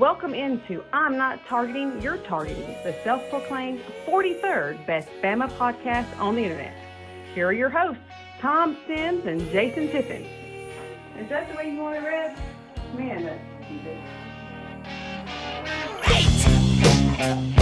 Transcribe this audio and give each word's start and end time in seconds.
welcome 0.00 0.32
into 0.32 0.82
I'm 0.94 1.18
Not 1.18 1.44
Targeting, 1.44 2.00
You're 2.00 2.16
Targeting, 2.16 2.74
the 2.84 2.96
self 3.04 3.28
proclaimed 3.28 3.82
43rd 4.06 4.86
best 4.86 5.10
Bama 5.22 5.50
podcast 5.58 6.18
on 6.18 6.36
the 6.36 6.42
internet. 6.42 6.74
Here 7.34 7.46
are 7.46 7.52
your 7.52 7.68
hosts, 7.68 8.02
Tom 8.40 8.78
Sims 8.86 9.26
and 9.26 9.42
Jason 9.50 9.88
Tiffin. 9.88 10.24
Is 11.18 11.28
that 11.28 11.50
the 11.50 11.54
way 11.54 11.70
you 11.70 11.80
want 11.80 11.96
it 11.96 12.00
read? 12.00 12.34
Man, 12.96 13.26
that's 17.18 17.59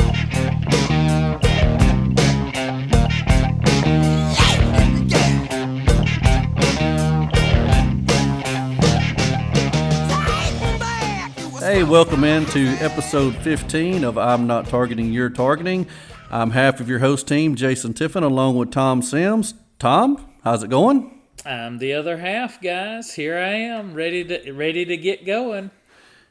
Hey, 11.79 11.85
welcome 11.85 12.25
into 12.25 12.67
episode 12.81 13.37
15 13.37 14.03
of 14.03 14.19
I'm 14.19 14.49
Not 14.49 14.67
Targeting, 14.67 15.13
You're 15.13 15.31
Targeting. 15.31 15.87
I'm 16.29 16.51
half 16.51 16.81
of 16.81 16.89
your 16.89 16.99
host 16.99 17.29
team, 17.29 17.55
Jason 17.55 17.95
Tiffin, 17.95 18.25
along 18.25 18.57
with 18.57 18.73
Tom 18.73 19.01
Sims. 19.01 19.55
Tom, 19.79 20.29
how's 20.43 20.65
it 20.65 20.71
going? 20.71 21.21
I'm 21.47 21.79
the 21.79 21.93
other 21.93 22.17
half, 22.17 22.61
guys. 22.61 23.15
Here 23.15 23.39
I 23.39 23.53
am, 23.53 23.95
ready 23.95 24.25
to 24.25 24.51
ready 24.51 24.87
to 24.87 24.97
get 24.97 25.25
going. 25.25 25.71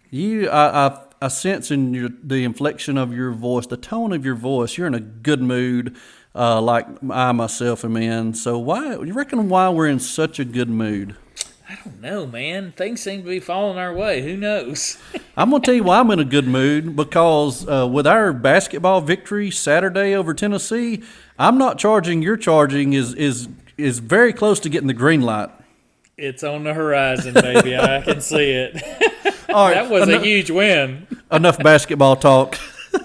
You, 0.09 0.49
I, 0.49 0.87
I, 0.87 0.99
I 1.21 1.27
sense 1.29 1.71
in 1.71 1.93
your, 1.93 2.09
the 2.21 2.43
inflection 2.43 2.97
of 2.97 3.13
your 3.13 3.31
voice, 3.31 3.67
the 3.67 3.77
tone 3.77 4.11
of 4.11 4.25
your 4.25 4.35
voice, 4.35 4.77
you're 4.77 4.87
in 4.87 4.95
a 4.95 4.99
good 4.99 5.41
mood, 5.41 5.95
uh, 6.35 6.59
like 6.59 6.87
I 7.09 7.31
myself 7.31 7.85
am 7.85 7.95
in. 7.95 8.33
So 8.33 8.59
why 8.59 8.95
you 8.95 9.13
reckon 9.13 9.47
why 9.47 9.69
we're 9.69 9.87
in 9.87 10.01
such 10.01 10.39
a 10.39 10.45
good 10.45 10.69
mood? 10.69 11.15
I 11.69 11.75
don't 11.83 12.01
know, 12.01 12.25
man. 12.25 12.71
Things 12.71 13.01
seem 13.01 13.23
to 13.23 13.27
be 13.27 13.41
falling 13.41 13.77
our 13.77 13.93
way. 13.93 14.21
Who 14.21 14.37
knows? 14.37 14.97
I'm 15.37 15.49
gonna 15.49 15.63
tell 15.63 15.73
you 15.73 15.83
why 15.83 15.99
I'm 15.99 16.09
in 16.11 16.19
a 16.19 16.25
good 16.25 16.47
mood 16.47 16.95
because 16.95 17.67
uh, 17.67 17.85
with 17.87 18.07
our 18.07 18.31
basketball 18.31 19.01
victory 19.01 19.51
Saturday 19.51 20.15
over 20.15 20.33
Tennessee, 20.33 21.03
I'm 21.37 21.57
not 21.57 21.77
charging. 21.77 22.21
You're 22.21 22.37
charging 22.37 22.93
is 22.93 23.13
is 23.13 23.49
is 23.77 23.99
very 23.99 24.31
close 24.31 24.61
to 24.61 24.69
getting 24.69 24.87
the 24.87 24.93
green 24.93 25.21
light. 25.21 25.49
It's 26.17 26.41
on 26.43 26.63
the 26.63 26.73
horizon, 26.73 27.33
baby. 27.33 27.77
I 27.77 28.01
can 28.05 28.21
see 28.21 28.51
it. 28.51 28.81
All 29.49 29.67
right, 29.67 29.73
that 29.75 29.89
was 29.89 30.07
enough, 30.07 30.21
a 30.21 30.25
huge 30.25 30.49
win. 30.49 31.05
Enough 31.31 31.59
basketball 31.59 32.15
talk. 32.15 32.57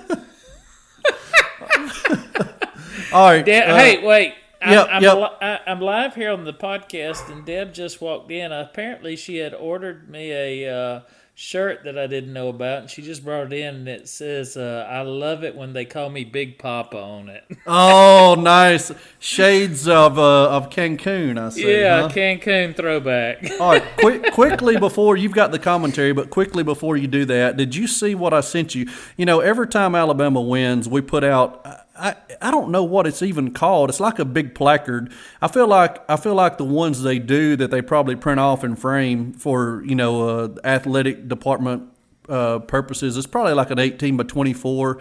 All 3.13 3.29
right. 3.29 3.45
De- 3.45 3.61
uh, 3.61 3.77
hey, 3.77 4.03
wait. 4.07 4.35
Yep, 4.67 4.89
I'm, 4.91 5.03
yep. 5.03 5.17
Li- 5.17 5.59
I'm 5.67 5.81
live 5.81 6.15
here 6.15 6.31
on 6.31 6.45
the 6.45 6.53
podcast, 6.53 7.31
and 7.31 7.45
Deb 7.45 7.75
just 7.75 8.01
walked 8.01 8.31
in. 8.31 8.53
Apparently, 8.53 9.17
she 9.17 9.37
had 9.37 9.55
ordered 9.55 10.09
me 10.09 10.31
a 10.31 10.75
uh, 10.75 11.01
shirt 11.35 11.85
that 11.85 11.99
I 11.99 12.07
didn't 12.07 12.33
know 12.33 12.49
about, 12.49 12.83
and 12.83 12.91
she 12.91 13.03
just 13.03 13.25
brought 13.25 13.53
it 13.53 13.59
in, 13.59 13.75
and 13.75 13.89
it 13.89 14.09
says, 14.09 14.57
uh, 14.57 14.87
"I 14.89 15.03
love 15.03 15.43
it 15.43 15.57
when 15.57 15.73
they 15.73 15.85
call 15.85 16.11
me 16.11 16.25
Big 16.25 16.59
Papa" 16.59 16.97
on 16.97 17.29
it. 17.29 17.45
oh, 17.67 18.37
nice 18.39 18.93
shades 19.19 19.89
of 19.89 20.19
uh, 20.19 20.51
of 20.51 20.71
Cancun. 20.71 21.39
I 21.39 21.49
see. 21.49 21.81
Yeah, 21.81 22.03
huh? 22.03 22.09
Cancun 22.11 22.77
throwback. 22.77 23.51
All 23.61 23.71
right, 23.71 23.85
quick, 23.99 24.33
quickly 24.33 24.77
before 24.77 25.17
you've 25.17 25.33
got 25.33 25.51
the 25.51 25.59
commentary, 25.59 26.13
but 26.13 26.31
quickly 26.31 26.63
before 26.63 26.97
you 26.97 27.09
do 27.09 27.25
that, 27.25 27.57
did 27.57 27.75
you 27.75 27.87
see 27.87 28.15
what 28.15 28.33
I 28.33 28.41
sent 28.41 28.75
you? 28.75 28.89
You 29.17 29.27
know, 29.27 29.41
every 29.41 29.69
time 29.69 29.95
Alabama 29.95 30.41
wins, 30.41 30.89
we 30.89 31.01
put 31.01 31.25
out 31.25 31.82
I, 32.03 32.17
I 32.41 32.51
don't 32.51 32.71
know 32.71 32.83
what 32.83 33.07
it's 33.07 33.23
even 33.23 33.53
called. 33.53 33.89
It's 33.89 34.01
like 34.01 34.19
a 34.19 34.25
big 34.25 34.55
placard. 34.55 35.13
I 35.41 35.47
feel 35.47 35.69
like 35.69 36.03
I 36.11 36.17
feel 36.17 36.35
like 36.35 36.59
the 36.59 36.65
ones 36.65 37.03
they 37.03 37.21
do 37.21 37.55
that 37.57 37.71
they 37.71 37.81
probably 37.81 38.17
print 38.17 38.41
off 38.41 38.65
and 38.65 38.79
frame 38.79 39.33
for 39.33 39.83
you 39.85 39.95
know 39.95 40.29
uh, 40.29 40.49
athletic 40.65 41.29
department 41.29 41.85
uh, 42.29 42.59
purposes. 42.59 43.17
It's 43.17 43.27
probably 43.27 43.55
like 43.55 43.71
an 43.71 43.79
18 43.79 44.17
by 44.17 44.25
24, 44.25 45.01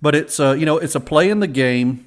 but 0.00 0.14
it's 0.14 0.38
uh, 0.38 0.52
you 0.52 0.64
know 0.64 0.78
it's 0.78 0.94
a 0.94 1.00
play 1.00 1.28
in 1.28 1.40
the 1.40 1.48
game 1.48 2.06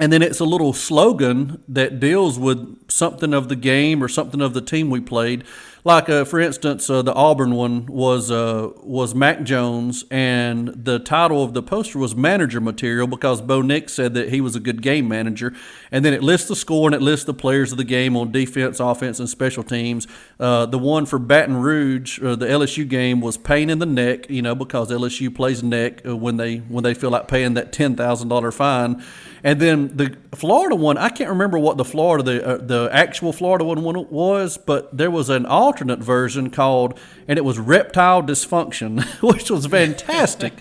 and 0.00 0.12
then 0.12 0.22
it's 0.22 0.38
a 0.40 0.44
little 0.44 0.72
slogan 0.72 1.62
that 1.68 1.98
deals 1.98 2.38
with 2.38 2.88
something 2.88 3.34
of 3.34 3.48
the 3.48 3.56
game 3.56 4.02
or 4.02 4.08
something 4.08 4.40
of 4.40 4.54
the 4.54 4.60
team 4.60 4.90
we 4.90 5.00
played. 5.00 5.44
Like, 5.84 6.08
uh, 6.08 6.24
for 6.24 6.40
instance, 6.40 6.90
uh, 6.90 7.02
the 7.02 7.14
Auburn 7.14 7.54
one 7.54 7.86
was 7.86 8.30
uh, 8.30 8.70
was 8.82 9.14
Mac 9.14 9.42
Jones, 9.44 10.04
and 10.10 10.68
the 10.68 10.98
title 10.98 11.42
of 11.42 11.54
the 11.54 11.62
poster 11.62 11.98
was 11.98 12.16
manager 12.16 12.60
material 12.60 13.06
because 13.06 13.40
Bo 13.40 13.62
Nix 13.62 13.92
said 13.92 14.14
that 14.14 14.30
he 14.30 14.40
was 14.40 14.56
a 14.56 14.60
good 14.60 14.82
game 14.82 15.08
manager. 15.08 15.54
And 15.90 16.04
then 16.04 16.12
it 16.12 16.22
lists 16.22 16.48
the 16.48 16.56
score 16.56 16.88
and 16.88 16.94
it 16.94 17.02
lists 17.02 17.24
the 17.24 17.34
players 17.34 17.72
of 17.72 17.78
the 17.78 17.84
game 17.84 18.16
on 18.16 18.32
defense, 18.32 18.80
offense, 18.80 19.20
and 19.20 19.28
special 19.28 19.62
teams. 19.62 20.06
Uh, 20.38 20.66
the 20.66 20.78
one 20.78 21.06
for 21.06 21.18
Baton 21.18 21.56
Rouge, 21.56 22.20
uh, 22.22 22.36
the 22.36 22.46
LSU 22.46 22.86
game, 22.86 23.20
was 23.20 23.36
pain 23.36 23.70
in 23.70 23.78
the 23.78 23.86
neck, 23.86 24.28
you 24.28 24.42
know, 24.42 24.54
because 24.54 24.90
LSU 24.90 25.34
plays 25.34 25.62
neck 25.62 26.06
uh, 26.06 26.16
when 26.16 26.36
they 26.36 26.58
when 26.58 26.84
they 26.84 26.94
feel 26.94 27.10
like 27.10 27.28
paying 27.28 27.54
that 27.54 27.72
ten 27.72 27.96
thousand 27.96 28.28
dollar 28.28 28.50
fine. 28.50 29.02
And 29.44 29.60
then 29.60 29.96
the 29.96 30.16
Florida 30.34 30.74
one, 30.74 30.98
I 30.98 31.08
can't 31.10 31.30
remember 31.30 31.58
what 31.58 31.76
the 31.76 31.84
Florida 31.84 32.24
the 32.24 32.58
the 32.58 32.90
actual 32.92 33.32
Florida 33.32 33.64
one 33.64 34.08
was, 34.10 34.58
but 34.58 34.96
there 34.96 35.10
was 35.10 35.30
an 35.30 35.46
alternate 35.68 35.98
version 35.98 36.48
called, 36.48 36.98
and 37.28 37.38
it 37.38 37.44
was 37.44 37.58
reptile 37.58 38.22
dysfunction, 38.22 39.04
which 39.22 39.50
was 39.50 39.66
fantastic. 39.66 40.54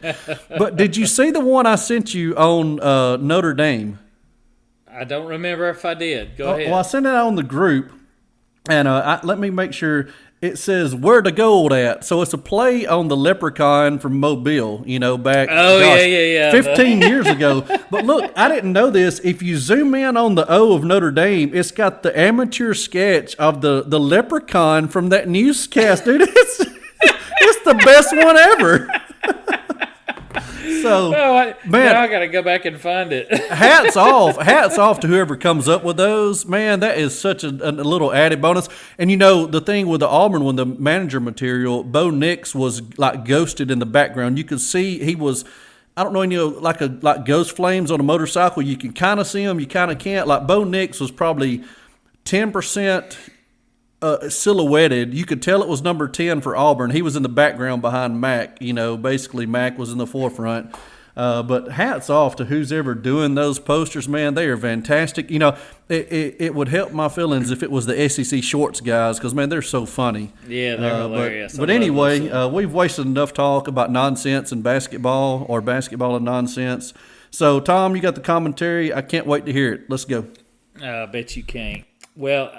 but 0.49 0.75
did 0.75 0.97
you 0.97 1.05
see 1.05 1.31
the 1.31 1.39
one 1.39 1.65
I 1.65 1.75
sent 1.75 2.13
you 2.13 2.35
on 2.35 2.81
uh, 2.81 3.15
Notre 3.15 3.53
Dame? 3.53 3.99
I 4.91 5.05
don't 5.05 5.27
remember 5.27 5.69
if 5.69 5.85
I 5.85 5.93
did. 5.93 6.35
Go 6.35 6.53
ahead. 6.53 6.69
Well, 6.69 6.79
I 6.79 6.81
sent 6.81 7.05
it 7.05 7.09
out 7.09 7.27
on 7.27 7.35
the 7.35 7.43
group, 7.43 7.93
and 8.67 8.85
uh, 8.85 9.19
I, 9.21 9.25
let 9.25 9.39
me 9.39 9.49
make 9.49 9.71
sure 9.71 10.09
it 10.41 10.57
says 10.57 10.93
where 10.93 11.21
the 11.21 11.31
gold 11.31 11.73
at. 11.73 12.03
So 12.05 12.21
it's 12.21 12.33
a 12.33 12.37
play 12.37 12.85
on 12.85 13.07
the 13.07 13.17
leprechaun 13.17 13.97
from 13.99 14.19
Mobile, 14.19 14.83
you 14.85 14.99
know, 14.99 15.17
back 15.17 15.49
oh 15.51 15.79
gosh, 15.79 15.99
yeah 15.99 16.05
yeah 16.05 16.25
yeah, 16.25 16.51
fifteen 16.51 17.01
years 17.09 17.25
ago. 17.27 17.61
But 17.89 18.05
look, 18.05 18.31
I 18.35 18.47
didn't 18.47 18.73
know 18.73 18.89
this. 18.89 19.19
If 19.23 19.41
you 19.41 19.57
zoom 19.57 19.95
in 19.95 20.15
on 20.15 20.35
the 20.35 20.45
O 20.51 20.73
of 20.73 20.83
Notre 20.83 21.11
Dame, 21.11 21.51
it's 21.53 21.71
got 21.71 22.03
the 22.03 22.17
amateur 22.17 22.73
sketch 22.73 23.35
of 23.37 23.61
the 23.61 23.83
the 23.85 23.99
leprechaun 23.99 24.87
from 24.87 25.09
that 25.09 25.27
newscast, 25.27 26.05
dude. 26.05 26.21
It's 26.21 26.59
it's 27.01 27.63
the 27.63 27.75
best 27.83 28.15
one 28.15 28.37
ever. 28.37 28.89
So, 30.87 31.13
oh, 31.15 31.35
I, 31.35 31.55
man, 31.67 31.95
I 31.95 32.07
got 32.07 32.19
to 32.19 32.27
go 32.27 32.41
back 32.41 32.65
and 32.65 32.79
find 32.79 33.11
it. 33.11 33.31
hats 33.49 33.95
off, 33.95 34.37
hats 34.41 34.77
off 34.77 34.99
to 35.01 35.07
whoever 35.07 35.35
comes 35.35 35.67
up 35.67 35.83
with 35.83 35.97
those. 35.97 36.45
Man, 36.45 36.79
that 36.81 36.97
is 36.97 37.17
such 37.17 37.43
a, 37.43 37.49
a, 37.49 37.71
little 37.71 38.13
added 38.13 38.41
bonus. 38.41 38.69
And 38.97 39.11
you 39.11 39.17
know, 39.17 39.45
the 39.45 39.61
thing 39.61 39.87
with 39.87 40.01
the 40.01 40.07
Auburn 40.07 40.43
one, 40.43 40.55
the 40.55 40.65
manager 40.65 41.19
material, 41.19 41.83
Bo 41.83 42.09
Nix 42.09 42.55
was 42.55 42.81
like 42.97 43.25
ghosted 43.25 43.71
in 43.71 43.79
the 43.79 43.85
background. 43.85 44.37
You 44.37 44.43
could 44.43 44.61
see 44.61 45.03
he 45.03 45.15
was. 45.15 45.45
I 45.95 46.03
don't 46.03 46.13
know, 46.13 46.21
you 46.21 46.37
know, 46.37 46.47
like 46.49 46.79
a 46.81 46.95
like 47.01 47.25
ghost 47.25 47.55
flames 47.55 47.89
on 47.89 47.99
a 47.99 48.03
motorcycle. 48.03 48.61
You 48.61 48.77
can 48.77 48.93
kind 48.93 49.19
of 49.19 49.25
see 49.25 49.43
them, 49.43 49.59
you 49.59 49.65
kind 49.65 49.89
of 49.89 49.97
can't. 49.97 50.27
Like 50.27 50.45
Bo 50.45 50.63
Nix 50.63 50.99
was 50.99 51.09
probably 51.09 51.63
ten 52.23 52.51
percent 52.51 53.17
uh, 54.01 54.29
silhouetted. 54.29 55.13
You 55.13 55.25
could 55.25 55.41
tell 55.41 55.61
it 55.61 55.67
was 55.67 55.81
number 55.81 56.07
10 56.07 56.41
for 56.41 56.55
Auburn. 56.55 56.91
He 56.91 57.01
was 57.01 57.15
in 57.15 57.23
the 57.23 57.29
background 57.29 57.81
behind 57.81 58.21
Mac. 58.21 58.61
You 58.61 58.73
know, 58.73 58.97
basically, 58.97 59.45
Mac 59.45 59.77
was 59.77 59.91
in 59.91 59.97
the 59.97 60.07
forefront. 60.07 60.75
Uh, 61.15 61.41
but 61.41 61.71
hats 61.71 62.11
off 62.11 62.35
to 62.35 62.45
who's 62.45 62.71
ever 62.71 62.93
doing 62.93 63.33
those 63.33 63.57
posters, 63.57 64.07
man. 64.07 64.35
They 64.35 64.45
are 64.45 64.55
fantastic. 64.55 65.31
You 65.31 65.39
know, 65.39 65.57
it, 65.89 66.11
it, 66.11 66.35
it 66.37 66.55
would 66.55 66.67
help 66.67 66.91
my 66.91 67.09
feelings 67.09 67.49
if 67.49 67.63
it 67.63 67.71
was 67.71 67.87
the 67.87 68.07
SEC 68.07 68.43
shorts 68.43 68.81
guys, 68.81 69.17
because, 69.17 69.33
man, 69.33 69.49
they're 69.49 69.63
so 69.63 69.87
funny. 69.87 70.31
Yeah, 70.47 70.75
they're 70.75 70.93
uh, 70.93 71.01
hilarious. 71.07 71.53
But, 71.53 71.61
but 71.61 71.69
anyway, 71.71 72.29
uh, 72.29 72.47
we've 72.49 72.71
wasted 72.71 73.07
enough 73.07 73.33
talk 73.33 73.67
about 73.67 73.91
nonsense 73.91 74.51
and 74.51 74.61
basketball 74.61 75.47
or 75.49 75.59
basketball 75.59 76.15
and 76.15 76.23
nonsense. 76.23 76.93
So, 77.31 77.59
Tom, 77.59 77.95
you 77.95 78.01
got 78.03 78.13
the 78.13 78.21
commentary. 78.21 78.93
I 78.93 79.01
can't 79.01 79.25
wait 79.25 79.47
to 79.47 79.51
hear 79.51 79.73
it. 79.73 79.89
Let's 79.89 80.05
go. 80.05 80.27
I 80.79 81.07
bet 81.07 81.35
you 81.35 81.41
can't. 81.41 81.83
Well, 82.15 82.51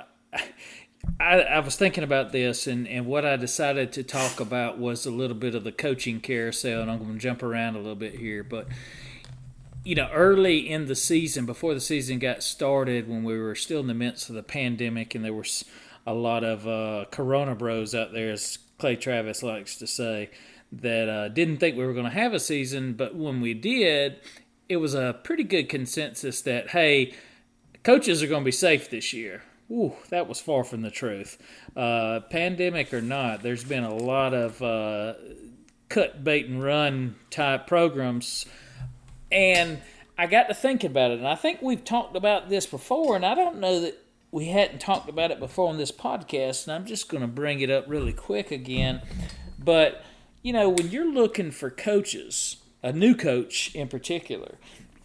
I, 1.20 1.41
I, 1.41 1.58
was 1.60 1.76
thinking 1.76 2.04
about 2.04 2.32
this, 2.32 2.66
and, 2.66 2.87
and 2.87 3.06
what 3.06 3.25
I 3.25 3.37
decided 3.37 3.93
to 3.93 4.02
talk 4.02 4.40
about 4.40 4.78
was 4.78 5.05
a 5.05 5.10
little 5.10 5.37
bit 5.37 5.55
of 5.55 5.64
the 5.64 5.72
coaching 5.72 6.20
carousel, 6.20 6.81
and 6.81 6.90
I'm 6.90 6.99
going 6.99 7.14
to 7.14 7.19
jump 7.19 7.43
around 7.43 7.75
a 7.75 7.78
little 7.78 7.96
bit 7.96 8.14
here. 8.14 8.44
But, 8.44 8.69
you 9.84 9.94
know, 9.94 10.08
early 10.12 10.69
in 10.69 10.87
the 10.87 10.94
season, 10.94 11.44
before 11.44 11.75
the 11.75 11.81
season 11.81 12.19
got 12.19 12.43
started, 12.43 13.08
when 13.08 13.25
we 13.25 13.38
were 13.38 13.55
still 13.55 13.81
in 13.81 13.88
the 13.88 13.94
midst 13.94 14.28
of 14.28 14.37
the 14.37 14.43
pandemic, 14.43 15.14
and 15.14 15.25
there 15.25 15.34
was 15.34 15.64
a 16.06 16.14
lot 16.14 16.44
of 16.44 16.69
uh, 16.69 17.06
Corona 17.10 17.55
bros 17.55 17.94
out 17.94 18.12
there, 18.12 18.31
as 18.31 18.58
Clay 18.78 18.94
Travis 18.94 19.43
likes 19.43 19.76
to 19.76 19.87
say, 19.87 20.31
that 20.70 21.08
uh, 21.08 21.28
didn't 21.28 21.58
think 21.58 21.76
we 21.76 21.84
were 21.84 21.94
going 21.94 22.05
to 22.05 22.10
have 22.10 22.32
a 22.32 22.40
season, 22.40 22.93
but 22.93 23.16
when 23.16 23.40
we 23.40 23.55
did, 23.55 24.20
it 24.69 24.76
was 24.76 24.94
a 24.94 25.19
pretty 25.25 25.44
good 25.44 25.69
consensus 25.69 26.43
that, 26.43 26.70
hey, 26.70 27.12
coaches 27.82 28.22
are 28.22 28.28
going 28.28 28.43
to 28.43 28.46
be 28.46 28.52
safe 28.52 28.88
this 28.88 29.12
year 29.12 29.43
Ooh, 29.70 29.93
that 30.09 30.26
was 30.26 30.41
far 30.41 30.65
from 30.65 30.82
the 30.82 30.91
truth. 30.91 31.37
Uh, 31.76 32.20
pandemic 32.31 32.93
or 32.94 33.03
not, 33.03 33.43
there's 33.43 33.65
been 33.65 33.85
a 33.85 33.94
lot 33.94 34.32
of 34.32 34.62
uh, 34.62 35.15
cut, 35.88 36.25
bait, 36.25 36.47
and 36.47 36.62
run 36.62 37.17
type 37.31 37.67
programs. 37.67 38.47
And 39.31 39.79
I 40.17 40.26
got 40.26 40.49
to 40.49 40.55
thinking 40.55 40.91
about 40.91 41.11
it. 41.11 41.19
And 41.19 41.29
I 41.29 41.35
think 41.35 41.61
we've 41.61 41.85
talked 41.85 42.17
about 42.17 42.49
this 42.49 42.67
before. 42.67 43.15
And 43.15 43.26
I 43.26 43.35
don't 43.35 43.59
know 43.59 43.81
that 43.81 44.03
we 44.31 44.47
hadn't 44.47 44.81
talked 44.81 45.09
about 45.09 45.31
it 45.31 45.38
before 45.38 45.69
on 45.69 45.76
this 45.76 45.93
podcast. 45.93 46.67
And 46.67 46.75
I'm 46.75 46.87
just 46.87 47.09
going 47.09 47.20
to 47.20 47.29
bring 47.29 47.61
it 47.61 47.70
up 47.70 47.85
really 47.87 48.15
quick 48.15 48.50
again. 48.50 49.03
But, 49.59 50.03
you 50.43 50.53
know, 50.53 50.70
when 50.70 50.91
you're 50.91 51.12
looking 51.12 51.50
for 51.50 51.70
coaches, 51.70 52.56
a 52.82 52.93
new 52.93 53.15
coach 53.15 53.75
in 53.75 53.88
particular, 53.88 54.56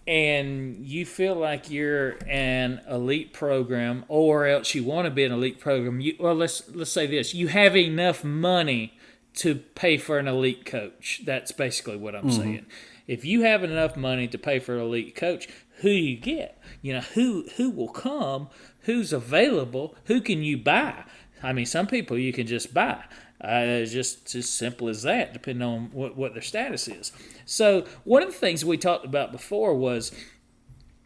and 0.05 0.85
you 0.85 1.05
feel 1.05 1.35
like 1.35 1.69
you're 1.69 2.17
an 2.27 2.81
elite 2.89 3.31
program 3.31 4.03
or 4.07 4.45
else 4.45 4.75
you 4.75 4.83
want 4.83 5.05
to 5.05 5.11
be 5.11 5.23
an 5.23 5.31
elite 5.31 5.59
program 5.59 6.01
you, 6.01 6.13
well 6.19 6.35
let's 6.35 6.69
let's 6.75 6.91
say 6.91 7.07
this 7.07 7.33
you 7.33 7.47
have 7.47 7.75
enough 7.77 8.23
money 8.23 8.93
to 9.35 9.55
pay 9.55 9.97
for 9.97 10.19
an 10.19 10.27
elite 10.27 10.65
coach. 10.65 11.21
That's 11.25 11.51
basically 11.51 11.97
what 11.97 12.15
i'm 12.15 12.29
mm-hmm. 12.29 12.41
saying. 12.41 12.65
If 13.07 13.25
you 13.25 13.41
have 13.41 13.63
enough 13.63 13.97
money 13.97 14.27
to 14.29 14.37
pay 14.37 14.59
for 14.59 14.75
an 14.75 14.81
elite 14.81 15.15
coach 15.15 15.47
who 15.77 15.89
you 15.89 16.15
get? 16.15 16.57
You 16.81 16.93
know 16.93 17.01
who 17.01 17.45
who 17.57 17.69
will 17.69 17.89
come? 17.89 18.49
Who's 18.81 19.11
available? 19.11 19.95
Who 20.05 20.21
can 20.21 20.43
you 20.43 20.57
buy? 20.57 21.03
I 21.41 21.51
mean 21.51 21.65
some 21.65 21.87
people 21.87 22.17
you 22.17 22.31
can 22.31 22.47
just 22.47 22.73
buy 22.73 23.03
uh, 23.43 23.83
just 23.85 24.33
as 24.35 24.49
simple 24.49 24.87
as 24.87 25.03
that, 25.03 25.33
depending 25.33 25.67
on 25.67 25.89
what, 25.91 26.15
what 26.15 26.33
their 26.33 26.41
status 26.41 26.87
is. 26.87 27.11
So, 27.45 27.85
one 28.03 28.23
of 28.23 28.29
the 28.29 28.37
things 28.37 28.63
we 28.63 28.77
talked 28.77 29.05
about 29.05 29.31
before 29.31 29.75
was 29.75 30.11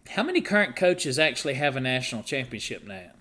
how 0.09 0.23
many 0.23 0.41
current 0.41 0.75
coaches 0.75 1.17
actually 1.17 1.55
have 1.55 1.75
a 1.75 1.81
national 1.81 2.23
championship 2.23 2.85
now? 2.85 3.11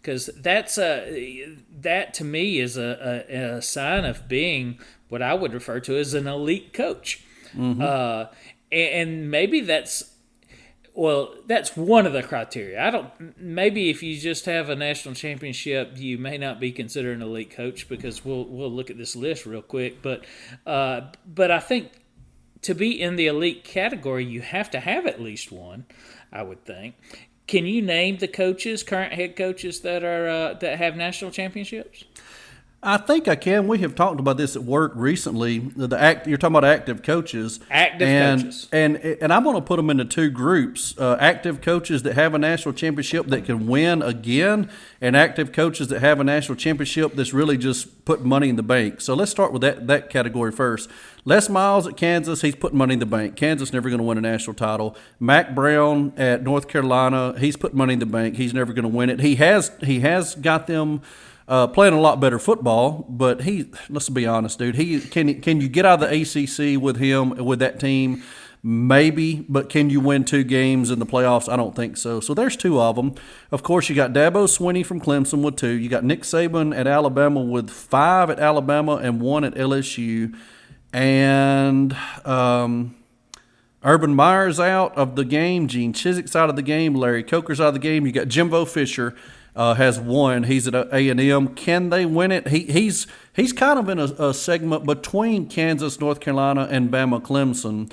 Because 0.00 0.30
that's 0.36 0.78
a 0.78 1.56
that 1.80 2.14
to 2.14 2.24
me 2.24 2.58
is 2.58 2.76
a, 2.78 3.26
a, 3.28 3.56
a, 3.56 3.62
sign 3.62 4.04
of 4.04 4.28
being 4.28 4.78
what 5.08 5.20
I 5.20 5.34
would 5.34 5.52
refer 5.52 5.80
to 5.80 5.98
as 5.98 6.14
an 6.14 6.26
elite 6.26 6.72
coach. 6.72 7.22
Mm-hmm. 7.54 7.82
Uh, 7.82 8.26
and 8.72 9.30
maybe 9.30 9.60
that's 9.60 10.09
well, 10.94 11.34
that's 11.46 11.76
one 11.76 12.06
of 12.06 12.12
the 12.12 12.22
criteria. 12.22 12.82
I 12.82 12.90
don't. 12.90 13.38
Maybe 13.38 13.90
if 13.90 14.02
you 14.02 14.18
just 14.18 14.46
have 14.46 14.68
a 14.68 14.76
national 14.76 15.14
championship, 15.14 15.92
you 15.96 16.18
may 16.18 16.36
not 16.36 16.58
be 16.58 16.72
considered 16.72 17.16
an 17.16 17.22
elite 17.22 17.50
coach 17.50 17.88
because 17.88 18.24
we'll 18.24 18.44
we'll 18.44 18.70
look 18.70 18.90
at 18.90 18.98
this 18.98 19.14
list 19.14 19.46
real 19.46 19.62
quick. 19.62 20.02
But 20.02 20.24
uh, 20.66 21.12
but 21.26 21.50
I 21.50 21.60
think 21.60 21.92
to 22.62 22.74
be 22.74 23.00
in 23.00 23.16
the 23.16 23.26
elite 23.26 23.64
category, 23.64 24.24
you 24.24 24.40
have 24.40 24.70
to 24.72 24.80
have 24.80 25.06
at 25.06 25.20
least 25.20 25.52
one. 25.52 25.86
I 26.32 26.42
would 26.42 26.64
think. 26.64 26.94
Can 27.46 27.66
you 27.66 27.82
name 27.82 28.18
the 28.18 28.28
coaches, 28.28 28.84
current 28.84 29.12
head 29.12 29.34
coaches 29.36 29.80
that 29.80 30.04
are 30.04 30.28
uh, 30.28 30.54
that 30.54 30.78
have 30.78 30.96
national 30.96 31.30
championships? 31.30 32.04
I 32.82 32.96
think 32.96 33.28
I 33.28 33.36
can. 33.36 33.68
We 33.68 33.78
have 33.80 33.94
talked 33.94 34.20
about 34.20 34.38
this 34.38 34.56
at 34.56 34.62
work 34.62 34.92
recently. 34.94 35.58
The 35.58 35.98
act 35.98 36.26
you're 36.26 36.38
talking 36.38 36.56
about 36.56 36.64
active 36.64 37.02
coaches, 37.02 37.60
active 37.70 38.08
and, 38.08 38.40
coaches, 38.40 38.68
and 38.72 38.96
and 38.96 39.30
I'm 39.32 39.44
going 39.44 39.56
to 39.56 39.60
put 39.60 39.76
them 39.76 39.90
into 39.90 40.06
two 40.06 40.30
groups: 40.30 40.94
uh, 40.98 41.18
active 41.20 41.60
coaches 41.60 42.04
that 42.04 42.14
have 42.14 42.32
a 42.32 42.38
national 42.38 42.72
championship 42.72 43.26
that 43.26 43.44
can 43.44 43.66
win 43.66 44.00
again, 44.00 44.70
and 44.98 45.14
active 45.14 45.52
coaches 45.52 45.88
that 45.88 46.00
have 46.00 46.20
a 46.20 46.24
national 46.24 46.56
championship 46.56 47.16
that's 47.16 47.34
really 47.34 47.58
just 47.58 48.06
put 48.06 48.24
money 48.24 48.48
in 48.48 48.56
the 48.56 48.62
bank. 48.62 49.02
So 49.02 49.12
let's 49.12 49.30
start 49.30 49.52
with 49.52 49.60
that 49.60 49.86
that 49.88 50.08
category 50.08 50.50
first. 50.50 50.88
Les 51.26 51.50
Miles 51.50 51.86
at 51.86 51.98
Kansas, 51.98 52.40
he's 52.40 52.54
putting 52.56 52.78
money 52.78 52.94
in 52.94 52.98
the 52.98 53.04
bank. 53.04 53.36
Kansas 53.36 53.74
never 53.74 53.90
going 53.90 53.98
to 53.98 54.04
win 54.04 54.16
a 54.16 54.22
national 54.22 54.54
title. 54.54 54.96
Mack 55.18 55.54
Brown 55.54 56.14
at 56.16 56.42
North 56.42 56.66
Carolina, 56.66 57.38
he's 57.38 57.58
put 57.58 57.74
money 57.74 57.92
in 57.92 57.98
the 57.98 58.06
bank. 58.06 58.36
He's 58.36 58.54
never 58.54 58.72
going 58.72 58.84
to 58.84 58.88
win 58.88 59.10
it. 59.10 59.20
He 59.20 59.34
has 59.34 59.70
he 59.82 60.00
has 60.00 60.34
got 60.34 60.66
them 60.66 61.02
uh, 61.50 61.66
playing 61.66 61.92
a 61.92 62.00
lot 62.00 62.20
better 62.20 62.38
football. 62.38 63.04
But 63.08 63.42
he, 63.42 63.70
let's 63.90 64.08
be 64.08 64.26
honest, 64.26 64.58
dude. 64.58 64.76
He 64.76 65.00
can 65.00 65.42
can 65.42 65.60
you 65.60 65.68
get 65.68 65.84
out 65.84 66.02
of 66.02 66.08
the 66.08 66.22
ACC 66.22 66.80
with 66.80 66.96
him 66.96 67.30
with 67.44 67.58
that 67.58 67.78
team? 67.78 68.22
Maybe, 68.62 69.46
but 69.48 69.70
can 69.70 69.88
you 69.88 70.00
win 70.00 70.24
two 70.24 70.44
games 70.44 70.90
in 70.90 70.98
the 70.98 71.06
playoffs? 71.06 71.50
I 71.50 71.56
don't 71.56 71.74
think 71.74 71.96
so. 71.96 72.20
So 72.20 72.34
there's 72.34 72.56
two 72.56 72.78
of 72.78 72.94
them. 72.94 73.14
Of 73.50 73.62
course, 73.62 73.88
you 73.88 73.96
got 73.96 74.12
Dabo 74.12 74.44
Swinney 74.44 74.84
from 74.84 75.00
Clemson 75.00 75.42
with 75.42 75.56
two. 75.56 75.70
You 75.70 75.88
got 75.88 76.04
Nick 76.04 76.22
Saban 76.22 76.76
at 76.76 76.86
Alabama 76.86 77.40
with 77.40 77.70
five 77.70 78.28
at 78.28 78.38
Alabama 78.38 78.96
and 78.96 79.18
one 79.18 79.44
at 79.44 79.54
LSU. 79.54 80.36
And 80.92 81.96
um, 82.26 82.96
Urban 83.82 84.14
Meyer's 84.14 84.60
out 84.60 84.94
of 84.94 85.16
the 85.16 85.24
game. 85.24 85.66
Gene 85.66 85.94
Chizik's 85.94 86.36
out 86.36 86.50
of 86.50 86.56
the 86.56 86.62
game. 86.62 86.94
Larry 86.94 87.22
Coker's 87.22 87.62
out 87.62 87.68
of 87.68 87.74
the 87.74 87.80
game. 87.80 88.04
You 88.04 88.12
got 88.12 88.28
Jimbo 88.28 88.66
Fisher 88.66 89.16
uh, 89.56 89.74
has 89.74 89.98
won. 89.98 90.44
He's 90.44 90.68
at 90.68 90.74
A 90.74 91.08
and 91.08 91.20
M. 91.20 91.48
Can 91.48 91.90
they 91.90 92.06
win 92.06 92.32
it? 92.32 92.48
He, 92.48 92.60
he's 92.60 93.06
he's 93.34 93.52
kind 93.52 93.78
of 93.78 93.88
in 93.88 93.98
a, 93.98 94.04
a, 94.04 94.34
segment 94.34 94.84
between 94.84 95.48
Kansas, 95.48 96.00
North 96.00 96.20
Carolina, 96.20 96.68
and 96.70 96.90
Bama, 96.90 97.20
Clemson, 97.20 97.92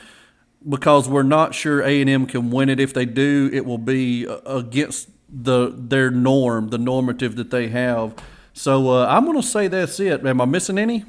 because 0.67 1.09
we're 1.09 1.23
not 1.23 1.55
sure 1.55 1.81
A 1.81 2.01
and 2.01 2.09
M 2.09 2.25
can 2.25 2.51
win 2.51 2.69
it. 2.69 2.79
If 2.79 2.93
they 2.93 3.05
do, 3.05 3.49
it 3.51 3.65
will 3.65 3.77
be 3.77 4.27
uh, 4.27 4.39
against 4.45 5.09
the 5.29 5.73
their 5.75 6.11
norm, 6.11 6.69
the 6.69 6.77
normative 6.77 7.35
that 7.35 7.51
they 7.51 7.67
have. 7.69 8.13
So 8.53 8.89
uh, 8.89 9.07
I'm 9.07 9.25
going 9.25 9.39
to 9.39 9.47
say 9.47 9.67
that's 9.67 9.99
it. 9.99 10.25
Am 10.25 10.41
I 10.41 10.45
missing 10.45 10.77
any? 10.77 11.05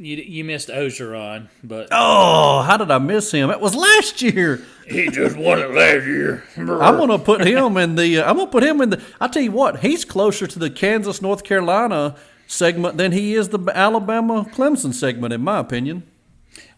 You, 0.00 0.16
you 0.16 0.44
missed 0.44 0.70
Orgeron, 0.70 1.48
but 1.62 1.88
oh, 1.92 2.62
how 2.62 2.78
did 2.78 2.90
I 2.90 2.96
miss 2.96 3.32
him? 3.32 3.50
It 3.50 3.60
was 3.60 3.74
last 3.74 4.22
year. 4.22 4.64
He 4.88 5.10
just 5.10 5.36
won 5.36 5.58
it 5.58 5.72
last 5.72 6.06
year. 6.06 6.42
I'm 6.56 6.96
gonna 6.96 7.18
put 7.18 7.46
him 7.46 7.76
in 7.76 7.96
the. 7.96 8.16
Uh, 8.20 8.30
I'm 8.30 8.38
gonna 8.38 8.50
put 8.50 8.62
him 8.62 8.80
in 8.80 8.88
the. 8.88 9.02
I 9.20 9.28
tell 9.28 9.42
you 9.42 9.52
what, 9.52 9.80
he's 9.80 10.06
closer 10.06 10.46
to 10.46 10.58
the 10.58 10.70
Kansas 10.70 11.20
North 11.20 11.44
Carolina 11.44 12.16
segment 12.46 12.96
than 12.96 13.12
he 13.12 13.34
is 13.34 13.50
the 13.50 13.58
Alabama 13.74 14.46
Clemson 14.50 14.94
segment, 14.94 15.34
in 15.34 15.42
my 15.42 15.58
opinion. 15.58 16.04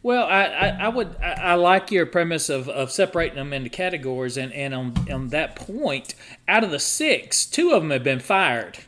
Well, 0.03 0.27
I, 0.27 0.47
I, 0.47 0.69
I 0.81 0.89
would 0.89 1.15
I, 1.23 1.33
I, 1.33 1.55
like 1.55 1.93
your 1.93 2.07
premise 2.07 2.49
of, 2.49 2.69
of 2.69 2.91
separating 2.91 3.37
them 3.37 3.53
into 3.53 3.71
categories, 3.71 4.37
and, 4.37 4.53
and 4.53 4.75
on, 4.75 4.95
on 5.09 5.29
that 5.29 5.55
point, 5.55 6.17
out 6.49 6.65
of 6.65 6.73
the 6.73 6.81
six, 6.81 7.47
two 7.47 7.71
of 7.71 7.83
them 7.83 7.91
have 7.93 8.03
been 8.03 8.19
fired 8.19 8.81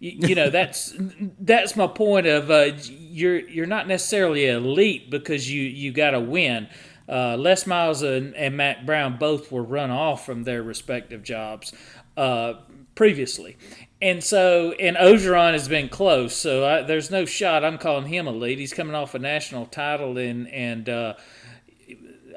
you, 0.00 0.28
you 0.28 0.34
know 0.34 0.50
that's 0.50 0.94
that's 1.38 1.76
my 1.76 1.86
point 1.86 2.26
of 2.26 2.50
uh, 2.50 2.72
you're 2.88 3.38
you're 3.38 3.66
not 3.66 3.86
necessarily 3.86 4.46
elite 4.46 5.10
because 5.10 5.50
you 5.50 5.62
you 5.62 5.92
got 5.92 6.10
to 6.10 6.20
win. 6.20 6.68
Uh, 7.08 7.36
Les 7.36 7.66
Miles 7.66 8.02
and, 8.02 8.36
and 8.36 8.56
Mack 8.56 8.86
Brown 8.86 9.18
both 9.18 9.50
were 9.50 9.64
run 9.64 9.90
off 9.90 10.24
from 10.24 10.44
their 10.44 10.62
respective 10.62 11.24
jobs 11.24 11.72
uh, 12.16 12.54
previously, 12.94 13.56
and 14.00 14.24
so 14.24 14.72
and 14.72 14.96
Orgeron 14.96 15.52
has 15.52 15.68
been 15.68 15.88
close. 15.88 16.34
So 16.34 16.66
I, 16.66 16.82
there's 16.82 17.10
no 17.10 17.24
shot. 17.24 17.64
I'm 17.64 17.78
calling 17.78 18.06
him 18.06 18.26
elite. 18.26 18.58
He's 18.58 18.72
coming 18.72 18.94
off 18.94 19.14
a 19.14 19.18
national 19.18 19.66
title, 19.66 20.16
and 20.16 20.48
and 20.48 20.88
uh, 20.88 21.14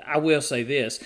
I 0.06 0.18
will 0.18 0.42
say 0.42 0.64
this. 0.64 1.00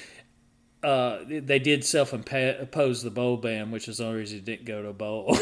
Uh, 0.84 1.20
they 1.28 1.58
did 1.58 1.84
self-impose 1.84 3.02
the 3.02 3.10
bowl 3.10 3.38
ban, 3.38 3.72
which 3.72 3.88
is 3.88 3.98
the 3.98 4.06
only 4.06 4.20
reason 4.20 4.38
he 4.38 4.44
didn't 4.44 4.66
go 4.66 4.84
to 4.84 4.90
a 4.90 4.94
bowl. 4.94 5.36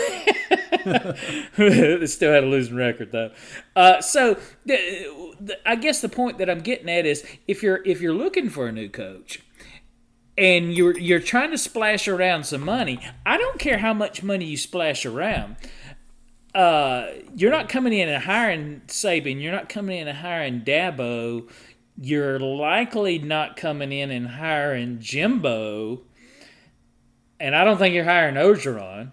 they 1.57 2.05
still 2.07 2.31
had 2.31 2.43
a 2.43 2.47
losing 2.47 2.75
record 2.75 3.11
though. 3.11 3.31
Uh, 3.75 3.99
so 4.01 4.37
the, 4.65 5.33
the, 5.39 5.69
I 5.69 5.75
guess 5.75 5.99
the 5.99 6.09
point 6.09 6.37
that 6.37 6.49
I'm 6.49 6.61
getting 6.61 6.89
at 6.89 7.05
is 7.05 7.25
if 7.47 7.61
you're 7.61 7.81
if 7.85 8.01
you're 8.01 8.13
looking 8.13 8.49
for 8.49 8.67
a 8.67 8.71
new 8.71 8.87
coach 8.87 9.41
and 10.37 10.73
you're 10.73 10.97
you're 10.97 11.19
trying 11.19 11.51
to 11.51 11.57
splash 11.57 12.07
around 12.07 12.45
some 12.45 12.61
money, 12.61 12.99
I 13.25 13.37
don't 13.37 13.59
care 13.59 13.79
how 13.79 13.93
much 13.93 14.23
money 14.23 14.45
you 14.45 14.57
splash 14.57 15.05
around. 15.05 15.57
Uh, 16.53 17.07
you're 17.35 17.51
not 17.51 17.67
coming 17.67 17.91
in 17.91 18.07
and 18.07 18.23
hiring 18.23 18.81
Saban. 18.87 19.41
You're 19.41 19.51
not 19.51 19.67
coming 19.67 19.99
in 19.99 20.07
and 20.07 20.17
hiring 20.17 20.61
Dabo. 20.61 21.49
You're 21.97 22.39
likely 22.39 23.19
not 23.19 23.55
coming 23.55 23.91
in 23.91 24.11
and 24.11 24.27
hiring 24.27 24.99
Jimbo. 24.99 26.01
And 27.39 27.55
I 27.55 27.63
don't 27.63 27.77
think 27.77 27.95
you're 27.95 28.03
hiring 28.03 28.35
Orgeron. 28.35 29.11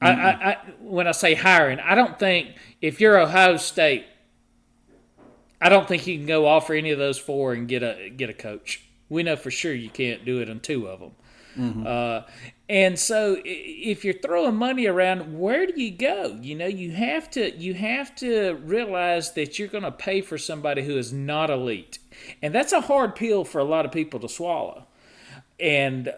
I, 0.00 0.10
I, 0.10 0.50
I, 0.50 0.56
when 0.80 1.06
I 1.06 1.12
say 1.12 1.34
hiring, 1.34 1.80
I 1.80 1.94
don't 1.94 2.18
think 2.18 2.50
if 2.82 3.00
you're 3.00 3.18
Ohio 3.18 3.56
State, 3.56 4.04
I 5.60 5.68
don't 5.68 5.88
think 5.88 6.06
you 6.06 6.18
can 6.18 6.26
go 6.26 6.46
offer 6.46 6.74
any 6.74 6.90
of 6.90 6.98
those 6.98 7.18
four 7.18 7.54
and 7.54 7.66
get 7.66 7.82
a 7.82 8.10
get 8.10 8.28
a 8.28 8.34
coach. 8.34 8.82
We 9.08 9.22
know 9.22 9.36
for 9.36 9.50
sure 9.50 9.72
you 9.72 9.88
can't 9.88 10.24
do 10.24 10.40
it 10.40 10.50
on 10.50 10.60
two 10.60 10.86
of 10.86 11.00
them. 11.00 11.12
Mm-hmm. 11.56 11.86
Uh, 11.86 12.22
and 12.68 12.98
so 12.98 13.36
if 13.44 14.04
you're 14.04 14.14
throwing 14.14 14.56
money 14.56 14.86
around, 14.86 15.38
where 15.38 15.66
do 15.66 15.80
you 15.80 15.90
go? 15.90 16.38
You 16.40 16.54
know, 16.54 16.66
you 16.66 16.92
have 16.92 17.30
to 17.32 17.54
you 17.56 17.74
have 17.74 18.14
to 18.16 18.54
realize 18.64 19.32
that 19.32 19.58
you're 19.58 19.68
going 19.68 19.84
to 19.84 19.92
pay 19.92 20.20
for 20.20 20.38
somebody 20.38 20.82
who 20.82 20.96
is 20.96 21.12
not 21.12 21.50
elite, 21.50 21.98
and 22.40 22.54
that's 22.54 22.72
a 22.72 22.80
hard 22.82 23.14
pill 23.14 23.44
for 23.44 23.58
a 23.58 23.64
lot 23.64 23.84
of 23.84 23.92
people 23.92 24.18
to 24.20 24.28
swallow. 24.28 24.86
And 25.60 26.12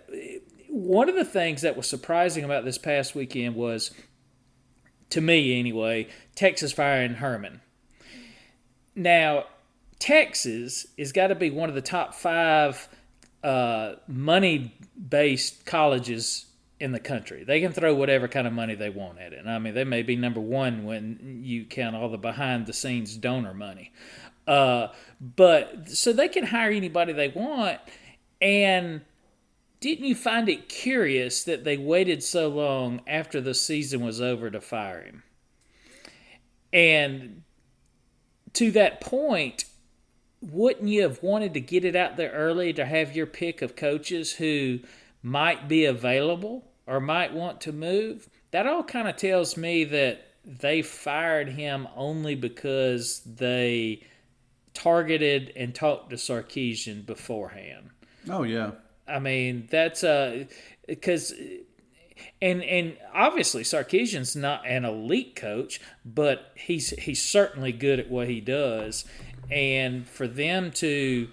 one 0.68 1.08
of 1.08 1.16
the 1.16 1.24
things 1.24 1.62
that 1.62 1.76
was 1.76 1.88
surprising 1.88 2.44
about 2.44 2.64
this 2.64 2.78
past 2.78 3.14
weekend 3.14 3.54
was, 3.54 3.92
to 5.10 5.20
me 5.20 5.58
anyway, 5.58 6.08
Texas 6.34 6.72
firing 6.72 7.14
Herman. 7.14 7.60
Now, 8.94 9.44
Texas 9.98 10.86
has 10.98 11.12
got 11.12 11.28
to 11.28 11.34
be 11.34 11.50
one 11.50 11.68
of 11.68 11.74
the 11.74 11.82
top 11.82 12.14
five 12.14 12.88
uh, 13.46 13.94
money 14.08 14.74
based 15.08 15.64
colleges 15.64 16.46
in 16.80 16.90
the 16.90 16.98
country. 16.98 17.44
They 17.44 17.60
can 17.60 17.72
throw 17.72 17.94
whatever 17.94 18.26
kind 18.26 18.44
of 18.44 18.52
money 18.52 18.74
they 18.74 18.90
want 18.90 19.20
at 19.20 19.32
it. 19.32 19.38
And 19.38 19.48
I 19.48 19.60
mean, 19.60 19.72
they 19.72 19.84
may 19.84 20.02
be 20.02 20.16
number 20.16 20.40
one 20.40 20.84
when 20.84 21.42
you 21.44 21.64
count 21.64 21.94
all 21.94 22.08
the 22.08 22.18
behind 22.18 22.66
the 22.66 22.72
scenes 22.72 23.16
donor 23.16 23.54
money. 23.54 23.92
Uh, 24.48 24.88
but 25.20 25.88
so 25.88 26.12
they 26.12 26.26
can 26.26 26.46
hire 26.46 26.72
anybody 26.72 27.12
they 27.12 27.28
want. 27.28 27.78
And 28.42 29.02
didn't 29.78 30.06
you 30.06 30.16
find 30.16 30.48
it 30.48 30.68
curious 30.68 31.44
that 31.44 31.62
they 31.62 31.76
waited 31.76 32.24
so 32.24 32.48
long 32.48 33.00
after 33.06 33.40
the 33.40 33.54
season 33.54 34.04
was 34.04 34.20
over 34.20 34.50
to 34.50 34.60
fire 34.60 35.02
him? 35.02 35.22
And 36.72 37.44
to 38.54 38.72
that 38.72 39.00
point, 39.00 39.66
wouldn't 40.40 40.88
you 40.88 41.02
have 41.02 41.22
wanted 41.22 41.54
to 41.54 41.60
get 41.60 41.84
it 41.84 41.96
out 41.96 42.16
there 42.16 42.30
early 42.30 42.72
to 42.74 42.84
have 42.84 43.16
your 43.16 43.26
pick 43.26 43.62
of 43.62 43.76
coaches 43.76 44.32
who 44.34 44.80
might 45.22 45.68
be 45.68 45.84
available 45.84 46.64
or 46.86 47.00
might 47.00 47.32
want 47.32 47.60
to 47.62 47.72
move? 47.72 48.28
That 48.50 48.66
all 48.66 48.84
kind 48.84 49.08
of 49.08 49.16
tells 49.16 49.56
me 49.56 49.84
that 49.84 50.26
they 50.44 50.82
fired 50.82 51.48
him 51.50 51.88
only 51.96 52.34
because 52.34 53.20
they 53.20 54.02
targeted 54.72 55.52
and 55.56 55.74
talked 55.74 56.10
to 56.10 56.16
Sarkisian 56.16 57.04
beforehand. 57.04 57.90
Oh 58.28 58.42
yeah. 58.42 58.72
I 59.08 59.18
mean, 59.18 59.68
that's 59.70 60.04
uh 60.04 60.44
because 60.86 61.32
and 62.40 62.62
and 62.62 62.96
obviously 63.12 63.62
Sarkisian's 63.62 64.36
not 64.36 64.66
an 64.66 64.84
elite 64.84 65.34
coach, 65.36 65.80
but 66.04 66.52
he's 66.54 66.90
he's 66.90 67.22
certainly 67.22 67.72
good 67.72 67.98
at 67.98 68.10
what 68.10 68.28
he 68.28 68.40
does. 68.40 69.04
And 69.50 70.08
for 70.08 70.26
them 70.26 70.70
to 70.72 71.28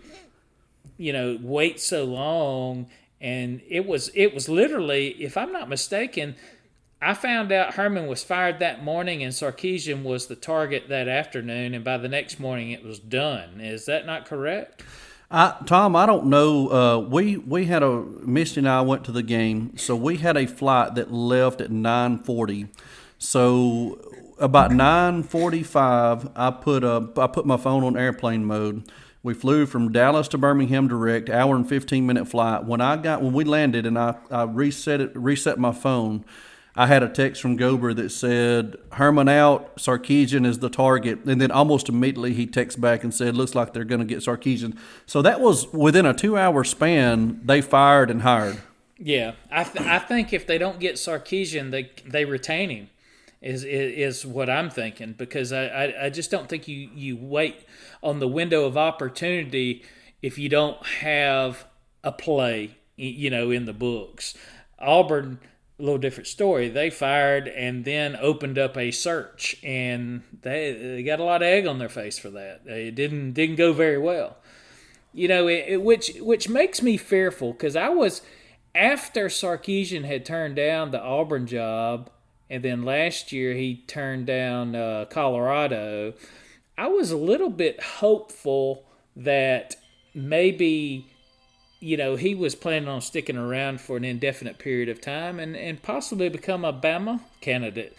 you 0.97 1.11
know 1.11 1.39
wait 1.41 1.79
so 1.79 2.03
long 2.03 2.87
and 3.19 3.61
it 3.67 3.85
was 3.85 4.11
it 4.13 4.33
was 4.33 4.47
literally 4.47 5.09
if 5.23 5.35
I'm 5.35 5.51
not 5.51 5.67
mistaken 5.67 6.35
I 7.03 7.13
found 7.13 7.51
out 7.51 7.73
Herman 7.73 8.07
was 8.07 8.23
fired 8.23 8.59
that 8.59 8.81
morning 8.81 9.23
and 9.23 9.33
Sarkisian 9.33 10.03
was 10.03 10.27
the 10.27 10.37
target 10.37 10.87
that 10.87 11.09
afternoon, 11.09 11.73
and 11.73 11.83
by 11.83 11.97
the 11.97 12.07
next 12.07 12.39
morning 12.39 12.71
it 12.71 12.81
was 12.81 12.97
done. 12.97 13.59
Is 13.59 13.85
that 13.87 14.05
not 14.05 14.25
correct? 14.25 14.83
I, 15.29 15.57
Tom, 15.65 15.97
I 15.97 16.05
don't 16.05 16.27
know. 16.27 16.69
Uh, 16.69 16.99
we 16.99 17.35
we 17.35 17.65
had 17.65 17.83
a 17.83 18.03
Misty 18.21 18.61
and 18.61 18.69
I 18.69 18.81
went 18.81 19.03
to 19.05 19.11
the 19.11 19.23
game, 19.23 19.75
so 19.75 19.97
we 19.97 20.17
had 20.17 20.37
a 20.37 20.45
flight 20.45 20.95
that 20.95 21.11
left 21.11 21.59
at 21.59 21.71
nine 21.71 22.19
forty. 22.19 22.67
So 23.17 23.99
about 24.39 24.71
nine 24.71 25.23
forty 25.23 25.63
five, 25.63 26.29
I 26.35 26.51
put 26.51 26.83
a 26.83 27.09
I 27.17 27.27
put 27.27 27.45
my 27.45 27.57
phone 27.57 27.83
on 27.83 27.97
airplane 27.97 28.45
mode. 28.45 28.89
We 29.21 29.33
flew 29.33 29.65
from 29.65 29.91
Dallas 29.91 30.27
to 30.29 30.37
Birmingham 30.37 30.87
direct, 30.87 31.29
hour 31.29 31.55
and 31.55 31.67
fifteen 31.67 32.05
minute 32.05 32.27
flight. 32.27 32.65
When 32.65 32.81
I 32.81 32.97
got 32.97 33.21
when 33.21 33.33
we 33.33 33.43
landed 33.43 33.85
and 33.85 33.97
I, 33.97 34.15
I 34.29 34.43
reset 34.43 35.01
it 35.01 35.11
reset 35.15 35.57
my 35.57 35.71
phone 35.71 36.25
I 36.75 36.87
had 36.87 37.03
a 37.03 37.09
text 37.09 37.41
from 37.41 37.57
Gober 37.57 37.95
that 37.95 38.09
said 38.09 38.77
Herman 38.93 39.29
out, 39.29 39.75
Sarkisian 39.75 40.45
is 40.45 40.57
the 40.59 40.69
target, 40.69 41.23
and 41.25 41.39
then 41.39 41.51
almost 41.51 41.87
immediately 41.87 42.33
he 42.33 42.47
texts 42.47 42.79
back 42.79 43.03
and 43.03 43.13
said, 43.13 43.37
"Looks 43.37 43.53
like 43.53 43.73
they're 43.73 43.83
going 43.83 43.99
to 43.99 44.05
get 44.05 44.19
Sarkisian." 44.19 44.75
So 45.05 45.21
that 45.21 45.39
was 45.39 45.71
within 45.71 46.05
a 46.07 46.13
two-hour 46.13 46.63
span. 46.63 47.41
They 47.43 47.61
fired 47.61 48.09
and 48.09 48.23
hired. 48.23 48.57
Yeah, 48.97 49.33
I 49.51 49.63
th- 49.65 49.85
I 49.85 49.99
think 49.99 50.33
if 50.33 50.47
they 50.47 50.57
don't 50.57 50.79
get 50.79 50.95
Sarkisian, 50.95 51.69
they 51.69 51.91
they 52.07 52.25
retain 52.25 52.69
him. 52.71 52.89
Is, 53.43 53.65
is 53.65 54.25
what 54.25 54.49
I'm 54.49 54.69
thinking 54.69 55.13
because 55.17 55.51
I, 55.51 55.65
I, 55.65 56.05
I 56.05 56.09
just 56.09 56.31
don't 56.31 56.47
think 56.47 56.67
you 56.67 56.89
you 56.95 57.17
wait 57.17 57.65
on 58.01 58.19
the 58.19 58.27
window 58.27 58.63
of 58.63 58.77
opportunity 58.77 59.83
if 60.21 60.37
you 60.37 60.47
don't 60.47 60.83
have 60.85 61.65
a 62.05 62.13
play 62.13 62.77
you 62.95 63.29
know 63.29 63.51
in 63.51 63.65
the 63.65 63.73
books. 63.73 64.33
Auburn 64.79 65.39
a 65.79 65.83
little 65.83 65.97
different 65.97 66.27
story. 66.27 66.69
They 66.69 66.89
fired 66.89 67.47
and 67.47 67.83
then 67.83 68.15
opened 68.15 68.57
up 68.57 68.77
a 68.77 68.91
search, 68.91 69.55
and 69.63 70.23
they, 70.41 70.71
they 70.73 71.03
got 71.03 71.19
a 71.19 71.23
lot 71.23 71.41
of 71.41 71.47
egg 71.47 71.65
on 71.65 71.79
their 71.79 71.89
face 71.89 72.19
for 72.19 72.29
that. 72.31 72.61
It 72.65 72.95
didn't 72.95 73.33
didn't 73.33 73.55
go 73.55 73.73
very 73.73 73.97
well, 73.97 74.37
you 75.13 75.27
know. 75.27 75.47
It, 75.47 75.65
it, 75.67 75.81
which 75.81 76.11
which 76.19 76.47
makes 76.47 76.81
me 76.81 76.97
fearful 76.97 77.53
because 77.53 77.75
I 77.75 77.89
was 77.89 78.21
after 78.75 79.27
Sarkisian 79.27 80.05
had 80.05 80.25
turned 80.25 80.55
down 80.55 80.91
the 80.91 81.01
Auburn 81.01 81.47
job, 81.47 82.09
and 82.49 82.63
then 82.63 82.83
last 82.83 83.31
year 83.31 83.53
he 83.53 83.83
turned 83.87 84.25
down 84.25 84.75
uh, 84.75 85.05
Colorado. 85.09 86.13
I 86.77 86.87
was 86.87 87.11
a 87.11 87.17
little 87.17 87.49
bit 87.49 87.81
hopeful 87.81 88.85
that 89.15 89.75
maybe 90.13 91.07
you 91.83 91.97
know, 91.97 92.15
he 92.15 92.33
was 92.33 92.55
planning 92.55 92.87
on 92.87 93.01
sticking 93.01 93.35
around 93.35 93.81
for 93.81 93.97
an 93.97 94.05
indefinite 94.05 94.57
period 94.57 94.87
of 94.87 95.01
time 95.01 95.37
and, 95.37 95.53
and 95.53 95.83
possibly 95.83 96.29
become 96.29 96.63
a 96.63 96.71
Bama 96.71 97.19
candidate. 97.41 97.97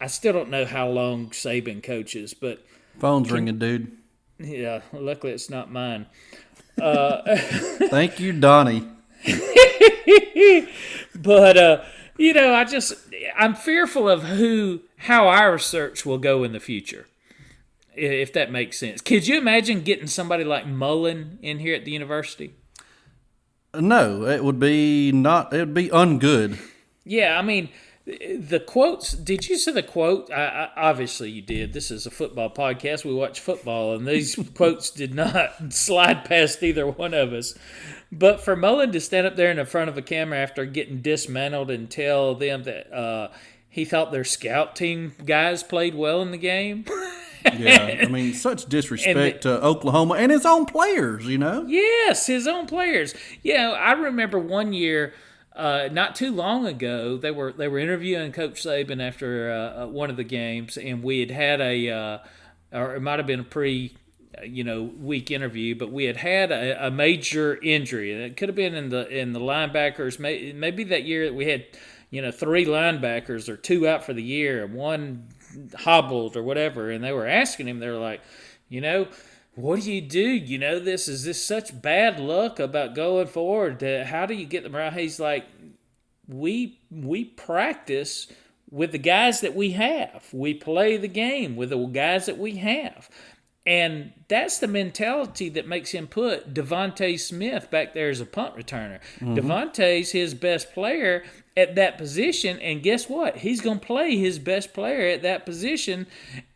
I 0.00 0.08
still 0.08 0.32
don't 0.32 0.50
know 0.50 0.64
how 0.64 0.88
long 0.88 1.30
Saban 1.30 1.80
coaches, 1.80 2.34
but 2.34 2.66
phone's 2.98 3.28
can, 3.28 3.36
ringing, 3.36 3.58
dude. 3.60 3.96
Yeah, 4.40 4.80
luckily 4.92 5.32
it's 5.32 5.48
not 5.48 5.70
mine. 5.70 6.06
Uh, 6.82 7.36
Thank 7.36 8.18
you, 8.18 8.32
Donnie. 8.32 8.88
but 11.14 11.56
uh, 11.56 11.84
you 12.20 12.34
know, 12.34 12.54
I 12.54 12.64
just 12.64 12.94
I'm 13.34 13.54
fearful 13.54 14.08
of 14.08 14.24
who 14.24 14.82
how 14.98 15.28
our 15.28 15.58
search 15.58 16.04
will 16.04 16.18
go 16.18 16.44
in 16.44 16.52
the 16.52 16.60
future. 16.60 17.06
If 17.96 18.32
that 18.34 18.52
makes 18.52 18.78
sense. 18.78 19.00
Could 19.00 19.26
you 19.26 19.38
imagine 19.38 19.80
getting 19.80 20.06
somebody 20.06 20.44
like 20.44 20.66
Mullen 20.66 21.38
in 21.42 21.58
here 21.58 21.74
at 21.74 21.84
the 21.84 21.90
university? 21.90 22.54
No, 23.74 24.24
it 24.26 24.44
would 24.44 24.60
be 24.60 25.12
not. 25.12 25.52
It 25.52 25.60
would 25.60 25.74
be 25.74 25.88
ungood. 25.88 26.58
Yeah, 27.04 27.38
I 27.38 27.42
mean, 27.42 27.70
the 28.06 28.62
quotes. 28.66 29.12
Did 29.12 29.48
you 29.48 29.56
see 29.56 29.72
the 29.72 29.82
quote? 29.82 30.30
I, 30.30 30.70
I, 30.76 30.88
obviously, 30.88 31.30
you 31.30 31.42
did. 31.42 31.72
This 31.72 31.90
is 31.90 32.06
a 32.06 32.10
football 32.10 32.50
podcast. 32.50 33.04
We 33.04 33.14
watch 33.14 33.40
football, 33.40 33.94
and 33.94 34.06
these 34.06 34.38
quotes 34.54 34.90
did 34.90 35.14
not 35.14 35.50
slide 35.72 36.24
past 36.24 36.62
either 36.62 36.86
one 36.86 37.14
of 37.14 37.32
us. 37.32 37.54
But 38.10 38.40
for 38.40 38.56
Mullen 38.56 38.92
to 38.92 39.00
stand 39.00 39.26
up 39.26 39.36
there 39.36 39.50
in 39.50 39.58
the 39.58 39.64
front 39.64 39.90
of 39.90 39.98
a 39.98 40.02
camera 40.02 40.38
after 40.38 40.64
getting 40.64 41.00
dismantled 41.00 41.70
and 41.70 41.90
tell 41.90 42.34
them 42.34 42.64
that 42.64 42.92
uh, 42.92 43.30
he 43.68 43.84
thought 43.84 44.12
their 44.12 44.24
scout 44.24 44.74
team 44.74 45.14
guys 45.24 45.62
played 45.62 45.94
well 45.94 46.22
in 46.22 46.32
the 46.32 46.38
game. 46.38 46.86
yeah, 47.56 48.00
I 48.02 48.06
mean, 48.06 48.34
such 48.34 48.66
disrespect 48.66 49.42
the, 49.42 49.58
to 49.58 49.64
Oklahoma 49.64 50.14
and 50.14 50.32
his 50.32 50.44
own 50.44 50.66
players, 50.66 51.26
you 51.26 51.38
know? 51.38 51.64
Yes, 51.66 52.26
his 52.26 52.46
own 52.46 52.66
players. 52.66 53.14
Yeah, 53.42 53.70
I 53.70 53.92
remember 53.92 54.38
one 54.38 54.72
year. 54.72 55.14
Uh, 55.54 55.88
not 55.90 56.14
too 56.14 56.32
long 56.32 56.66
ago, 56.66 57.16
they 57.16 57.30
were 57.30 57.52
they 57.52 57.66
were 57.66 57.78
interviewing 57.78 58.30
Coach 58.32 58.62
Saban 58.62 59.02
after 59.06 59.50
uh, 59.50 59.82
uh 59.82 59.86
one 59.88 60.08
of 60.08 60.16
the 60.16 60.24
games, 60.24 60.76
and 60.76 61.02
we 61.02 61.20
had 61.20 61.30
had 61.30 61.60
a, 61.60 61.90
uh, 61.90 62.18
or 62.72 62.94
it 62.94 63.00
might 63.00 63.18
have 63.18 63.26
been 63.26 63.40
a 63.40 63.44
pre, 63.44 63.92
uh, 64.38 64.44
you 64.44 64.62
know, 64.62 64.82
week 64.82 65.30
interview, 65.30 65.74
but 65.74 65.90
we 65.90 66.04
had 66.04 66.16
had 66.16 66.52
a, 66.52 66.86
a 66.86 66.90
major 66.90 67.58
injury. 67.62 68.12
It 68.12 68.36
could 68.36 68.48
have 68.48 68.56
been 68.56 68.76
in 68.76 68.90
the 68.90 69.08
in 69.08 69.32
the 69.32 69.40
linebackers. 69.40 70.20
maybe 70.20 70.84
that 70.84 71.02
year 71.02 71.26
that 71.26 71.34
we 71.34 71.46
had, 71.46 71.66
you 72.10 72.22
know, 72.22 72.30
three 72.30 72.64
linebackers 72.64 73.48
or 73.48 73.56
two 73.56 73.88
out 73.88 74.04
for 74.04 74.12
the 74.12 74.22
year, 74.22 74.64
and 74.64 74.72
one 74.72 75.26
hobbled 75.74 76.36
or 76.36 76.44
whatever, 76.44 76.90
and 76.90 77.02
they 77.02 77.12
were 77.12 77.26
asking 77.26 77.66
him, 77.66 77.80
they 77.80 77.88
were 77.88 77.98
like, 77.98 78.20
you 78.68 78.80
know, 78.80 79.08
what 79.54 79.82
do 79.82 79.92
you 79.92 80.00
do? 80.00 80.20
You 80.20 80.58
know 80.58 80.78
this 80.78 81.08
is 81.08 81.24
this 81.24 81.44
such 81.44 81.80
bad 81.80 82.20
luck 82.20 82.58
about 82.58 82.94
going 82.94 83.26
forward. 83.26 83.82
How 83.82 84.26
do 84.26 84.34
you 84.34 84.46
get 84.46 84.62
them 84.62 84.76
right? 84.76 84.92
He's 84.92 85.20
like, 85.20 85.46
we 86.28 86.78
we 86.90 87.24
practice 87.24 88.28
with 88.70 88.92
the 88.92 88.98
guys 88.98 89.40
that 89.40 89.54
we 89.54 89.72
have. 89.72 90.28
We 90.32 90.54
play 90.54 90.96
the 90.96 91.08
game 91.08 91.56
with 91.56 91.70
the 91.70 91.78
guys 91.86 92.26
that 92.26 92.38
we 92.38 92.56
have. 92.56 93.10
And 93.66 94.12
that's 94.28 94.58
the 94.58 94.68
mentality 94.68 95.50
that 95.50 95.68
makes 95.68 95.90
him 95.90 96.06
put 96.06 96.54
DeVonta 96.54 97.20
Smith 97.20 97.70
back 97.70 97.92
there 97.92 98.08
as 98.08 98.20
a 98.20 98.26
punt 98.26 98.56
returner. 98.56 99.00
mm 99.18 99.18
hmm 99.18 99.34
DeVonta's 99.34 100.12
his 100.12 100.34
best 100.34 100.72
player 100.72 101.24
at 101.56 101.74
that 101.74 101.98
position, 101.98 102.58
and 102.60 102.82
guess 102.82 103.08
what? 103.08 103.38
He's 103.38 103.60
going 103.60 103.80
to 103.80 103.86
play 103.86 104.16
his 104.16 104.38
best 104.38 104.72
player 104.72 105.08
at 105.08 105.22
that 105.22 105.44
position. 105.44 106.06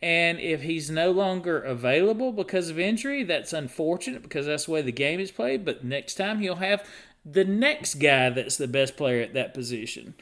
And 0.00 0.38
if 0.38 0.62
he's 0.62 0.90
no 0.90 1.10
longer 1.10 1.58
available 1.60 2.32
because 2.32 2.70
of 2.70 2.78
injury, 2.78 3.24
that's 3.24 3.52
unfortunate 3.52 4.22
because 4.22 4.46
that's 4.46 4.66
the 4.66 4.70
way 4.70 4.82
the 4.82 4.92
game 4.92 5.20
is 5.20 5.30
played. 5.30 5.64
But 5.64 5.84
next 5.84 6.14
time 6.14 6.38
he'll 6.38 6.56
have 6.56 6.86
the 7.24 7.44
next 7.44 7.94
guy 7.94 8.30
that's 8.30 8.56
the 8.56 8.68
best 8.68 8.96
player 8.96 9.22
at 9.22 9.34
that 9.34 9.54
position. 9.54 10.14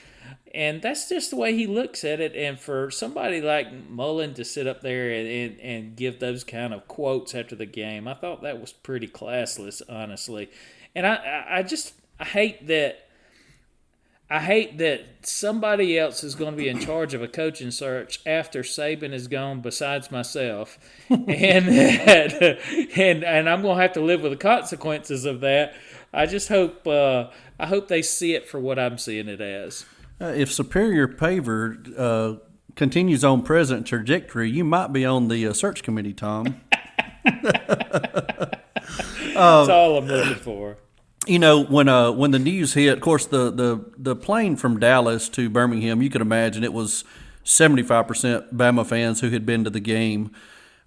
And 0.54 0.82
that's 0.82 1.08
just 1.08 1.30
the 1.30 1.36
way 1.36 1.54
he 1.56 1.66
looks 1.66 2.04
at 2.04 2.20
it. 2.20 2.36
And 2.36 2.60
for 2.60 2.90
somebody 2.90 3.40
like 3.40 3.88
Mullen 3.88 4.34
to 4.34 4.44
sit 4.44 4.66
up 4.66 4.82
there 4.82 5.10
and, 5.10 5.28
and, 5.28 5.60
and 5.60 5.96
give 5.96 6.18
those 6.18 6.44
kind 6.44 6.74
of 6.74 6.86
quotes 6.88 7.34
after 7.34 7.56
the 7.56 7.66
game, 7.66 8.06
I 8.06 8.14
thought 8.14 8.42
that 8.42 8.60
was 8.60 8.72
pretty 8.72 9.08
classless, 9.08 9.80
honestly. 9.88 10.50
And 10.94 11.06
I, 11.06 11.46
I 11.48 11.62
just 11.62 11.94
I 12.20 12.24
hate 12.24 12.66
that. 12.68 13.08
I 14.32 14.40
hate 14.40 14.78
that 14.78 15.04
somebody 15.24 15.98
else 15.98 16.24
is 16.24 16.34
going 16.34 16.52
to 16.52 16.56
be 16.56 16.66
in 16.66 16.78
charge 16.78 17.12
of 17.12 17.20
a 17.20 17.28
coaching 17.28 17.70
search 17.70 18.18
after 18.24 18.62
Saban 18.62 19.12
is 19.12 19.28
gone, 19.28 19.60
besides 19.60 20.10
myself, 20.10 20.78
and 21.10 21.68
that, 21.68 22.58
and 22.96 23.24
and 23.24 23.50
I'm 23.50 23.60
going 23.60 23.76
to 23.76 23.82
have 23.82 23.92
to 23.92 24.00
live 24.00 24.22
with 24.22 24.32
the 24.32 24.38
consequences 24.38 25.26
of 25.26 25.40
that. 25.40 25.74
I 26.14 26.24
just 26.24 26.48
hope 26.48 26.86
uh, 26.86 27.28
I 27.60 27.66
hope 27.66 27.88
they 27.88 28.00
see 28.00 28.32
it 28.32 28.48
for 28.48 28.58
what 28.58 28.78
I'm 28.78 28.96
seeing 28.96 29.28
it 29.28 29.42
as. 29.42 29.84
Uh, 30.18 30.28
if 30.28 30.50
Superior 30.50 31.08
Paver 31.08 31.92
uh, 31.98 32.38
continues 32.74 33.22
on 33.22 33.42
present 33.42 33.86
trajectory, 33.86 34.50
you 34.50 34.64
might 34.64 34.94
be 34.94 35.04
on 35.04 35.28
the 35.28 35.46
uh, 35.46 35.52
search 35.52 35.82
committee, 35.82 36.14
Tom. 36.14 36.58
That's 37.24 38.56
all 39.36 39.98
I'm 39.98 40.06
looking 40.06 40.36
for. 40.36 40.78
You 41.26 41.38
know, 41.38 41.62
when 41.62 41.88
uh, 41.88 42.10
when 42.10 42.32
the 42.32 42.38
news 42.40 42.74
hit, 42.74 42.94
of 42.94 43.00
course, 43.00 43.26
the, 43.26 43.50
the, 43.52 43.84
the 43.96 44.16
plane 44.16 44.56
from 44.56 44.80
Dallas 44.80 45.28
to 45.30 45.48
Birmingham, 45.48 46.02
you 46.02 46.10
could 46.10 46.20
imagine 46.20 46.64
it 46.64 46.72
was 46.72 47.04
75% 47.44 48.52
Bama 48.52 48.84
fans 48.84 49.20
who 49.20 49.30
had 49.30 49.46
been 49.46 49.62
to 49.64 49.70
the 49.70 49.80
game. 49.80 50.32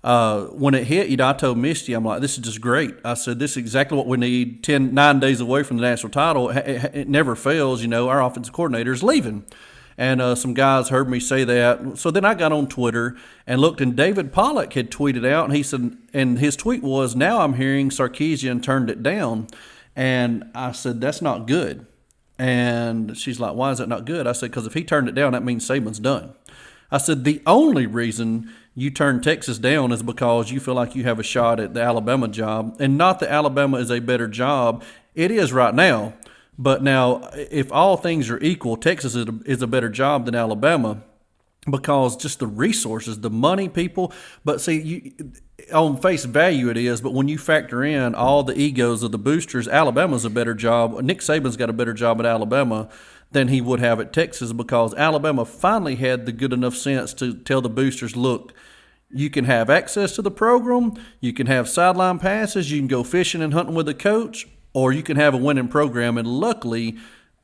uh, 0.06 0.46
when 0.48 0.76
it 0.76 0.86
hit, 0.86 1.10
you 1.10 1.18
know, 1.18 1.28
I 1.28 1.34
told 1.34 1.58
Misty, 1.58 1.94
I'm 1.94 2.06
like, 2.06 2.22
this 2.22 2.34
is 2.34 2.44
just 2.44 2.62
great. 2.62 2.94
I 3.04 3.16
said, 3.16 3.40
this 3.40 3.52
is 3.52 3.58
exactly 3.58 3.98
what 3.98 4.06
we 4.06 4.18
need. 4.18 4.64
Ten, 4.64 4.94
nine 4.94 5.20
days 5.20 5.42
away 5.42 5.64
from 5.64 5.78
the 5.78 5.82
national 5.82 6.12
title, 6.12 6.50
it, 6.52 6.58
it, 6.58 6.96
it 6.96 7.10
never 7.10 7.36
fails. 7.36 7.82
You 7.82 7.88
know, 7.88 8.08
our 8.08 8.22
offensive 8.22 8.54
coordinator 8.54 8.94
is 8.94 9.02
leaving. 9.02 9.46
And 9.98 10.22
uh, 10.22 10.36
some 10.36 10.54
guys 10.54 10.90
heard 10.90 11.10
me 11.10 11.20
say 11.20 11.44
that. 11.46 11.98
So 11.98 12.12
then 12.12 12.24
I 12.24 12.36
got 12.36 12.52
on 12.52 12.68
Twitter 12.68 13.18
and 13.48 13.60
looked, 13.60 13.82
and 13.82 13.96
David 13.96 14.32
Pollack 14.32 14.74
had 14.74 14.92
tweeted 14.92 15.28
out, 15.28 15.46
and 15.46 15.56
he 15.56 15.64
said, 15.64 15.98
and 16.14 16.38
his 16.38 16.56
tweet 16.56 16.84
was, 16.84 17.16
now 17.16 17.42
I'm 17.42 17.54
hearing 17.54 17.90
Sarkisian 17.90 18.62
turned 18.62 18.92
it 18.92 19.02
down. 19.02 19.48
And 19.96 20.46
I 20.54 20.72
said, 20.72 21.00
that's 21.00 21.22
not 21.22 21.48
good. 21.48 21.86
And 22.38 23.18
she's 23.18 23.40
like, 23.40 23.56
why 23.56 23.72
is 23.72 23.78
that 23.78 23.88
not 23.88 24.06
good? 24.06 24.28
I 24.28 24.34
said, 24.34 24.52
because 24.52 24.68
if 24.68 24.74
he 24.74 24.84
turned 24.84 25.08
it 25.08 25.16
down, 25.16 25.32
that 25.34 25.44
means 25.44 25.68
Saban's 25.68 26.00
done. 26.00 26.34
I 26.92 26.98
said, 26.98 27.24
the 27.24 27.42
only 27.46 27.88
reason 27.88 28.52
you 28.76 28.92
turn 28.92 29.22
Texas 29.22 29.58
down 29.58 29.92
is 29.92 30.04
because 30.04 30.52
you 30.52 30.60
feel 30.60 30.74
like 30.74 30.96
you 30.96 31.04
have 31.06 31.20
a 31.20 31.24
shot 31.24 31.60
at 31.60 31.74
the 31.74 31.82
Alabama 31.82 32.28
job, 32.28 32.76
and 32.80 32.98
not 32.98 33.20
that 33.20 33.32
Alabama 33.32 33.78
is 33.78 33.90
a 33.90 34.00
better 34.00 34.28
job. 34.28 34.84
It 35.16 35.32
is 35.32 35.54
right 35.54 35.74
now. 35.74 36.14
But 36.58 36.84
now, 36.84 37.30
if 37.34 37.72
all 37.72 37.98
things 37.98 38.30
are 38.30 38.40
equal, 38.40 38.78
Texas 38.78 39.16
is 39.16 39.28
a, 39.28 39.40
is 39.46 39.62
a 39.62 39.68
better 39.68 39.90
job 39.90 40.26
than 40.26 40.36
Alabama 40.36 41.04
because 41.70 42.16
just 42.16 42.40
the 42.40 42.48
resources, 42.48 43.20
the 43.20 43.30
money, 43.30 43.68
people. 43.68 44.14
But 44.44 44.62
see, 44.62 44.80
you, 44.80 45.12
on 45.74 45.98
face 45.98 46.26
value 46.26 46.70
it 46.70 46.78
is, 46.78 47.02
but 47.02 47.14
when 47.14 47.28
you 47.28 47.38
factor 47.38 47.84
in 47.84 48.14
all 48.14 48.44
the 48.44 48.58
egos 48.58 49.04
of 49.04 49.12
the 49.12 49.18
boosters, 49.18 49.68
Alabama's 49.68 50.26
a 50.26 50.30
better 50.30 50.54
job. 50.54 51.02
Nick 51.02 51.20
Saban's 51.20 51.58
got 51.58 51.70
a 51.70 51.74
better 51.74 51.94
job 51.94 52.20
at 52.20 52.26
Alabama 52.26 52.90
than 53.32 53.48
he 53.48 53.62
would 53.62 53.80
have 53.80 54.00
at 54.00 54.14
Texas 54.14 54.54
because 54.54 54.94
Alabama 54.94 55.46
finally 55.46 55.96
had 55.96 56.26
the 56.26 56.32
good 56.32 56.54
enough 56.54 56.76
sense 56.76 57.14
to 57.16 57.34
tell 57.34 57.62
the 57.62 57.70
boosters, 57.70 58.16
look, 58.16 58.54
you 59.10 59.30
can 59.30 59.46
have 59.46 59.70
access 59.70 60.14
to 60.16 60.22
the 60.22 60.32
program, 60.32 60.94
you 61.20 61.32
can 61.32 61.48
have 61.48 61.70
sideline 61.70 62.20
passes, 62.20 62.72
you 62.72 62.80
can 62.80 62.88
go 62.88 63.04
fishing 63.04 63.42
and 63.42 63.54
hunting 63.54 63.76
with 63.76 63.86
the 63.86 63.94
coach, 63.94 64.48
or 64.74 64.92
you 64.92 65.04
can 65.04 65.16
have 65.18 65.34
a 65.34 65.38
winning 65.38 65.68
program. 65.68 66.18
And 66.18 66.28
luckily, 66.28 66.98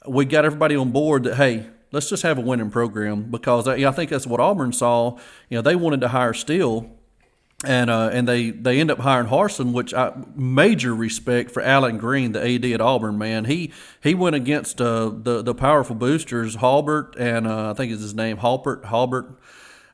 we 0.08 0.26
got 0.26 0.46
everybody 0.46 0.76
on 0.76 0.92
board 0.92 1.24
that, 1.24 1.36
hey, 1.36 1.68
let's 1.92 2.10
just 2.10 2.24
have 2.24 2.38
a 2.38 2.42
winning 2.42 2.72
program 2.72 3.24
because 3.32 3.68
I, 3.68 3.76
I 3.88 3.92
think 3.92 4.10
that's 4.10 4.28
what 4.28 4.42
Auburn 4.42 4.74
saw. 4.74 5.18
You 5.50 5.58
know, 5.58 5.62
they 5.62 5.76
wanted 5.76 6.02
to 6.02 6.10
hire 6.10 6.34
Steele 6.34 6.90
and 7.64 7.90
uh, 7.90 8.10
and 8.12 8.28
they 8.28 8.50
they 8.50 8.80
end 8.80 8.90
up 8.90 9.00
hiring 9.00 9.28
Harsin, 9.28 9.72
which 9.72 9.94
I 9.94 10.14
major 10.36 10.96
respect 10.96 11.52
for 11.52 11.62
Allen 11.62 11.98
Greene, 11.98 12.32
the 12.32 12.56
AD 12.56 12.66
at 12.66 12.82
Auburn. 12.82 13.18
Man, 13.18 13.46
he 13.46 13.72
he 14.02 14.16
went 14.16 14.36
against 14.36 14.82
uh, 14.82 15.12
the 15.14 15.42
the 15.42 15.54
powerful 15.54 15.96
boosters, 15.96 16.56
Halbert 16.56 17.16
and 17.18 17.48
uh, 17.48 17.72
I 17.72 17.74
think 17.74 17.92
is 17.92 18.02
his 18.02 18.16
name 18.16 18.38
Halpert 18.38 18.86
Halbert 18.86 19.32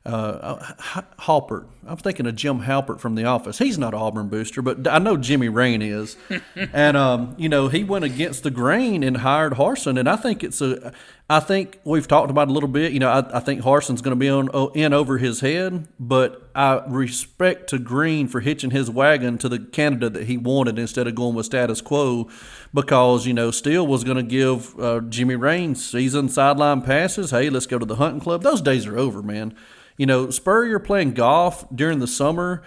uh, 0.08 0.72
Halpert. 1.20 1.66
I'm 1.86 1.96
thinking 1.96 2.26
of 2.26 2.34
Jim 2.34 2.60
Halpert 2.60 2.98
from 2.98 3.14
The 3.14 3.24
Office. 3.24 3.58
He's 3.58 3.78
not 3.78 3.92
Auburn 3.94 4.28
booster, 4.28 4.62
but 4.62 4.88
I 4.88 4.98
know 4.98 5.16
Jimmy 5.16 5.48
Rane 5.48 5.82
is. 5.82 6.16
and 6.72 6.96
um, 6.96 7.34
you 7.38 7.48
know, 7.48 7.68
he 7.68 7.84
went 7.84 8.04
against 8.04 8.42
the 8.42 8.50
grain 8.50 9.02
and 9.02 9.18
hired 9.18 9.54
Harsin. 9.54 9.98
And 9.98 10.08
I 10.08 10.16
think 10.16 10.42
it's 10.42 10.60
a. 10.60 10.92
I 11.30 11.40
think 11.40 11.78
we've 11.84 12.08
talked 12.08 12.30
about 12.30 12.48
a 12.48 12.52
little 12.52 12.70
bit. 12.70 12.92
You 12.92 13.00
know, 13.00 13.10
I, 13.10 13.36
I 13.36 13.40
think 13.40 13.60
Harsin's 13.60 14.00
going 14.00 14.12
to 14.12 14.16
be 14.16 14.30
on 14.30 14.48
in 14.74 14.94
over 14.94 15.18
his 15.18 15.40
head, 15.40 15.86
but 16.00 16.48
I 16.54 16.82
respect 16.88 17.68
to 17.70 17.78
Greene 17.78 18.28
for 18.28 18.40
hitching 18.40 18.70
his 18.70 18.90
wagon 18.90 19.36
to 19.38 19.48
the 19.48 19.58
candidate 19.58 20.14
that 20.14 20.24
he 20.24 20.38
wanted 20.38 20.78
instead 20.78 21.06
of 21.06 21.14
going 21.14 21.34
with 21.34 21.44
status 21.44 21.82
quo, 21.82 22.30
because 22.72 23.26
you 23.26 23.34
know 23.34 23.50
Steele 23.50 23.86
was 23.86 24.04
going 24.04 24.16
to 24.16 24.22
give 24.22 24.78
uh, 24.80 25.00
Jimmy 25.00 25.36
Rane 25.36 25.74
season 25.74 26.30
sideline 26.30 26.80
passes. 26.80 27.30
Hey, 27.30 27.50
let's 27.50 27.66
go 27.66 27.78
to 27.78 27.86
the 27.86 27.96
hunting 27.96 28.20
club. 28.20 28.42
Those 28.42 28.62
days 28.62 28.86
are 28.86 28.98
over, 28.98 29.22
man. 29.22 29.54
You 29.98 30.06
know, 30.06 30.30
Spurrier 30.30 30.78
playing 30.78 31.12
golf 31.12 31.66
during 31.74 31.98
the 31.98 32.06
summer, 32.06 32.62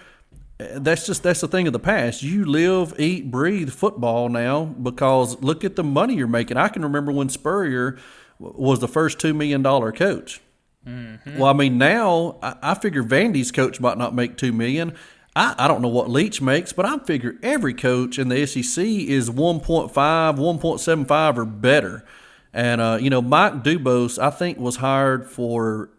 that's 0.58 1.06
just 1.06 1.22
that's 1.22 1.40
the 1.40 1.48
thing 1.48 1.66
of 1.66 1.72
the 1.72 1.78
past. 1.78 2.22
You 2.22 2.44
live, 2.44 2.94
eat, 2.98 3.30
breathe 3.30 3.70
football 3.70 4.28
now 4.28 4.64
because 4.64 5.40
look 5.42 5.64
at 5.64 5.76
the 5.76 5.84
money 5.84 6.14
you're 6.14 6.26
making. 6.26 6.56
I 6.56 6.68
can 6.68 6.82
remember 6.82 7.10
when 7.10 7.28
Spurrier 7.28 7.98
was 8.38 8.80
the 8.80 8.88
first 8.88 9.18
two 9.18 9.34
million 9.34 9.62
dollar 9.62 9.92
coach. 9.92 10.40
Mm-hmm. 10.86 11.38
Well, 11.38 11.48
I 11.48 11.52
mean, 11.52 11.78
now 11.78 12.38
I, 12.42 12.56
I, 12.62 12.74
figure 12.74 13.04
Vandy's 13.04 13.52
coach 13.52 13.80
might 13.80 13.98
not 13.98 14.14
make 14.14 14.36
two 14.36 14.52
million. 14.52 14.94
I, 15.34 15.54
I 15.56 15.68
don't 15.68 15.80
know 15.80 15.88
what 15.88 16.10
Leach 16.10 16.42
makes, 16.42 16.72
but 16.72 16.84
I 16.84 16.98
figure 16.98 17.36
every 17.42 17.72
coach 17.72 18.18
in 18.18 18.28
the 18.28 18.44
SEC 18.46 18.84
is 18.84 19.30
1.5, 19.30 19.92
1.75 19.92 21.36
or 21.36 21.44
better. 21.44 22.04
And 22.52 22.80
uh, 22.80 22.98
you 23.00 23.10
know, 23.10 23.22
Mike 23.22 23.62
DuBose, 23.62 24.20
I 24.20 24.30
think, 24.30 24.58
was 24.58 24.76
hired 24.76 25.30
for 25.30 25.90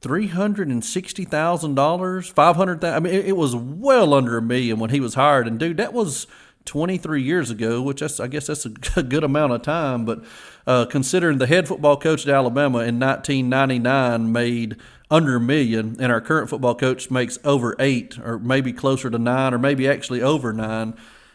three 0.00 0.28
hundred 0.28 0.68
and 0.68 0.84
sixty 0.84 1.24
thousand 1.24 1.74
dollars, 1.74 2.28
five 2.28 2.56
hundred 2.56 2.80
thousand. 2.80 2.96
I 2.96 3.00
mean, 3.00 3.14
it, 3.14 3.26
it, 3.26 3.36
was 3.36 3.54
well 3.54 4.14
under 4.14 4.36
a 4.36 4.42
million 4.42 4.78
when 4.78 4.90
he 4.90 5.00
was 5.00 5.14
hired. 5.14 5.46
And 5.46 5.58
dude, 5.58 5.76
that 5.76 5.92
was 5.92 6.26
twenty 6.64 6.98
three 6.98 7.22
years 7.22 7.50
ago, 7.50 7.82
which 7.82 8.02
I 8.02 8.26
guess 8.26 8.46
that's 8.46 8.66
a, 8.66 8.72
a 8.96 9.02
good 9.02 9.24
amount 9.24 9.52
of 9.52 9.62
time. 9.62 10.04
But 10.04 10.24
uh, 10.66 10.86
considering 10.86 11.38
the 11.38 11.46
head 11.46 11.68
football 11.68 11.96
coach 11.96 12.26
at 12.26 12.34
Alabama 12.34 12.78
in 12.78 12.98
nineteen 12.98 13.48
ninety 13.48 13.78
nine 13.78 14.32
made 14.32 14.76
under 15.10 15.36
a 15.36 15.40
million, 15.40 15.96
and 15.98 16.12
our 16.12 16.20
current 16.20 16.48
football 16.48 16.74
coach 16.74 17.10
makes 17.10 17.38
over 17.44 17.74
eight, 17.78 18.18
or 18.18 18.38
maybe 18.38 18.72
closer 18.72 19.10
to 19.10 19.18
nine, 19.18 19.52
or 19.52 19.58
maybe 19.58 19.88
actually 19.88 20.22
over 20.22 20.52
nine. 20.52 20.94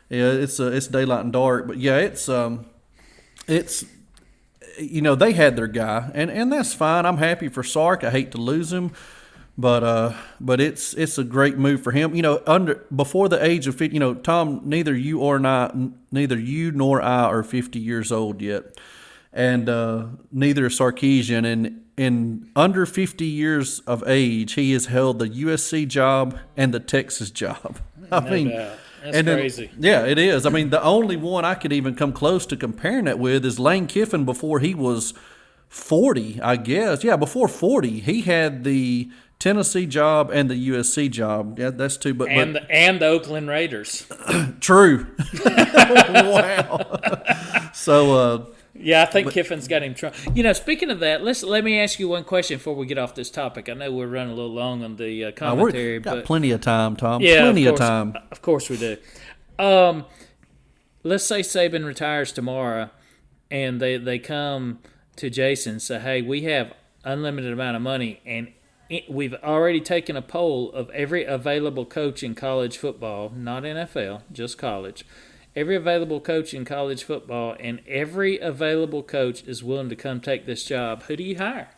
Yeah, 0.10 0.32
it's 0.32 0.60
uh, 0.60 0.71
it's 0.71 0.88
daylight 0.88 1.23
and 1.23 1.34
dark, 1.34 1.67
but 1.67 1.78
yeah, 1.78 1.97
it's 1.97 2.30
um, 2.30 2.65
it's 3.47 3.86
you 4.80 5.02
know, 5.02 5.16
they 5.16 5.34
had 5.34 5.56
their 5.56 5.68
guy, 5.68 6.12
and, 6.14 6.30
and 6.30 6.52
that's 6.52 6.74
fine. 6.74 7.06
I'm 7.06 7.18
happy 7.18 7.48
for 7.48 7.64
Sark. 7.64 8.04
I 8.04 8.10
hate 8.10 8.32
to 8.32 8.38
lose 8.38 8.72
him, 8.72 8.92
but 9.58 9.84
uh, 9.84 10.14
but 10.40 10.60
it's 10.60 10.94
it's 10.94 11.18
a 11.18 11.24
great 11.24 11.58
move 11.58 11.82
for 11.84 11.92
him. 11.92 12.16
You 12.16 12.22
know, 12.22 12.42
under 12.46 12.86
before 12.96 13.30
the 13.30 13.44
age 13.44 13.68
of 13.68 13.76
50, 13.76 13.94
you 13.94 14.00
know, 14.00 14.14
Tom, 14.14 14.62
neither 14.66 14.96
you 14.96 15.20
or 15.20 15.40
not, 15.40 15.76
neither 16.12 16.38
you 16.38 16.72
nor 16.72 17.02
I 17.02 17.24
are 17.24 17.44
50 17.44 17.80
years 17.80 18.12
old 18.12 18.42
yet, 18.42 18.80
and 19.32 19.70
uh, 19.70 20.08
neither 20.32 20.66
is 20.66 20.78
Sarkisian. 20.78 21.46
And 21.46 21.84
in 21.98 22.50
under 22.56 22.86
50 22.86 23.26
years 23.26 23.80
of 23.82 24.04
age, 24.08 24.54
he 24.54 24.74
has 24.74 24.88
held 24.88 25.20
the 25.20 25.30
USC 25.30 25.88
job 25.88 26.38
and 26.58 26.74
the 26.74 26.80
Texas 26.80 27.32
job. 27.32 27.80
I 28.12 28.20
no 28.20 28.30
mean. 28.30 28.50
Doubt 28.50 28.80
that's 29.06 29.18
and 29.18 29.28
crazy. 29.28 29.70
Then, 29.78 29.84
yeah, 29.84 30.06
it 30.06 30.18
is. 30.18 30.46
I 30.46 30.50
mean, 30.50 30.72
the 30.72 30.82
only 30.82 31.15
one 31.15 31.46
I 31.46 31.56
could 31.56 31.72
even 31.72 31.96
come 31.96 32.12
close 32.12 32.46
to 32.48 32.58
comparing 32.58 33.06
that 33.06 33.20
with 33.20 33.46
is 33.46 33.60
Lane 33.60 33.88
Kiffin 33.88 34.26
before 34.26 34.60
he 34.60 34.74
was 34.74 35.13
40, 35.70 36.41
I 36.41 36.56
guess. 36.56 37.04
Yeah, 37.04 37.15
before 37.15 37.48
40, 37.48 38.00
he 38.00 38.22
had 38.22 38.63
the 38.63 39.10
Tennessee 39.39 39.86
job 39.86 40.32
and 40.32 40.50
the 40.50 40.70
USC 40.70 41.12
job. 41.12 41.60
Yeah, 41.60 41.70
that's 41.70 41.98
two. 41.98 42.13
But 42.13 42.30
and 42.30 42.54
but, 42.54 42.63
the, 42.63 42.72
and 42.72 43.00
the 43.00 43.08
Oakland 43.08 43.48
Raiders. 43.48 44.08
true. 44.60 45.08
wow. 45.46 47.00
so 47.74 48.13
uh, 48.13 48.46
yeah, 48.78 49.04
I 49.04 49.06
think 49.06 49.28
but, 49.28 49.34
Kiffin's 49.34 49.68
got 49.68 49.84
him. 49.84 49.96
You 50.34 50.44
know, 50.44 50.54
speaking 50.54 50.90
of 50.92 51.00
that, 51.00 51.24
let's 51.24 51.44
let 51.44 51.64
me 51.64 51.80
ask 51.80 51.98
you 51.98 52.10
one 52.10 52.24
question 52.26 52.58
before 52.58 52.76
we 52.76 52.86
get 52.86 52.98
off 52.98 53.16
this 53.16 53.30
topic. 53.30 53.70
I 53.70 53.74
know 53.74 53.92
we're 53.92 54.08
running 54.08 54.34
a 54.34 54.36
little 54.36 54.54
long 54.54 54.84
on 54.84 54.98
the 54.98 55.26
uh, 55.26 55.32
commentary, 55.32 56.00
got 56.00 56.16
but 56.16 56.26
plenty 56.26 56.52
of 56.52 56.62
time, 56.62 56.96
Tom. 56.96 57.22
Yeah, 57.22 57.42
plenty 57.42 57.66
of, 57.66 57.76
course, 57.76 57.82
of 57.82 57.88
time. 57.88 58.18
Of 58.32 58.42
course 58.42 58.70
we 58.70 58.78
do. 58.78 58.98
Um, 59.58 60.06
let's 61.04 61.26
say 61.26 61.40
Saban 61.40 61.86
retires 61.86 62.34
tomorrow, 62.34 62.90
and 63.50 63.80
they 63.80 63.96
they 63.98 64.20
come 64.20 64.80
to 65.16 65.30
Jason 65.30 65.74
and 65.74 65.82
say, 65.82 66.00
"Hey, 66.00 66.22
we 66.22 66.42
have 66.42 66.74
unlimited 67.06 67.54
amount 67.54 67.78
of 67.78 67.82
money, 67.82 68.20
and 68.26 68.52
we've 69.08 69.36
already 69.36 69.80
taken 69.80 70.18
a 70.18 70.22
poll 70.22 70.70
of 70.74 70.90
every 70.90 71.24
available 71.24 71.86
coach 71.86 72.24
in 72.24 72.36
college 72.36 72.78
football, 72.78 73.32
not 73.34 73.64
NFL, 73.64 74.24
just 74.34 74.58
college." 74.58 75.06
Every 75.56 75.76
available 75.76 76.20
coach 76.20 76.54
in 76.54 76.65
college 76.65 77.04
football, 77.04 77.56
and 77.60 77.82
every 77.88 78.38
available 78.39 79.04
coach 79.04 79.44
is 79.44 79.63
willing 79.63 79.89
to 79.89 79.96
come 79.96 80.20
take 80.20 80.46
this 80.46 80.63
job, 80.63 81.04
who 81.04 81.15
do 81.15 81.24
you 81.24 81.38
hire? 81.38 81.70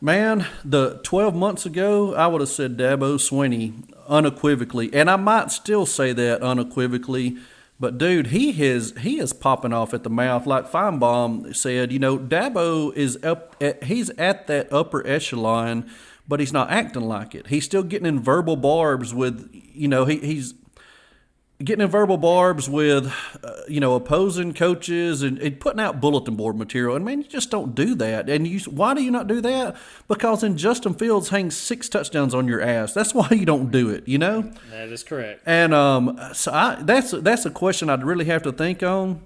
Man, 0.00 0.46
the 0.64 1.00
12 1.04 1.34
months 1.34 1.66
ago, 1.66 2.14
I 2.14 2.26
would 2.26 2.40
have 2.40 2.48
said 2.48 2.78
Dabo 2.78 3.16
Swinney 3.16 3.74
unequivocally, 4.08 4.88
and 4.94 5.10
I 5.10 5.16
might 5.16 5.50
still 5.50 5.84
say 5.84 6.14
that 6.14 6.42
unequivocally. 6.42 7.36
But 7.78 7.98
dude, 7.98 8.28
he 8.28 8.52
has 8.52 8.94
he 9.00 9.18
is 9.18 9.32
popping 9.32 9.72
off 9.72 9.94
at 9.94 10.02
the 10.02 10.10
mouth 10.10 10.46
like 10.46 10.70
Finebaum 10.70 11.54
said. 11.54 11.92
You 11.92 11.98
know, 11.98 12.18
Dabo 12.18 12.94
is 12.94 13.18
up. 13.22 13.62
He's 13.82 14.10
at 14.10 14.46
that 14.48 14.70
upper 14.70 15.06
echelon, 15.06 15.90
but 16.28 16.40
he's 16.40 16.52
not 16.52 16.70
acting 16.70 17.04
like 17.04 17.34
it. 17.34 17.46
He's 17.46 17.64
still 17.64 17.82
getting 17.82 18.06
in 18.06 18.20
verbal 18.20 18.56
barbs 18.56 19.14
with. 19.14 19.50
You 19.52 19.88
know, 19.88 20.04
he, 20.04 20.18
he's 20.18 20.54
getting 21.62 21.84
in 21.84 21.90
verbal 21.90 22.16
barbs 22.16 22.68
with, 22.68 23.12
uh, 23.44 23.52
you 23.68 23.80
know, 23.80 23.94
opposing 23.94 24.54
coaches 24.54 25.22
and, 25.22 25.38
and, 25.38 25.60
putting 25.60 25.80
out 25.80 26.00
bulletin 26.00 26.34
board 26.34 26.56
material. 26.56 26.96
And 26.96 27.04
man, 27.04 27.20
you 27.20 27.28
just 27.28 27.50
don't 27.50 27.74
do 27.74 27.94
that. 27.96 28.30
And 28.30 28.46
you, 28.46 28.60
why 28.60 28.94
do 28.94 29.02
you 29.02 29.10
not 29.10 29.26
do 29.26 29.40
that? 29.42 29.76
Because 30.08 30.42
in 30.42 30.56
Justin 30.56 30.94
Fields 30.94 31.28
hangs 31.28 31.56
six 31.56 31.88
touchdowns 31.88 32.34
on 32.34 32.48
your 32.48 32.60
ass. 32.60 32.94
That's 32.94 33.14
why 33.14 33.28
you 33.30 33.44
don't 33.44 33.70
do 33.70 33.90
it. 33.90 34.08
You 34.08 34.18
know. 34.18 34.52
That 34.70 34.88
is 34.88 35.02
correct. 35.02 35.42
And 35.46 35.74
um, 35.74 36.18
so 36.32 36.52
I, 36.52 36.76
that's 36.80 37.10
that's 37.10 37.44
a 37.44 37.50
question 37.50 37.90
I'd 37.90 38.04
really 38.04 38.24
have 38.26 38.42
to 38.44 38.52
think 38.52 38.82
on. 38.82 39.20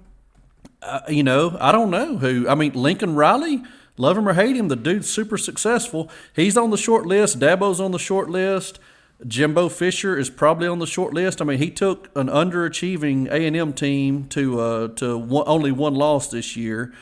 Uh, 0.81 0.99
you 1.07 1.23
know, 1.23 1.57
I 1.59 1.71
don't 1.71 1.89
know 1.89 2.17
who. 2.17 2.47
I 2.47 2.55
mean, 2.55 2.73
Lincoln 2.73 3.15
Riley. 3.15 3.63
Love 3.97 4.17
him 4.17 4.27
or 4.27 4.33
hate 4.33 4.57
him, 4.57 4.67
the 4.67 4.75
dude's 4.75 5.09
super 5.09 5.37
successful. 5.37 6.11
He's 6.35 6.57
on 6.57 6.69
the 6.69 6.77
short 6.77 7.05
list. 7.05 7.39
Dabo's 7.39 7.79
on 7.79 7.91
the 7.91 7.97
short 7.97 8.29
list. 8.29 8.77
Jimbo 9.25 9.69
Fisher 9.69 10.17
is 10.17 10.29
probably 10.29 10.67
on 10.67 10.79
the 10.79 10.87
short 10.87 11.13
list. 11.13 11.41
I 11.41 11.45
mean, 11.45 11.57
he 11.57 11.69
took 11.69 12.09
an 12.15 12.27
underachieving 12.27 13.27
A 13.27 13.45
and 13.47 13.55
M 13.55 13.73
team 13.73 14.25
to 14.29 14.59
uh, 14.59 14.87
to 14.89 15.17
one, 15.17 15.45
only 15.47 15.71
one 15.71 15.95
loss 15.95 16.27
this 16.29 16.57
year, 16.57 16.93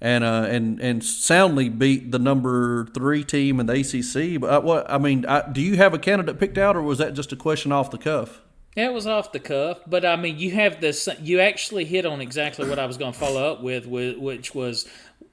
and 0.00 0.22
uh, 0.22 0.46
and 0.48 0.80
and 0.80 1.02
soundly 1.02 1.70
beat 1.70 2.12
the 2.12 2.18
number 2.18 2.86
three 2.86 3.24
team 3.24 3.58
in 3.58 3.66
the 3.66 3.72
ACC. 3.72 4.40
But 4.40 4.50
uh, 4.52 4.60
what 4.60 4.90
I 4.90 4.98
mean, 4.98 5.24
I, 5.26 5.50
do 5.50 5.62
you 5.62 5.76
have 5.76 5.94
a 5.94 5.98
candidate 5.98 6.38
picked 6.38 6.58
out, 6.58 6.76
or 6.76 6.82
was 6.82 6.98
that 6.98 7.14
just 7.14 7.32
a 7.32 7.36
question 7.36 7.72
off 7.72 7.90
the 7.90 7.98
cuff? 7.98 8.42
It 8.74 8.90
was 8.90 9.06
off 9.06 9.32
the 9.32 9.40
cuff, 9.40 9.80
but 9.86 10.02
I 10.04 10.16
mean, 10.16 10.38
you 10.38 10.50
have 10.52 10.80
this. 10.80 11.06
You 11.20 11.40
actually 11.40 11.84
hit 11.84 12.06
on 12.06 12.20
exactly 12.22 12.68
what 12.68 12.78
I 12.78 12.86
was 12.86 12.96
going 12.96 13.12
to 13.12 13.18
follow 13.18 13.52
up 13.52 13.62
with, 13.62 13.86
which 13.86 14.54
was 14.54 14.88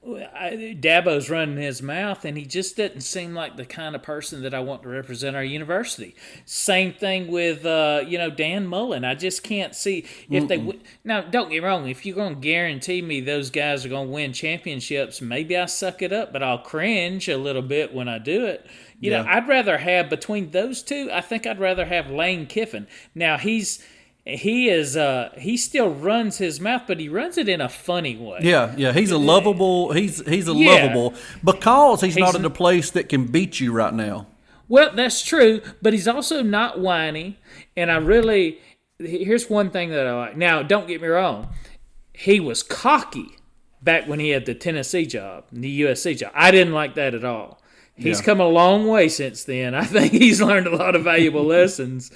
Dabo's 0.06 1.30
running 1.30 1.58
his 1.58 1.82
mouth, 1.82 2.24
and 2.24 2.38
he 2.38 2.46
just 2.46 2.78
doesn't 2.78 3.02
seem 3.02 3.34
like 3.34 3.58
the 3.58 3.66
kind 3.66 3.96
of 3.96 4.02
person 4.02 4.42
that 4.44 4.54
I 4.54 4.62
want 4.62 4.82
to 4.84 4.90
represent 4.90 5.36
our 5.36 5.44
university. 5.44 6.16
Same 6.46 6.94
thing 6.94 7.28
with 7.28 7.66
uh, 7.66 8.04
you 8.08 8.18
know 8.18 8.30
Dan 8.30 8.66
Mullen. 8.66 9.04
I 9.04 9.16
just 9.16 9.44
can't 9.44 9.76
see 9.76 10.06
if 10.30 10.46
Mm-mm. 10.46 10.48
they 10.48 10.80
now. 11.04 11.22
Don't 11.22 11.50
get 11.50 11.64
wrong. 11.64 11.88
If 11.88 12.06
you're 12.06 12.16
going 12.16 12.36
to 12.36 12.42
guarantee 12.42 13.02
me 13.02 13.20
those 13.20 13.50
guys 13.50 13.86
are 13.86 13.90
going 13.90 14.08
to 14.08 14.14
win 14.14 14.32
championships, 14.32 15.22
maybe 15.22 15.58
I 15.58 15.66
suck 15.66 16.02
it 16.02 16.14
up, 16.14 16.32
but 16.32 16.42
I'll 16.42 16.60
cringe 16.60 17.28
a 17.28 17.38
little 17.38 17.62
bit 17.62 17.94
when 17.94 18.08
I 18.08 18.20
do 18.20 18.46
it. 18.46 18.66
You 19.02 19.12
yeah. 19.12 19.24
know, 19.24 19.30
I'd 19.30 19.50
rather 19.50 19.78
have 19.80 20.10
between 20.10 20.52
those 20.52 20.82
two. 20.82 21.10
I 21.12 21.20
think 21.20 21.46
I'd 21.46 21.60
rather 21.60 21.86
have 21.86 22.10
Lane 22.10 22.48
Kiffin. 22.48 22.88
Now 23.14 23.38
he's 23.38 23.84
he 24.38 24.70
is 24.70 24.96
uh 24.96 25.30
he 25.38 25.58
still 25.58 25.90
runs 25.90 26.38
his 26.38 26.60
mouth 26.60 26.84
but 26.88 27.00
he 27.00 27.10
runs 27.10 27.38
it 27.38 27.50
in 27.50 27.62
a 27.62 27.70
funny 27.70 28.16
way. 28.16 28.40
Yeah 28.42 28.74
yeah 28.78 28.94
he's 28.94 29.12
a 29.12 29.18
lovable 29.18 29.94
he's 29.94 30.26
he's 30.28 30.48
a 30.48 30.54
yeah. 30.54 30.72
lovable 30.72 31.14
because 31.44 32.02
he's, 32.02 32.16
he's 32.16 32.24
not 32.24 32.36
in 32.36 32.46
a 32.46 32.50
place 32.50 32.92
that 32.92 33.10
can 33.10 33.26
beat 33.26 33.60
you 33.60 33.72
right 33.72 33.94
now. 33.94 34.28
Well 34.68 34.92
that's 34.94 35.24
true 35.24 35.62
but 35.82 35.94
he's 35.94 36.08
also 36.08 36.42
not 36.42 36.80
whiny 36.80 37.40
and 37.76 37.92
i 37.92 37.98
really 37.98 38.60
here's 39.00 39.50
one 39.50 39.72
thing 39.72 39.90
that 39.90 40.06
i 40.06 40.14
like. 40.14 40.38
Now 40.38 40.64
don't 40.64 40.88
get 40.88 41.02
me 41.02 41.08
wrong 41.08 41.54
he 42.14 42.40
was 42.40 42.64
cocky 42.64 43.38
back 43.82 44.08
when 44.08 44.20
he 44.20 44.30
had 44.30 44.46
the 44.46 44.54
tennessee 44.54 45.06
job 45.06 45.46
the 45.52 45.82
usc 45.82 46.18
job. 46.18 46.32
I 46.36 46.52
didn't 46.52 46.74
like 46.74 46.96
that 46.96 47.14
at 47.14 47.24
all 47.24 47.59
He's 48.00 48.20
yeah. 48.20 48.26
come 48.26 48.40
a 48.40 48.48
long 48.48 48.88
way 48.88 49.10
since 49.10 49.44
then. 49.44 49.76
I 49.76 49.84
think 49.86 50.14
he's 50.14 50.42
learned 50.42 50.68
a 50.68 50.76
lot 50.76 50.96
of 50.96 51.04
valuable 51.04 51.44
lessons. 51.46 52.12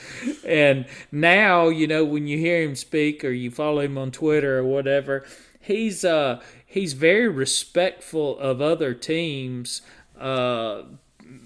And 0.46 0.86
now, 1.12 1.68
you 1.70 1.88
know, 1.88 2.06
when 2.06 2.28
you 2.28 2.38
hear 2.38 2.64
him 2.64 2.76
speak 2.76 3.24
or 3.24 3.32
you 3.32 3.52
follow 3.52 3.82
him 3.82 3.98
on 3.98 4.12
Twitter 4.12 4.60
or 4.60 4.64
whatever, 4.64 5.26
he's 5.60 6.06
uh 6.06 6.42
he's 6.66 6.94
very 6.94 7.28
respectful 7.28 8.38
of 8.40 8.62
other 8.62 8.94
teams, 8.94 9.82
uh 10.20 10.84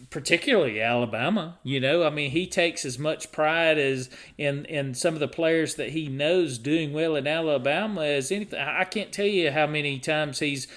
particularly 0.10 0.82
Alabama. 0.82 1.58
You 1.64 1.80
know, 1.80 2.06
I 2.06 2.10
mean, 2.10 2.32
he 2.32 2.48
takes 2.48 2.86
as 2.86 2.98
much 2.98 3.32
pride 3.32 3.78
as 3.78 4.10
in 4.38 4.66
in 4.66 4.94
some 4.94 5.16
of 5.16 5.20
the 5.20 5.28
players 5.28 5.76
that 5.76 5.90
he 5.90 6.08
knows 6.08 6.58
doing 6.58 6.94
well 6.94 7.16
in 7.16 7.28
Alabama 7.28 8.02
as 8.02 8.32
anything. 8.32 8.60
I 8.60 8.84
can't 8.84 9.12
tell 9.12 9.26
you 9.26 9.52
how 9.52 9.66
many 9.68 10.00
times 10.00 10.40
he's 10.40 10.68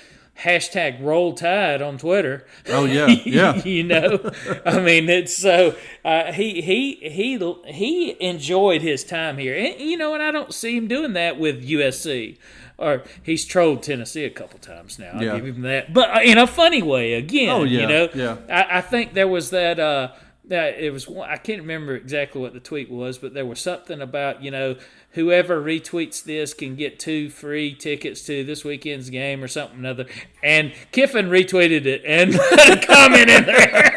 hashtag 0.42 1.02
roll 1.02 1.34
tide 1.34 1.82
on 1.82 1.98
Twitter. 1.98 2.46
Oh 2.68 2.84
yeah, 2.84 3.06
yeah. 3.24 3.56
you 3.64 3.84
know, 3.84 4.30
I 4.64 4.80
mean, 4.80 5.08
it's 5.08 5.36
so 5.36 5.76
uh, 6.04 6.32
he 6.32 6.60
he 6.60 6.94
he 6.94 7.54
he 7.66 8.16
enjoyed 8.20 8.82
his 8.82 9.04
time 9.04 9.38
here, 9.38 9.54
and 9.54 9.80
you 9.80 9.96
know, 9.96 10.14
and 10.14 10.22
I 10.22 10.30
don't 10.30 10.54
see 10.54 10.76
him 10.76 10.88
doing 10.88 11.12
that 11.14 11.38
with 11.38 11.66
USC. 11.66 12.38
Or 12.78 13.04
he's 13.22 13.44
trolled 13.44 13.82
Tennessee 13.82 14.24
a 14.24 14.30
couple 14.30 14.58
times 14.58 14.98
now. 14.98 15.10
I'll 15.12 15.22
yeah. 15.22 15.36
give 15.36 15.44
him 15.44 15.62
that, 15.62 15.92
but 15.92 16.16
uh, 16.16 16.20
in 16.22 16.38
a 16.38 16.46
funny 16.46 16.82
way. 16.82 17.12
Again, 17.12 17.50
oh, 17.50 17.64
yeah, 17.64 17.80
you 17.80 17.86
know, 17.86 18.08
yeah. 18.14 18.36
I, 18.48 18.78
I 18.78 18.80
think 18.80 19.12
there 19.12 19.28
was 19.28 19.50
that. 19.50 19.78
Uh, 19.78 20.12
that 20.50 20.78
it 20.78 20.92
was 20.92 21.08
I 21.08 21.36
can't 21.36 21.62
remember 21.62 21.96
exactly 21.96 22.40
what 22.40 22.52
the 22.52 22.60
tweet 22.60 22.90
was, 22.90 23.18
but 23.18 23.32
there 23.34 23.46
was 23.46 23.60
something 23.60 24.00
about 24.00 24.42
you 24.42 24.50
know 24.50 24.76
whoever 25.12 25.62
retweets 25.62 26.22
this 26.22 26.52
can 26.52 26.74
get 26.76 26.98
two 26.98 27.30
free 27.30 27.74
tickets 27.74 28.22
to 28.22 28.44
this 28.44 28.64
weekend's 28.64 29.10
game 29.10 29.42
or 29.42 29.48
something 29.48 29.84
other. 29.86 30.06
And 30.42 30.72
Kiffin 30.92 31.30
retweeted 31.30 31.86
it 31.86 32.02
and 32.04 32.34
put 32.50 32.68
a 32.68 32.80
comment 32.84 33.30
in 33.30 33.46
there. 33.46 33.94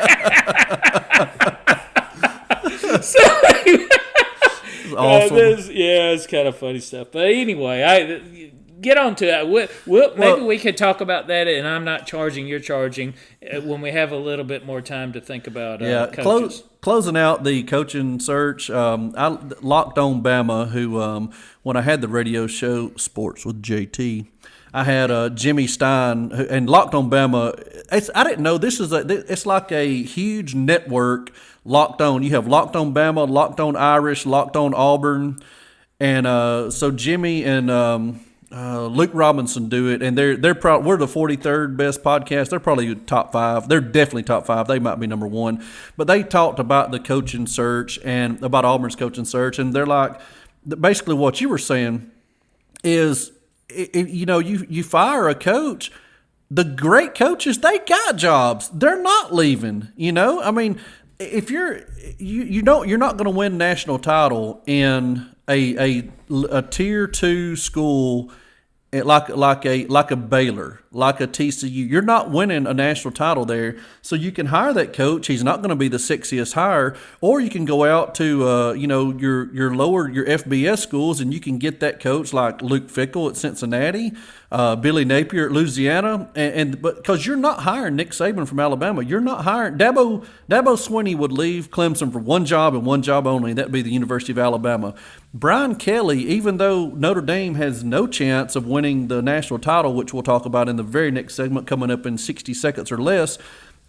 so, 3.02 3.20
awesome. 4.96 5.36
Uh, 5.36 5.58
yeah, 5.72 6.12
it's 6.12 6.28
kind 6.28 6.48
of 6.48 6.56
funny 6.56 6.80
stuff. 6.80 7.08
But 7.12 7.26
anyway, 7.26 7.84
I 7.84 8.52
get 8.84 8.98
on 8.98 9.16
to 9.16 9.26
that. 9.26 9.50
We'll, 9.50 9.68
we'll, 9.86 10.16
maybe 10.16 10.42
we 10.42 10.60
could 10.60 10.78
talk 10.78 11.02
about 11.02 11.28
that, 11.28 11.48
and 11.48 11.68
I'm 11.68 11.84
not 11.84 12.06
charging, 12.06 12.46
you're 12.46 12.60
charging, 12.60 13.16
uh, 13.42 13.62
when 13.62 13.82
we 13.82 13.92
have 13.92 14.12
a 14.12 14.18
little 14.18 14.46
bit 14.46 14.66
more 14.66 14.82
time 14.82 15.14
to 15.14 15.22
think 15.22 15.48
about 15.48 15.82
uh, 15.82 15.86
yeah, 15.86 16.06
coaches. 16.08 16.24
Close, 16.24 16.64
closing 16.82 17.18
out 17.18 17.44
the 17.44 17.64
coaching 17.64 18.20
search, 18.20 18.70
um, 18.70 19.14
I 19.18 19.30
locked 19.62 19.98
on 19.98 20.22
Bama, 20.22 20.70
who, 20.70 21.02
um, 21.02 21.32
when 21.64 21.76
I 21.76 21.82
had 21.82 22.02
the 22.02 22.08
radio 22.08 22.46
show 22.46 22.94
Sports 22.96 23.46
with 23.46 23.64
JT, 23.64 24.28
I 24.74 24.84
had 24.84 25.12
uh, 25.12 25.30
Jimmy 25.30 25.68
Stein 25.68 26.32
and 26.32 26.68
Locked 26.68 26.96
on 26.96 27.10
Bama. 27.10 27.54
It's, 27.92 28.10
I 28.16 28.24
didn't 28.24 28.42
know 28.42 28.58
this 28.58 28.80
is 28.80 28.92
a. 28.92 29.08
It's 29.32 29.46
like 29.46 29.72
a 29.72 30.02
huge 30.02 30.56
network. 30.56 31.30
Locked 31.64 32.02
on. 32.02 32.24
You 32.24 32.32
have 32.32 32.48
Locked 32.48 32.76
on 32.76 32.92
Bama, 32.92 33.30
Locked 33.30 33.60
on 33.60 33.76
Irish, 33.76 34.26
Locked 34.26 34.56
on 34.56 34.74
Auburn, 34.74 35.40
and 36.00 36.26
uh, 36.26 36.72
so 36.72 36.90
Jimmy 36.90 37.46
and 37.46 37.70
um, 37.70 38.20
uh, 38.54 38.86
Luke 38.86 39.10
Robinson 39.14 39.68
do 39.68 39.90
it, 39.90 40.04
and 40.04 40.16
they're 40.16 40.38
they're 40.38 40.54
pro- 40.54 40.80
we're 40.80 40.98
the 40.98 41.08
forty 41.08 41.36
third 41.36 41.76
best 41.76 42.04
podcast. 42.04 42.50
They're 42.50 42.60
probably 42.60 42.94
top 42.94 43.32
five. 43.32 43.68
They're 43.68 43.82
definitely 43.82 44.24
top 44.24 44.46
five. 44.46 44.68
They 44.68 44.78
might 44.78 45.00
be 45.00 45.08
number 45.08 45.26
one, 45.26 45.66
but 45.98 46.06
they 46.06 46.22
talked 46.22 46.60
about 46.60 46.92
the 46.92 47.00
coaching 47.00 47.48
search 47.48 47.98
and 48.04 48.42
about 48.44 48.64
Auburn's 48.64 48.96
coaching 48.96 49.26
search, 49.26 49.58
and 49.58 49.74
they're 49.74 49.88
like, 49.88 50.22
basically 50.80 51.16
what 51.16 51.42
you 51.42 51.50
were 51.50 51.58
saying 51.58 52.12
is, 52.84 53.32
it, 53.70 54.10
you 54.10 54.28
know, 54.28 54.38
you 54.38 54.68
you 54.70 54.84
fire 54.84 55.28
a 55.30 55.36
coach, 55.36 55.92
the 56.52 56.64
great 56.64 57.16
coaches 57.16 57.58
they 57.58 57.80
got 57.80 58.18
jobs. 58.18 58.70
They're 58.70 59.02
not 59.02 59.34
leaving. 59.34 59.88
You 59.96 60.12
know, 60.12 60.44
I 60.44 60.52
mean, 60.52 60.80
if 61.20 61.50
you're 61.50 61.82
you 62.20 62.44
you 62.44 62.62
don't 62.62 62.88
you're 62.88 63.00
not 63.00 63.18
going 63.18 63.32
to 63.32 63.36
win 63.36 63.58
national 63.58 63.98
title 63.98 64.62
in 64.68 65.28
a 65.50 65.78
a 65.80 66.10
a 66.52 66.62
tier 66.62 67.08
two 67.08 67.56
school 67.56 68.32
like 69.02 69.30
like 69.30 69.66
a 69.66 69.86
like 69.88 70.12
a 70.12 70.16
Baylor, 70.16 70.80
like 70.94 71.20
a 71.20 71.28
TCU. 71.28 71.90
You're 71.90 72.02
not 72.02 72.30
winning 72.30 72.68
a 72.68 72.74
national 72.74 73.14
title 73.14 73.46
there, 73.46 73.78
so 74.02 74.16
you 74.16 74.32
can 74.32 74.48
hire 74.48 74.74
that 74.74 74.94
coach. 74.94 75.28
He's 75.28 75.44
not 75.44 75.58
going 75.58 75.70
to 75.70 75.76
be 75.76 75.88
the 75.88 75.98
sexiest 75.98 76.54
hire, 76.54 76.96
or 77.20 77.42
you 77.42 77.50
can 77.50 77.66
go 77.66 77.84
out 77.84 78.16
to 78.16 78.48
uh, 78.48 78.74
you 78.74 78.88
know 78.88 79.12
your 79.12 79.54
your 79.54 79.76
lower 79.76 80.10
your 80.10 80.26
FBS 80.26 80.80
schools 80.80 81.20
and 81.20 81.34
you 81.34 81.40
can 81.40 81.58
get 81.58 81.80
that 81.80 82.00
coach 82.00 82.34
like 82.34 82.62
Luke 82.62 82.88
Fickell 82.88 83.30
at 83.30 83.36
Cincinnati, 83.36 84.14
uh, 84.52 84.76
Billy 84.76 85.04
Napier 85.04 85.48
at 85.48 85.52
Louisiana, 85.52 86.30
and, 86.36 86.54
and 86.54 86.82
but 86.82 86.98
because 86.98 87.26
you're 87.26 87.36
not 87.36 87.62
hiring 87.62 87.96
Nick 87.96 88.12
Saban 88.12 88.48
from 88.48 88.60
Alabama, 88.60 89.04
you're 89.04 89.20
not 89.20 89.44
hiring 89.44 89.78
Dabo 89.78 90.26
Dabo 90.50 90.78
Swinney 90.78 91.18
would 91.18 91.32
leave 91.32 91.72
Clemson 91.72 92.12
for 92.12 92.20
one 92.20 92.46
job 92.46 92.76
and 92.76 92.86
one 92.86 93.02
job 93.02 93.26
only, 93.26 93.52
and 93.52 93.58
that'd 93.58 93.72
be 93.72 93.82
the 93.82 93.92
University 93.92 94.32
of 94.32 94.40
Alabama. 94.40 94.94
Brian 95.34 95.74
Kelly, 95.74 96.20
even 96.28 96.58
though 96.58 96.90
Notre 96.90 97.20
Dame 97.20 97.56
has 97.56 97.84
no 97.84 98.06
chance 98.06 98.56
of 98.56 98.68
winning 98.68 99.08
the 99.08 99.20
national 99.20 99.58
title, 99.58 99.96
which 99.96 100.14
we'll 100.14 100.22
talk 100.22 100.46
about 100.46 100.70
in 100.70 100.76
the 100.86 100.92
very 100.92 101.12
next 101.12 101.36
segment 101.36 101.68
coming 101.68 101.92
up 101.92 102.06
in 102.06 102.18
60 102.18 102.54
seconds 102.54 102.92
or 102.92 102.98
less, 102.98 103.38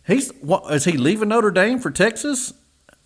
he's 0.07 0.31
what, 0.41 0.73
is 0.73 0.85
he 0.85 0.93
leaving 0.93 1.29
Notre 1.29 1.51
Dame 1.51 1.79
for 1.79 1.91
Texas? 1.91 2.53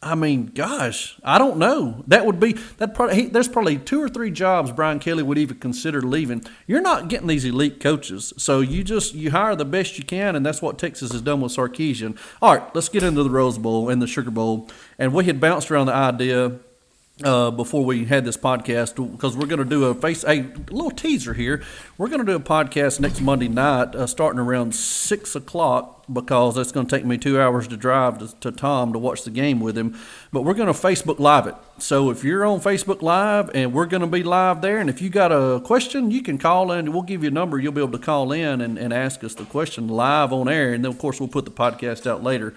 I 0.01 0.15
mean, 0.15 0.53
gosh, 0.55 1.19
I 1.25 1.39
don't 1.39 1.57
know. 1.57 2.05
That 2.07 2.25
would 2.25 2.39
be 2.39 2.53
that. 2.77 2.95
Probably, 2.95 3.17
he, 3.17 3.27
there's 3.27 3.49
probably 3.49 3.79
two 3.79 4.01
or 4.01 4.09
three 4.09 4.31
jobs 4.31 4.71
Brian 4.71 5.01
Kelly 5.01 5.25
would 5.25 5.39
even 5.39 5.59
consider 5.59 6.01
leaving. 6.01 6.45
You're 6.69 6.81
not 6.81 7.09
getting 7.09 7.27
these 7.27 7.45
elite 7.45 7.81
coaches, 7.81 8.33
so 8.37 8.61
you 8.61 8.85
just 8.85 9.15
you 9.15 9.33
hire 9.33 9.57
the 9.57 9.65
best 9.65 9.99
you 9.99 10.05
can, 10.05 10.37
and 10.37 10.47
that's 10.47 10.63
what 10.63 10.79
Texas 10.79 11.11
has 11.11 11.21
done 11.21 11.41
with 11.41 11.51
Sarkisian. 11.51 12.17
All 12.41 12.55
right, 12.55 12.75
let's 12.77 12.89
get 12.89 13.03
into 13.03 13.25
the 13.25 13.31
Rose 13.31 13.59
Bowl 13.59 13.89
and 13.89 14.01
the 14.01 14.07
Sugar 14.07 14.31
Bowl, 14.31 14.69
and 15.01 15.13
we 15.13 15.25
had 15.25 15.41
bounced 15.41 15.69
around 15.69 15.87
the 15.87 15.95
idea 15.95 16.61
uh, 17.25 17.51
before 17.51 17.85
we 17.85 18.05
had 18.05 18.25
this 18.25 18.37
podcast 18.37 18.95
because 19.13 19.37
we're 19.37 19.47
going 19.47 19.59
to 19.59 19.65
do 19.65 19.85
a 19.87 19.95
face 19.95 20.25
a 20.25 20.43
little 20.71 20.91
teaser 20.91 21.35
here. 21.35 21.63
We're 21.97 22.09
going 22.09 22.25
to 22.25 22.27
do 22.27 22.37
a 22.37 22.41
podcast 22.41 23.01
next 23.01 23.21
Monday 23.21 23.49
night, 23.49 23.95
uh, 23.95 24.07
starting 24.07 24.39
around 24.39 24.75
six 24.75 25.35
o'clock 25.35 26.05
because 26.11 26.57
it's 26.57 26.73
going 26.73 26.87
to 26.87 26.97
take 26.97 27.05
me 27.05 27.19
two 27.19 27.41
hours 27.41 27.69
to 27.69 27.77
drive 27.77 28.19
to, 28.19 28.41
to 28.41 28.53
Tom 28.53 28.93
to 28.93 28.99
watch 28.99 29.25
the 29.25 29.31
game 29.31 29.61
with 29.61 29.77
him. 29.77 29.99
But 30.33 30.43
we're 30.43 30.55
going 30.55 30.73
to 30.73 30.79
Facebook 30.79 31.19
Live 31.19 31.47
it. 31.47 31.55
So 31.79 32.11
if 32.11 32.25
you're 32.25 32.47
on 32.47 32.61
Facebook 32.61 33.03
Live 33.03 33.51
and 33.55 33.73
we're 33.73 33.87
going 33.87 34.01
to 34.01 34.07
be 34.07 34.23
live 34.23 34.63
there, 34.63 34.79
and 34.79 34.89
if 34.89 35.03
you 35.03 35.11
got 35.11 35.33
a 35.33 35.61
question, 35.61 36.11
you 36.11 36.23
can 36.23 36.39
call 36.39 36.73
in. 36.73 36.93
We'll 36.93 37.03
give 37.03 37.23
you 37.23 37.29
a 37.29 37.33
number. 37.33 37.59
You'll 37.59 37.73
be 37.73 37.83
able 37.83 37.99
to 37.99 38.05
call 38.05 38.33
in 38.33 38.61
and, 38.61 38.79
and 38.79 38.93
ask 38.93 39.23
us 39.25 39.35
the 39.35 39.45
question 39.45 39.89
live 39.89 40.33
on 40.33 40.49
air, 40.49 40.73
and 40.73 40.85
then 40.85 40.91
of 40.93 40.99
course 40.99 41.21
we'll 41.21 41.29
put 41.29 41.45
the 41.45 41.51
podcast 41.51 42.07
out 42.07 42.23
later. 42.23 42.55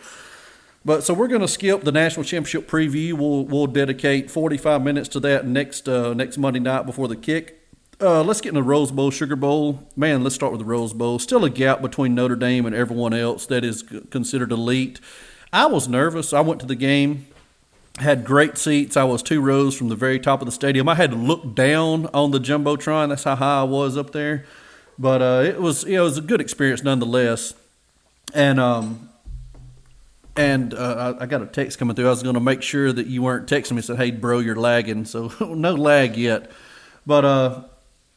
But 0.83 1.03
so 1.03 1.13
we're 1.13 1.27
going 1.27 1.41
to 1.41 1.47
skip 1.47 1.81
the 1.81 1.91
national 1.91 2.23
championship 2.23 2.69
preview. 2.69 3.13
We'll 3.13 3.45
we'll 3.45 3.67
dedicate 3.67 4.31
45 4.31 4.81
minutes 4.81 5.09
to 5.09 5.19
that 5.21 5.45
next 5.45 5.87
uh, 5.87 6.13
next 6.13 6.37
Monday 6.37 6.59
night 6.59 6.85
before 6.85 7.07
the 7.07 7.15
kick. 7.15 7.59
Uh, 7.99 8.23
let's 8.23 8.41
get 8.41 8.49
in 8.49 8.55
the 8.55 8.63
Rose 8.63 8.91
Bowl, 8.91 9.11
Sugar 9.11 9.35
Bowl. 9.35 9.87
Man, 9.95 10.23
let's 10.23 10.33
start 10.33 10.51
with 10.51 10.59
the 10.59 10.65
Rose 10.65 10.91
Bowl. 10.91 11.19
Still 11.19 11.45
a 11.45 11.51
gap 11.51 11.83
between 11.83 12.15
Notre 12.15 12.35
Dame 12.35 12.65
and 12.65 12.75
everyone 12.75 13.13
else 13.13 13.45
that 13.45 13.63
is 13.63 13.83
considered 14.09 14.51
elite. 14.51 14.99
I 15.53 15.67
was 15.67 15.87
nervous. 15.87 16.33
I 16.33 16.41
went 16.41 16.59
to 16.61 16.65
the 16.65 16.75
game. 16.75 17.27
had 17.99 18.25
great 18.25 18.57
seats. 18.57 18.97
I 18.97 19.03
was 19.03 19.21
two 19.21 19.39
rows 19.39 19.77
from 19.77 19.89
the 19.89 19.95
very 19.95 20.19
top 20.19 20.41
of 20.41 20.47
the 20.47 20.51
stadium. 20.51 20.89
I 20.89 20.95
had 20.95 21.11
to 21.11 21.17
look 21.17 21.53
down 21.53 22.07
on 22.07 22.31
the 22.31 22.39
jumbotron. 22.39 23.09
That's 23.09 23.25
how 23.25 23.35
high 23.35 23.59
I 23.59 23.63
was 23.65 23.97
up 23.97 24.13
there. 24.13 24.45
But 24.97 25.21
uh, 25.21 25.43
it 25.45 25.61
was 25.61 25.83
you 25.83 25.97
know, 25.97 26.01
it 26.01 26.05
was 26.05 26.17
a 26.17 26.21
good 26.21 26.41
experience 26.41 26.81
nonetheless. 26.81 27.53
And 28.33 28.59
um, 28.59 29.10
and 30.35 30.73
uh, 30.73 31.15
I, 31.19 31.25
got 31.25 31.41
a 31.41 31.45
text 31.45 31.77
coming 31.77 31.95
through. 31.95 32.07
I 32.07 32.11
was 32.11 32.23
going 32.23 32.35
to 32.35 32.41
make 32.41 32.61
sure 32.61 32.91
that 32.91 33.07
you 33.07 33.21
weren't 33.21 33.47
texting 33.47 33.73
me. 33.73 33.81
Said, 33.81 33.97
"Hey, 33.97 34.11
bro, 34.11 34.39
you're 34.39 34.55
lagging." 34.55 35.05
So 35.05 35.31
no 35.53 35.73
lag 35.73 36.15
yet. 36.15 36.51
But 37.05 37.25
uh, 37.25 37.63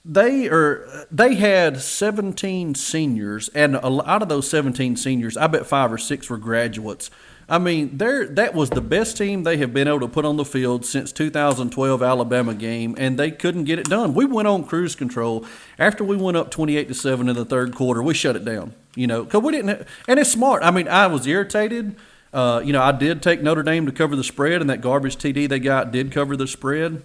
they 0.05 0.49
are 0.49 1.07
they 1.11 1.35
had 1.35 1.81
17 1.81 2.75
seniors, 2.75 3.49
and 3.51 3.77
a 3.77 3.89
lot 3.89 4.23
of 4.23 4.29
those 4.29 4.49
17 4.49 4.97
seniors, 4.97 5.37
I 5.37 5.47
bet 5.47 5.67
five 5.67 5.93
or 5.93 5.99
six 5.99 6.29
were 6.29 6.39
graduates. 6.39 7.11
I 7.49 7.59
mean, 7.59 7.99
there 7.99 8.27
that 8.27 8.55
was 8.55 8.71
the 8.71 8.81
best 8.81 9.19
team 9.19 9.43
they 9.43 9.59
have 9.59 9.75
been 9.75 9.87
able 9.87 10.01
to 10.01 10.09
put 10.09 10.25
on 10.25 10.37
the 10.37 10.45
field 10.45 10.87
since 10.87 11.13
2012 11.13 12.03
Alabama 12.03 12.55
game, 12.55 12.95
and 12.99 13.19
they 13.19 13.31
couldn't 13.31 13.65
get 13.65 13.79
it 13.79 13.87
done. 13.87 14.15
We 14.15 14.25
went 14.25 14.49
on 14.49 14.65
cruise 14.65 14.95
control 14.95 15.45
after 15.79 16.03
we 16.05 16.17
went 16.17 16.37
up 16.37 16.51
28 16.51 16.89
to 16.89 16.95
seven 16.95 17.29
in 17.29 17.37
the 17.37 17.45
third 17.45 17.75
quarter. 17.75 18.03
We 18.03 18.15
shut 18.15 18.37
it 18.37 18.45
down, 18.45 18.75
you 18.95 19.07
know, 19.07 19.25
because 19.25 19.43
we 19.43 19.53
didn't. 19.53 19.87
And 20.09 20.19
it's 20.19 20.31
smart. 20.31 20.63
I 20.63 20.71
mean, 20.71 20.89
I 20.89 21.07
was 21.07 21.27
irritated. 21.27 21.97
Uh, 22.33 22.63
you 22.65 22.73
know, 22.73 22.83
I 22.83 22.93
did 22.93 23.23
take 23.23 23.43
Notre 23.43 23.63
Dame 23.63 23.87
to 23.87 23.93
cover 23.93 24.17
the 24.17 24.25
spread, 24.25 24.61
and 24.61 24.71
that 24.71 24.81
garbage 24.81 25.17
TD 25.17 25.49
they 25.49 25.59
got 25.59 25.93
did 25.93 26.13
cover 26.13 26.37
the 26.37 26.47
spread. 26.47 27.03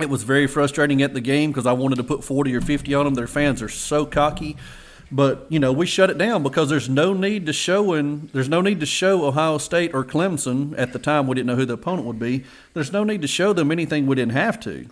It 0.00 0.10
was 0.10 0.24
very 0.24 0.46
frustrating 0.46 1.02
at 1.02 1.14
the 1.14 1.20
game 1.20 1.50
because 1.50 1.66
I 1.66 1.72
wanted 1.72 1.96
to 1.96 2.04
put 2.04 2.24
40 2.24 2.54
or 2.54 2.60
50 2.60 2.92
on 2.94 3.04
them. 3.04 3.14
Their 3.14 3.26
fans 3.26 3.62
are 3.62 3.68
so 3.68 4.04
cocky. 4.04 4.56
But 5.10 5.46
you 5.48 5.60
know, 5.60 5.72
we 5.72 5.86
shut 5.86 6.10
it 6.10 6.18
down 6.18 6.42
because 6.42 6.68
there's 6.68 6.88
no 6.88 7.12
need 7.12 7.46
to 7.46 7.52
show 7.52 7.92
in, 7.92 8.28
there's 8.32 8.48
no 8.48 8.60
need 8.60 8.80
to 8.80 8.86
show 8.86 9.24
Ohio 9.24 9.58
State 9.58 9.94
or 9.94 10.04
Clemson 10.04 10.74
at 10.76 10.92
the 10.92 10.98
time. 10.98 11.26
We 11.26 11.36
didn't 11.36 11.46
know 11.46 11.56
who 11.56 11.64
the 11.64 11.74
opponent 11.74 12.06
would 12.06 12.18
be. 12.18 12.44
There's 12.74 12.92
no 12.92 13.04
need 13.04 13.22
to 13.22 13.28
show 13.28 13.52
them 13.52 13.70
anything 13.70 14.06
we 14.06 14.16
didn't 14.16 14.32
have 14.32 14.58
to. 14.60 14.86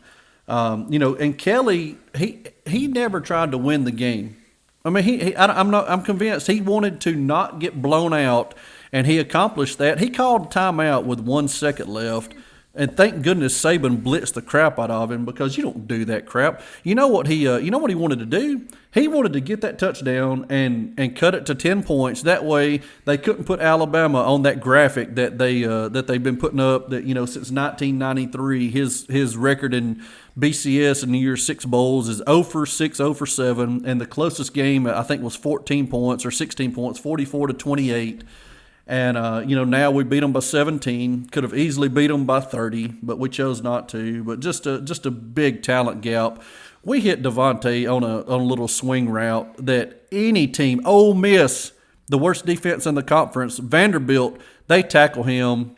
Um, 0.46 0.92
you 0.92 0.98
know, 0.98 1.14
and 1.16 1.37
Kelly 1.37 1.98
he 2.16 2.44
he 2.66 2.87
never 2.87 3.20
tried 3.20 3.50
to 3.50 3.59
win 3.59 3.85
the 3.85 3.90
game. 3.90 4.37
I 4.85 4.90
mean, 4.90 5.03
he, 5.03 5.18
he 5.18 5.37
I, 5.37 5.46
I'm 5.46 5.70
not 5.70 5.88
I'm 5.88 6.03
convinced 6.03 6.46
he 6.46 6.61
wanted 6.61 7.00
to 7.03 7.14
not 7.16 7.59
get 7.59 7.83
blown 7.83 8.12
out, 8.12 8.55
and 8.92 9.07
he 9.07 9.18
accomplished 9.18 9.79
that. 9.79 9.98
He 9.98 10.11
called 10.11 10.53
timeout 10.53 11.05
with 11.05 11.20
one 11.20 11.48
second 11.48 11.88
left 11.88 12.35
and 12.76 12.96
thank 12.96 13.22
goodness 13.22 13.60
Saban 13.60 14.02
blitzed 14.02 14.34
the 14.34 14.42
crap 14.42 14.80
out 14.80 14.90
of 14.90 15.12
him 15.12 15.24
because 15.24 15.56
you 15.56 15.62
don't 15.62 15.87
do 15.87 16.04
that 16.06 16.26
crap. 16.26 16.60
You 16.82 16.96
know 16.96 17.06
what 17.06 17.28
he 17.28 17.46
uh, 17.46 17.58
you 17.58 17.70
know 17.70 17.78
what 17.78 17.90
he 17.90 17.94
wanted 17.94 18.18
to 18.18 18.26
do? 18.26 18.66
He 18.92 19.06
wanted 19.06 19.32
to 19.34 19.40
get 19.40 19.60
that 19.60 19.78
touchdown 19.78 20.46
and 20.48 20.92
and 20.98 21.14
cut 21.14 21.37
it 21.37 21.46
to 21.46 21.54
10 21.54 21.84
points. 21.84 22.22
That 22.22 22.44
way 22.44 22.80
they 23.04 23.16
couldn't 23.16 23.44
put 23.44 23.60
Alabama 23.60 24.22
on 24.22 24.42
that 24.42 24.60
graphic 24.60 25.14
that 25.14 25.38
they 25.38 25.64
uh, 25.64 25.88
that 25.90 26.08
they've 26.08 26.22
been 26.22 26.37
putting 26.37 26.58
up 26.58 26.90
that 26.90 27.04
you 27.04 27.14
know 27.14 27.26
since 27.26 27.52
1993 27.52 28.70
his 28.70 29.06
his 29.08 29.37
record 29.37 29.72
in 29.72 30.02
BCS 30.37 31.04
in 31.04 31.12
the 31.12 31.18
year 31.18 31.37
6 31.37 31.64
bowls 31.66 32.08
is 32.08 32.22
0 32.26 32.42
for 32.42 32.66
6 32.66 32.96
0 32.96 33.14
for 33.14 33.26
7 33.26 33.84
and 33.87 34.00
the 34.00 34.06
closest 34.06 34.52
game 34.52 34.88
I 34.88 35.04
think 35.04 35.22
was 35.22 35.37
14 35.37 35.87
points 35.87 36.26
or 36.26 36.32
16 36.32 36.74
points 36.74 36.98
44 36.98 37.48
to 37.48 37.52
28 37.52 38.24
and, 38.87 39.16
uh, 39.16 39.42
you 39.47 39.57
know, 39.57 39.64
now 39.64 39.90
we 39.90 40.05
beat 40.05 40.20
them 40.20 40.33
by 40.33 40.40
17. 40.40 41.27
Could 41.31 41.42
have 41.42 41.55
easily 41.55 41.88
beat 41.88 42.09
them 42.09 42.27
by 42.27 42.40
30, 42.40 42.88
but 43.03 43.18
we 43.18 43.29
chose 43.29 43.62
not 43.62 43.88
to. 43.90 44.23
But 44.25 44.40
just 44.40 44.66
a, 44.66 44.81
just 44.81 45.07
a 45.07 45.11
big 45.11 45.62
talent 45.62 46.03
gap. 46.03 46.42
We 46.83 47.01
hit 47.01 47.23
DeVonta 47.23 47.90
on 47.90 48.03
a, 48.03 48.20
on 48.23 48.40
a 48.40 48.44
little 48.44 48.68
swing 48.68 49.09
route 49.09 49.55
that 49.64 50.07
any 50.12 50.47
team, 50.47 50.83
Ole 50.85 51.14
Miss, 51.14 51.73
the 52.09 52.18
worst 52.18 52.44
defense 52.44 52.87
in 52.87 52.94
the 52.94 53.03
conference, 53.03 53.57
Vanderbilt, 53.59 54.38
they 54.68 54.83
tackle 54.83 55.23
him 55.23 55.77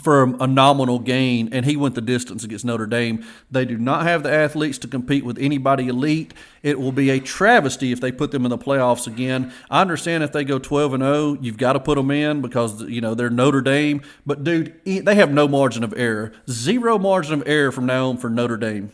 for 0.00 0.24
a 0.40 0.46
nominal 0.46 0.98
gain, 0.98 1.48
and 1.52 1.64
he 1.64 1.76
went 1.76 1.94
the 1.94 2.00
distance 2.00 2.42
against 2.42 2.64
Notre 2.64 2.86
Dame. 2.86 3.24
They 3.50 3.64
do 3.64 3.78
not 3.78 4.02
have 4.02 4.22
the 4.22 4.32
athletes 4.32 4.78
to 4.78 4.88
compete 4.88 5.24
with 5.24 5.38
anybody 5.38 5.86
elite. 5.86 6.34
It 6.62 6.80
will 6.80 6.92
be 6.92 7.10
a 7.10 7.20
travesty 7.20 7.92
if 7.92 8.00
they 8.00 8.10
put 8.10 8.32
them 8.32 8.44
in 8.44 8.50
the 8.50 8.58
playoffs 8.58 9.06
again. 9.06 9.52
I 9.70 9.80
understand 9.80 10.24
if 10.24 10.32
they 10.32 10.44
go 10.44 10.58
12 10.58 10.94
and 10.94 11.02
0, 11.02 11.38
you've 11.40 11.58
got 11.58 11.74
to 11.74 11.80
put 11.80 11.96
them 11.96 12.10
in 12.10 12.42
because 12.42 12.82
you 12.82 13.00
know 13.00 13.14
they're 13.14 13.30
Notre 13.30 13.60
Dame. 13.60 14.02
But 14.26 14.42
dude, 14.42 14.74
they 14.84 15.14
have 15.14 15.32
no 15.32 15.46
margin 15.46 15.84
of 15.84 15.94
error, 15.96 16.32
zero 16.50 16.98
margin 16.98 17.40
of 17.40 17.46
error 17.46 17.70
from 17.70 17.86
now 17.86 18.08
on 18.08 18.16
for 18.16 18.28
Notre 18.28 18.56
Dame. 18.56 18.92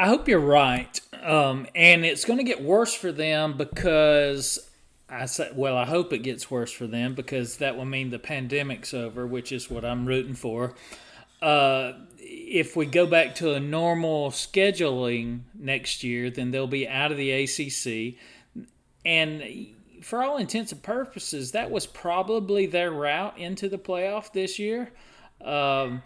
I 0.00 0.06
hope 0.06 0.28
you're 0.28 0.38
right, 0.38 1.00
um, 1.24 1.66
and 1.74 2.04
it's 2.04 2.24
going 2.24 2.38
to 2.38 2.44
get 2.44 2.62
worse 2.62 2.94
for 2.94 3.10
them 3.10 3.56
because 3.56 4.67
I 5.10 5.26
say, 5.26 5.50
well, 5.54 5.76
I 5.76 5.86
hope 5.86 6.12
it 6.12 6.18
gets 6.18 6.50
worse 6.50 6.70
for 6.70 6.86
them 6.86 7.14
because 7.14 7.56
that 7.56 7.76
will 7.76 7.86
mean 7.86 8.10
the 8.10 8.18
pandemic's 8.18 8.92
over, 8.92 9.26
which 9.26 9.52
is 9.52 9.70
what 9.70 9.84
I'm 9.84 10.06
rooting 10.06 10.34
for. 10.34 10.74
Uh, 11.40 11.92
if 12.18 12.76
we 12.76 12.84
go 12.84 13.06
back 13.06 13.34
to 13.36 13.54
a 13.54 13.60
normal 13.60 14.30
scheduling 14.30 15.40
next 15.54 16.04
year, 16.04 16.30
then 16.30 16.50
they'll 16.50 16.66
be 16.66 16.86
out 16.86 17.10
of 17.10 17.16
the 17.16 17.30
ACC. 17.30 18.18
And 19.04 19.68
for 20.02 20.22
all 20.22 20.36
intents 20.36 20.72
and 20.72 20.82
purposes, 20.82 21.52
that 21.52 21.70
was 21.70 21.86
probably 21.86 22.66
their 22.66 22.90
route 22.90 23.38
into 23.38 23.68
the 23.68 23.78
playoff 23.78 24.32
this 24.32 24.58
year. 24.58 24.90
Um, 25.42 26.02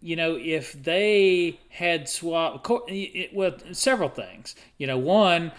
you 0.00 0.16
know, 0.16 0.36
if 0.36 0.72
they 0.82 1.60
had 1.70 2.08
swapped, 2.08 2.68
well, 3.32 3.54
several 3.72 4.08
things. 4.08 4.56
You 4.76 4.88
know, 4.88 4.98
one, 4.98 5.52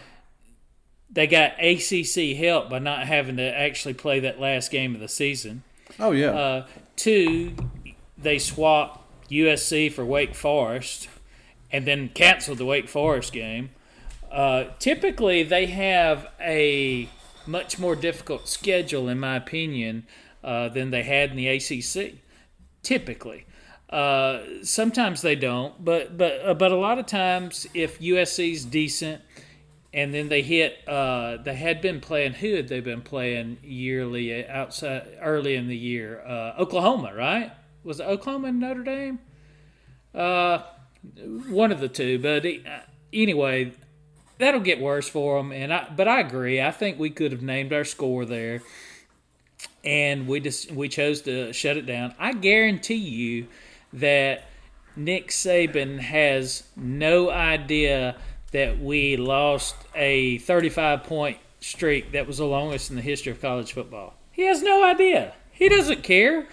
they 1.14 1.28
got 1.28 1.54
ACC 1.64 2.36
help 2.36 2.70
by 2.70 2.80
not 2.80 3.08
having 3.08 3.38
to 3.38 3.44
actually 3.44 3.94
play 3.94 4.20
that 4.22 4.40
last 4.40 4.72
game 4.72 4.96
of 4.96 5.02
the 5.02 5.08
season. 5.08 5.64
Oh 6.00 6.12
yeah. 6.12 6.32
Uh, 6.32 6.66
two, 6.96 7.56
they 8.18 8.40
swapped 8.40 9.00
USC 9.30 9.92
for 9.92 10.04
Wake 10.04 10.36
Forest, 10.36 11.08
and 11.72 11.86
then 11.86 12.10
canceled 12.10 12.58
the 12.58 12.66
Wake 12.66 12.90
Forest 12.90 13.34
game. 13.34 13.72
Uh, 14.32 14.66
typically, 14.80 15.44
they 15.44 15.68
have 15.68 16.28
a 16.42 17.08
much 17.46 17.78
more 17.78 17.96
difficult 17.96 18.48
schedule, 18.48 19.08
in 19.08 19.20
my 19.20 19.36
opinion, 19.36 20.08
uh, 20.44 20.70
than 20.70 20.90
they 20.90 21.04
had 21.04 21.32
in 21.32 21.38
the 21.38 21.48
ACC. 21.48 22.16
Typically. 22.82 23.46
Uh, 23.90 24.42
sometimes 24.64 25.22
they 25.22 25.36
don't, 25.36 25.86
but 25.86 26.18
but 26.18 26.42
uh, 26.44 26.54
but 26.56 26.72
a 26.72 26.76
lot 26.76 26.98
of 26.98 27.06
times, 27.06 27.68
if 27.76 28.00
USC's 28.00 28.66
decent, 28.66 29.22
and 29.94 30.14
then 30.14 30.30
they 30.30 30.42
hit. 30.42 30.88
Uh, 30.88 31.38
they 31.38 31.56
had 31.56 31.82
been 31.82 32.02
playing. 32.02 32.34
Who 32.34 32.56
had 32.56 32.68
they 32.68 32.80
been 32.80 33.02
playing 33.02 33.60
yearly 33.64 34.46
outside 34.48 35.08
early 35.22 35.56
in 35.56 35.68
the 35.68 35.78
year? 35.78 36.22
Uh, 36.26 36.54
Oklahoma, 36.60 37.14
right? 37.14 37.52
Was 37.84 38.00
it 38.00 38.04
Oklahoma 38.04 38.48
and 38.48 38.60
Notre 38.60 38.84
Dame? 38.84 39.20
Uh, 40.14 40.64
one 41.48 41.72
of 41.72 41.80
the 41.80 41.88
two. 41.88 42.18
But 42.18 42.46
uh, 42.46 42.80
anyway, 43.12 43.74
that'll 44.40 44.62
get 44.62 44.82
worse 44.82 45.08
for 45.08 45.38
them. 45.38 45.52
And 45.52 45.72
I, 45.72 45.88
but 45.96 46.08
I 46.08 46.22
agree. 46.22 46.60
I 46.60 46.72
think 46.72 46.98
we 46.98 47.12
could 47.12 47.32
have 47.32 47.44
named 47.44 47.72
our 47.72 47.86
score 47.86 48.26
there, 48.26 48.62
and 49.84 50.28
we 50.28 50.40
just 50.40 50.72
we 50.72 50.90
chose 50.90 51.22
to 51.24 51.54
shut 51.54 51.78
it 51.78 51.86
down. 51.86 52.16
I 52.18 52.34
guarantee 52.34 52.96
you 52.96 53.48
that 53.94 54.46
Nick 54.96 55.30
Saban 55.30 56.00
has 56.00 56.64
no 56.76 57.30
idea 57.30 58.16
that 58.54 58.80
we 58.80 59.18
lost 59.18 59.76
a 59.94 60.38
35 60.40 61.04
point 61.04 61.38
streak 61.60 62.12
that 62.14 62.28
was 62.28 62.38
the 62.38 62.46
longest 62.46 62.90
in 62.90 62.96
the 62.96 63.02
history 63.02 63.32
of 63.32 63.42
college 63.42 63.74
football. 63.74 64.14
He 64.32 64.44
has 64.44 64.64
no 64.64 64.84
idea. 64.84 65.34
He 65.52 65.70
doesn't 65.70 66.04
care. 66.04 66.48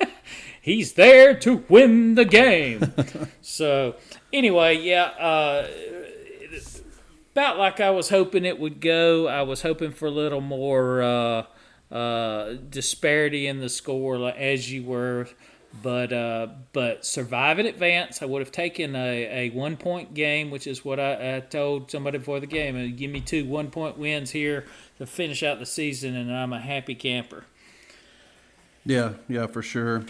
He's 0.62 0.94
there 0.94 1.34
to 1.40 1.64
win 1.68 2.14
the 2.14 2.24
game. 2.24 2.92
so, 3.42 3.96
anyway, 4.32 4.78
yeah, 4.78 5.04
uh, 5.04 5.68
about 7.32 7.58
like 7.58 7.80
I 7.80 7.90
was 7.90 8.10
hoping 8.10 8.44
it 8.44 8.58
would 8.58 8.80
go. 8.80 9.28
I 9.28 9.42
was 9.42 9.62
hoping 9.62 9.92
for 9.92 10.06
a 10.06 10.10
little 10.10 10.40
more 10.40 11.02
uh, 11.02 11.44
uh, 11.94 12.54
disparity 12.68 13.46
in 13.46 13.60
the 13.60 13.68
score, 13.68 14.30
as 14.30 14.70
you 14.70 14.84
were 14.84 15.28
but 15.82 16.12
uh, 16.12 16.48
but 16.72 17.04
survive 17.04 17.58
in 17.58 17.66
advance. 17.66 18.22
I 18.22 18.26
would 18.26 18.40
have 18.40 18.52
taken 18.52 18.96
a, 18.96 19.48
a 19.48 19.50
one 19.50 19.76
point 19.76 20.14
game, 20.14 20.50
which 20.50 20.66
is 20.66 20.84
what 20.84 20.98
I, 20.98 21.36
I 21.36 21.40
told 21.40 21.90
somebody 21.90 22.18
before 22.18 22.40
the 22.40 22.46
game. 22.46 22.76
Uh, 22.76 22.94
give 22.96 23.10
me 23.10 23.20
two 23.20 23.44
one 23.44 23.70
point 23.70 23.96
wins 23.96 24.30
here 24.30 24.64
to 24.98 25.06
finish 25.06 25.42
out 25.42 25.58
the 25.58 25.66
season, 25.66 26.16
and 26.16 26.34
I'm 26.34 26.52
a 26.52 26.60
happy 26.60 26.94
camper. 26.94 27.44
Yeah, 28.84 29.12
yeah, 29.28 29.46
for 29.46 29.62
sure. 29.62 30.04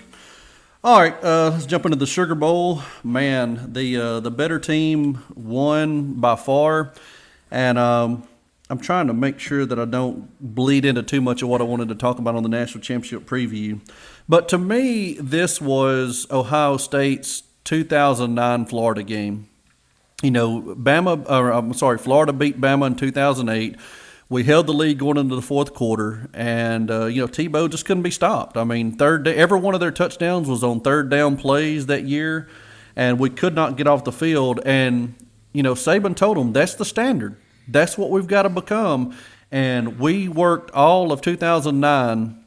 All 0.83 0.99
right, 0.99 1.15
uh, 1.23 1.51
let's 1.51 1.67
jump 1.67 1.85
into 1.85 1.99
the 1.99 2.07
Sugar 2.07 2.35
Bowl. 2.35 2.83
Man, 3.05 3.73
the 3.73 3.97
uh, 3.97 4.21
the 4.21 4.31
better 4.31 4.59
team 4.59 5.23
won 5.35 6.15
by 6.15 6.37
far, 6.37 6.95
and 7.51 7.77
um, 7.77 8.27
I'm 8.71 8.79
trying 8.79 9.09
to 9.09 9.13
make 9.13 9.41
sure 9.41 9.67
that 9.67 9.79
I 9.79 9.85
don't 9.85 10.31
bleed 10.41 10.85
into 10.85 11.03
too 11.03 11.21
much 11.21 11.43
of 11.43 11.49
what 11.49 11.61
I 11.61 11.65
wanted 11.65 11.89
to 11.89 11.97
talk 11.97 12.19
about 12.19 12.37
on 12.37 12.45
the 12.45 12.49
national 12.49 12.83
championship 12.83 13.29
preview. 13.29 13.81
But 14.31 14.49
to 14.51 14.59
me, 14.59 15.15
this 15.15 15.61
was 15.61 16.25
Ohio 16.31 16.77
State's 16.77 17.43
2009 17.65 18.67
Florida 18.67 19.03
game. 19.03 19.49
You 20.23 20.31
know, 20.31 20.63
Bama, 20.79 21.29
or 21.29 21.51
I'm 21.51 21.75
sorry, 21.75 21.99
Florida 21.99 22.33
beat 22.33 22.61
Bama 22.61 22.87
in 22.87 22.95
2008. 22.95 23.75
We 24.29 24.45
held 24.45 24.69
the 24.69 24.73
lead 24.73 25.01
going 25.01 25.17
into 25.17 25.35
the 25.35 25.43
fourth 25.43 25.75
quarter, 25.75 26.31
and 26.33 26.93
uh, 26.93 27.07
you 27.07 27.21
know 27.21 27.27
Tebow 27.27 27.69
just 27.69 27.85
couldn't 27.85 28.05
be 28.05 28.13
stopped. 28.13 28.57
I 28.57 28.63
mean, 28.63 28.93
third 28.93 29.27
every 29.27 29.59
one 29.59 29.75
of 29.75 29.81
their 29.81 29.91
touchdowns 29.91 30.47
was 30.47 30.63
on 30.63 30.79
third 30.79 31.11
down 31.11 31.37
plays 31.37 31.87
that 31.87 32.05
year, 32.05 32.49
and 32.95 33.19
we 33.19 33.31
could 33.31 33.57
not 33.57 33.77
get 33.77 33.89
off 33.89 34.05
the 34.05 34.13
field. 34.13 34.61
And 34.65 35.17
you 35.53 35.65
know 35.65 35.75
Saban 35.75 36.15
told 36.15 36.37
them 36.37 36.53
that's 36.53 36.75
the 36.75 36.85
standard. 36.85 37.35
That's 37.67 37.99
what 37.99 38.11
we've 38.11 38.29
got 38.29 38.43
to 38.43 38.49
become. 38.49 39.13
And 39.51 39.99
we 39.99 40.29
worked 40.29 40.71
all 40.71 41.11
of 41.11 41.21
2009 41.21 42.45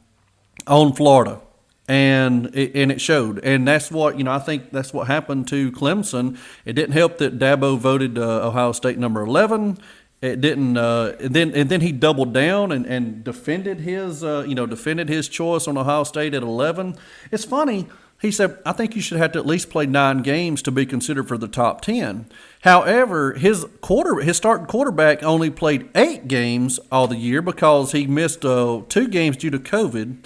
on 0.66 0.92
Florida 0.94 1.42
and 1.88 2.54
it, 2.54 2.74
and 2.74 2.90
it 2.90 3.00
showed. 3.00 3.38
And 3.44 3.66
that's 3.66 3.90
what 3.90 4.18
you 4.18 4.24
know. 4.24 4.32
I 4.32 4.38
think 4.38 4.70
that's 4.70 4.92
what 4.92 5.06
happened 5.06 5.48
to 5.48 5.70
Clemson. 5.72 6.38
It 6.64 6.74
didn't 6.74 6.92
help 6.92 7.18
that 7.18 7.38
Dabo 7.38 7.78
voted 7.78 8.18
uh, 8.18 8.48
Ohio 8.48 8.72
State 8.72 8.98
number 8.98 9.22
eleven. 9.22 9.78
It 10.22 10.40
didn't, 10.40 10.78
uh, 10.78 11.16
and 11.20 11.34
then 11.34 11.54
and 11.54 11.68
then 11.68 11.82
he 11.82 11.92
doubled 11.92 12.32
down 12.32 12.72
and, 12.72 12.86
and 12.86 13.22
defended 13.22 13.80
his 13.80 14.24
uh, 14.24 14.44
you 14.48 14.54
know 14.54 14.64
defended 14.64 15.08
his 15.08 15.28
choice 15.28 15.68
on 15.68 15.76
Ohio 15.76 16.04
State 16.04 16.32
at 16.32 16.42
eleven. 16.42 16.96
It's 17.30 17.44
funny. 17.44 17.86
He 18.22 18.30
said, 18.30 18.58
"I 18.64 18.72
think 18.72 18.96
you 18.96 19.02
should 19.02 19.18
have 19.18 19.32
to 19.32 19.38
at 19.38 19.44
least 19.44 19.68
play 19.68 19.84
nine 19.84 20.22
games 20.22 20.62
to 20.62 20.70
be 20.70 20.86
considered 20.86 21.28
for 21.28 21.36
the 21.36 21.48
top 21.48 21.82
10. 21.82 22.24
However, 22.62 23.34
his 23.34 23.66
quarter 23.82 24.22
his 24.22 24.38
starting 24.38 24.66
quarterback 24.66 25.22
only 25.22 25.50
played 25.50 25.90
eight 25.94 26.26
games 26.26 26.80
all 26.90 27.06
the 27.06 27.18
year 27.18 27.42
because 27.42 27.92
he 27.92 28.06
missed 28.06 28.46
uh, 28.46 28.80
two 28.88 29.08
games 29.08 29.36
due 29.36 29.50
to 29.50 29.58
COVID. 29.58 30.24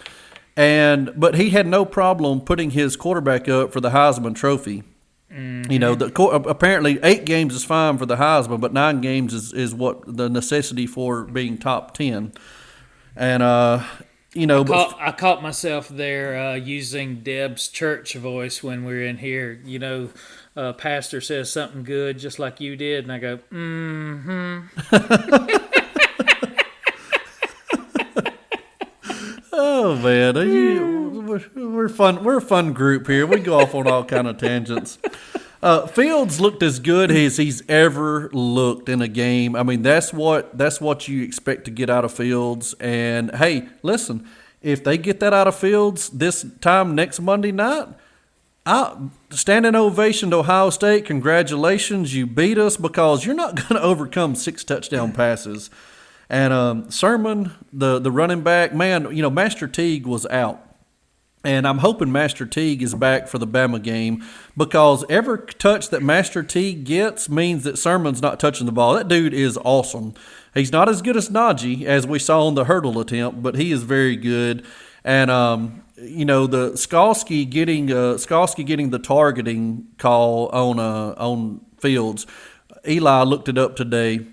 And 0.58 1.12
but 1.14 1.36
he 1.36 1.50
had 1.50 1.68
no 1.68 1.84
problem 1.84 2.40
putting 2.40 2.72
his 2.72 2.96
quarterback 2.96 3.48
up 3.48 3.72
for 3.72 3.80
the 3.80 3.90
Heisman 3.90 4.34
Trophy. 4.34 4.82
Mm-hmm. 5.32 5.70
You 5.70 5.78
know, 5.78 5.94
the 5.94 6.06
apparently 6.24 6.98
eight 7.04 7.24
games 7.24 7.54
is 7.54 7.62
fine 7.62 7.96
for 7.96 8.06
the 8.06 8.16
Heisman, 8.16 8.60
but 8.60 8.72
nine 8.72 9.00
games 9.00 9.32
is, 9.32 9.52
is 9.52 9.72
what 9.72 10.02
the 10.04 10.28
necessity 10.28 10.88
for 10.88 11.22
being 11.22 11.58
top 11.58 11.94
ten. 11.94 12.32
And 13.14 13.40
uh, 13.40 13.84
you 14.34 14.48
know, 14.48 14.62
I 14.62 14.64
caught, 14.64 14.98
I 15.00 15.12
caught 15.12 15.44
myself 15.44 15.88
there 15.88 16.36
uh, 16.36 16.54
using 16.54 17.20
Deb's 17.20 17.68
church 17.68 18.14
voice 18.14 18.60
when 18.60 18.84
we 18.84 18.94
are 18.94 19.02
in 19.02 19.18
here. 19.18 19.60
You 19.64 19.78
know, 19.78 20.10
uh, 20.56 20.72
pastor 20.72 21.20
says 21.20 21.52
something 21.52 21.84
good, 21.84 22.18
just 22.18 22.40
like 22.40 22.60
you 22.60 22.74
did, 22.74 23.04
and 23.04 23.12
I 23.12 23.18
go, 23.20 23.36
mm-hmm. 23.52 24.66
Oh 29.60 29.96
man, 29.96 30.36
you, 30.36 31.40
we're 31.56 31.88
fun. 31.88 32.22
We're 32.22 32.36
a 32.36 32.40
fun 32.40 32.72
group 32.72 33.08
here. 33.08 33.26
We 33.26 33.40
go 33.40 33.58
off 33.58 33.74
on 33.74 33.88
all 33.88 34.04
kind 34.04 34.28
of 34.28 34.38
tangents. 34.38 34.98
Uh, 35.60 35.88
Fields 35.88 36.40
looked 36.40 36.62
as 36.62 36.78
good 36.78 37.10
as 37.10 37.36
he's 37.36 37.68
ever 37.68 38.30
looked 38.32 38.88
in 38.88 39.02
a 39.02 39.08
game. 39.08 39.56
I 39.56 39.64
mean, 39.64 39.82
that's 39.82 40.12
what 40.12 40.56
that's 40.56 40.80
what 40.80 41.08
you 41.08 41.24
expect 41.24 41.64
to 41.64 41.72
get 41.72 41.90
out 41.90 42.04
of 42.04 42.12
Fields. 42.12 42.76
And 42.78 43.34
hey, 43.34 43.66
listen, 43.82 44.24
if 44.62 44.84
they 44.84 44.96
get 44.96 45.18
that 45.18 45.34
out 45.34 45.48
of 45.48 45.56
Fields 45.56 46.10
this 46.10 46.46
time 46.60 46.94
next 46.94 47.18
Monday 47.18 47.50
night, 47.50 47.88
I 48.64 49.08
standing 49.30 49.74
ovation 49.74 50.30
to 50.30 50.36
Ohio 50.36 50.70
State. 50.70 51.06
Congratulations, 51.06 52.14
you 52.14 52.24
beat 52.24 52.56
us 52.56 52.76
because 52.76 53.26
you're 53.26 53.34
not 53.34 53.56
going 53.68 53.80
to 53.80 53.82
overcome 53.82 54.36
six 54.36 54.62
touchdown 54.62 55.10
passes. 55.10 55.70
And 56.30 56.52
um, 56.52 56.90
Sermon, 56.90 57.52
the 57.72 57.98
the 57.98 58.10
running 58.10 58.42
back, 58.42 58.74
man, 58.74 59.14
you 59.14 59.22
know, 59.22 59.30
Master 59.30 59.66
Teague 59.66 60.06
was 60.06 60.26
out. 60.26 60.64
And 61.44 61.68
I'm 61.68 61.78
hoping 61.78 62.10
Master 62.10 62.44
Teague 62.44 62.82
is 62.82 62.94
back 62.94 63.28
for 63.28 63.38
the 63.38 63.46
Bama 63.46 63.80
game 63.80 64.24
because 64.56 65.04
every 65.08 65.46
touch 65.46 65.88
that 65.90 66.02
Master 66.02 66.42
Teague 66.42 66.84
gets 66.84 67.28
means 67.28 67.62
that 67.62 67.78
Sermon's 67.78 68.20
not 68.20 68.40
touching 68.40 68.66
the 68.66 68.72
ball. 68.72 68.94
That 68.94 69.06
dude 69.06 69.32
is 69.32 69.56
awesome. 69.64 70.14
He's 70.52 70.72
not 70.72 70.88
as 70.88 71.00
good 71.00 71.16
as 71.16 71.30
Najee 71.30 71.84
as 71.84 72.06
we 72.06 72.18
saw 72.18 72.46
on 72.46 72.54
the 72.54 72.64
hurdle 72.64 72.98
attempt, 72.98 73.40
but 73.40 73.54
he 73.54 73.70
is 73.70 73.84
very 73.84 74.16
good. 74.16 74.66
And 75.04 75.30
um, 75.30 75.84
you 75.96 76.24
know 76.24 76.46
the 76.46 76.72
Skalski 76.72 77.48
getting 77.48 77.90
uh, 77.90 78.14
Skalski 78.14 78.66
getting 78.66 78.90
the 78.90 78.98
targeting 78.98 79.86
call 79.96 80.48
on 80.48 80.78
uh, 80.78 81.14
on 81.16 81.60
Fields. 81.78 82.26
Eli 82.86 83.22
looked 83.22 83.48
it 83.48 83.56
up 83.56 83.76
today 83.76 84.26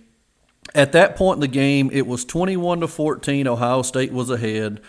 at 0.76 0.92
that 0.92 1.16
point 1.16 1.38
in 1.38 1.42
the 1.42 1.48
game, 1.48 1.90
it 1.92 2.06
was 2.06 2.26
21 2.26 2.82
to 2.82 2.88
14. 2.88 3.48
Ohio 3.48 3.82
State 3.82 4.12
was 4.12 4.30
ahead. 4.30 4.82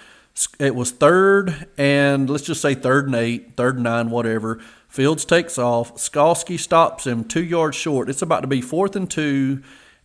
It 0.58 0.74
was 0.74 0.90
third 0.90 1.66
and 1.78 2.28
let's 2.28 2.44
just 2.44 2.60
say 2.60 2.74
third 2.74 3.06
and 3.06 3.14
eight, 3.14 3.56
third 3.56 3.76
and 3.76 3.84
nine, 3.84 4.10
whatever. 4.10 4.60
Fields 4.88 5.24
takes 5.24 5.58
off. 5.58 5.94
Skalski 5.94 6.58
stops 6.58 7.06
him 7.06 7.24
two 7.24 7.42
yards 7.42 7.76
short. 7.76 8.10
It's 8.10 8.20
about 8.20 8.40
to 8.40 8.46
be 8.46 8.60
fourth 8.60 8.96
and 8.96 9.10
two. 9.10 9.62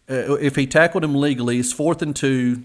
Uh, 0.09 0.35
if 0.35 0.55
he 0.55 0.67
tackled 0.67 1.03
him 1.03 1.15
legally, 1.15 1.59
it's 1.59 1.73
fourth 1.73 2.01
and 2.01 2.15
two, 2.15 2.63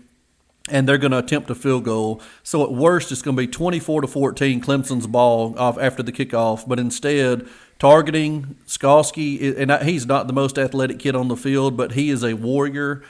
and 0.69 0.89
they're 0.89 0.99
going 0.99 1.13
to 1.13 1.19
attempt 1.19 1.51
a 1.51 1.55
field 1.55 1.85
goal. 1.85 2.21
So 2.43 2.63
at 2.65 2.73
worst, 2.73 3.13
it's 3.13 3.23
going 3.23 3.37
to 3.37 3.43
be 3.43 3.47
24 3.47 4.03
to 4.03 4.07
14, 4.07 4.61
Clemson's 4.61 5.07
ball 5.07 5.59
off 5.59 5.79
after 5.79 6.03
the 6.03 6.13
kickoff. 6.13 6.67
But 6.67 6.79
instead, 6.79 7.49
targeting 7.79 8.57
Skalski, 8.67 9.57
and 9.59 9.71
he's 9.83 10.07
not 10.07 10.27
the 10.27 10.33
most 10.33 10.59
athletic 10.59 10.99
kid 10.99 11.15
on 11.15 11.29
the 11.29 11.37
field, 11.37 11.77
but 11.77 11.93
he 11.93 12.11
is 12.11 12.25
a 12.25 12.35
warrior, 12.35 13.03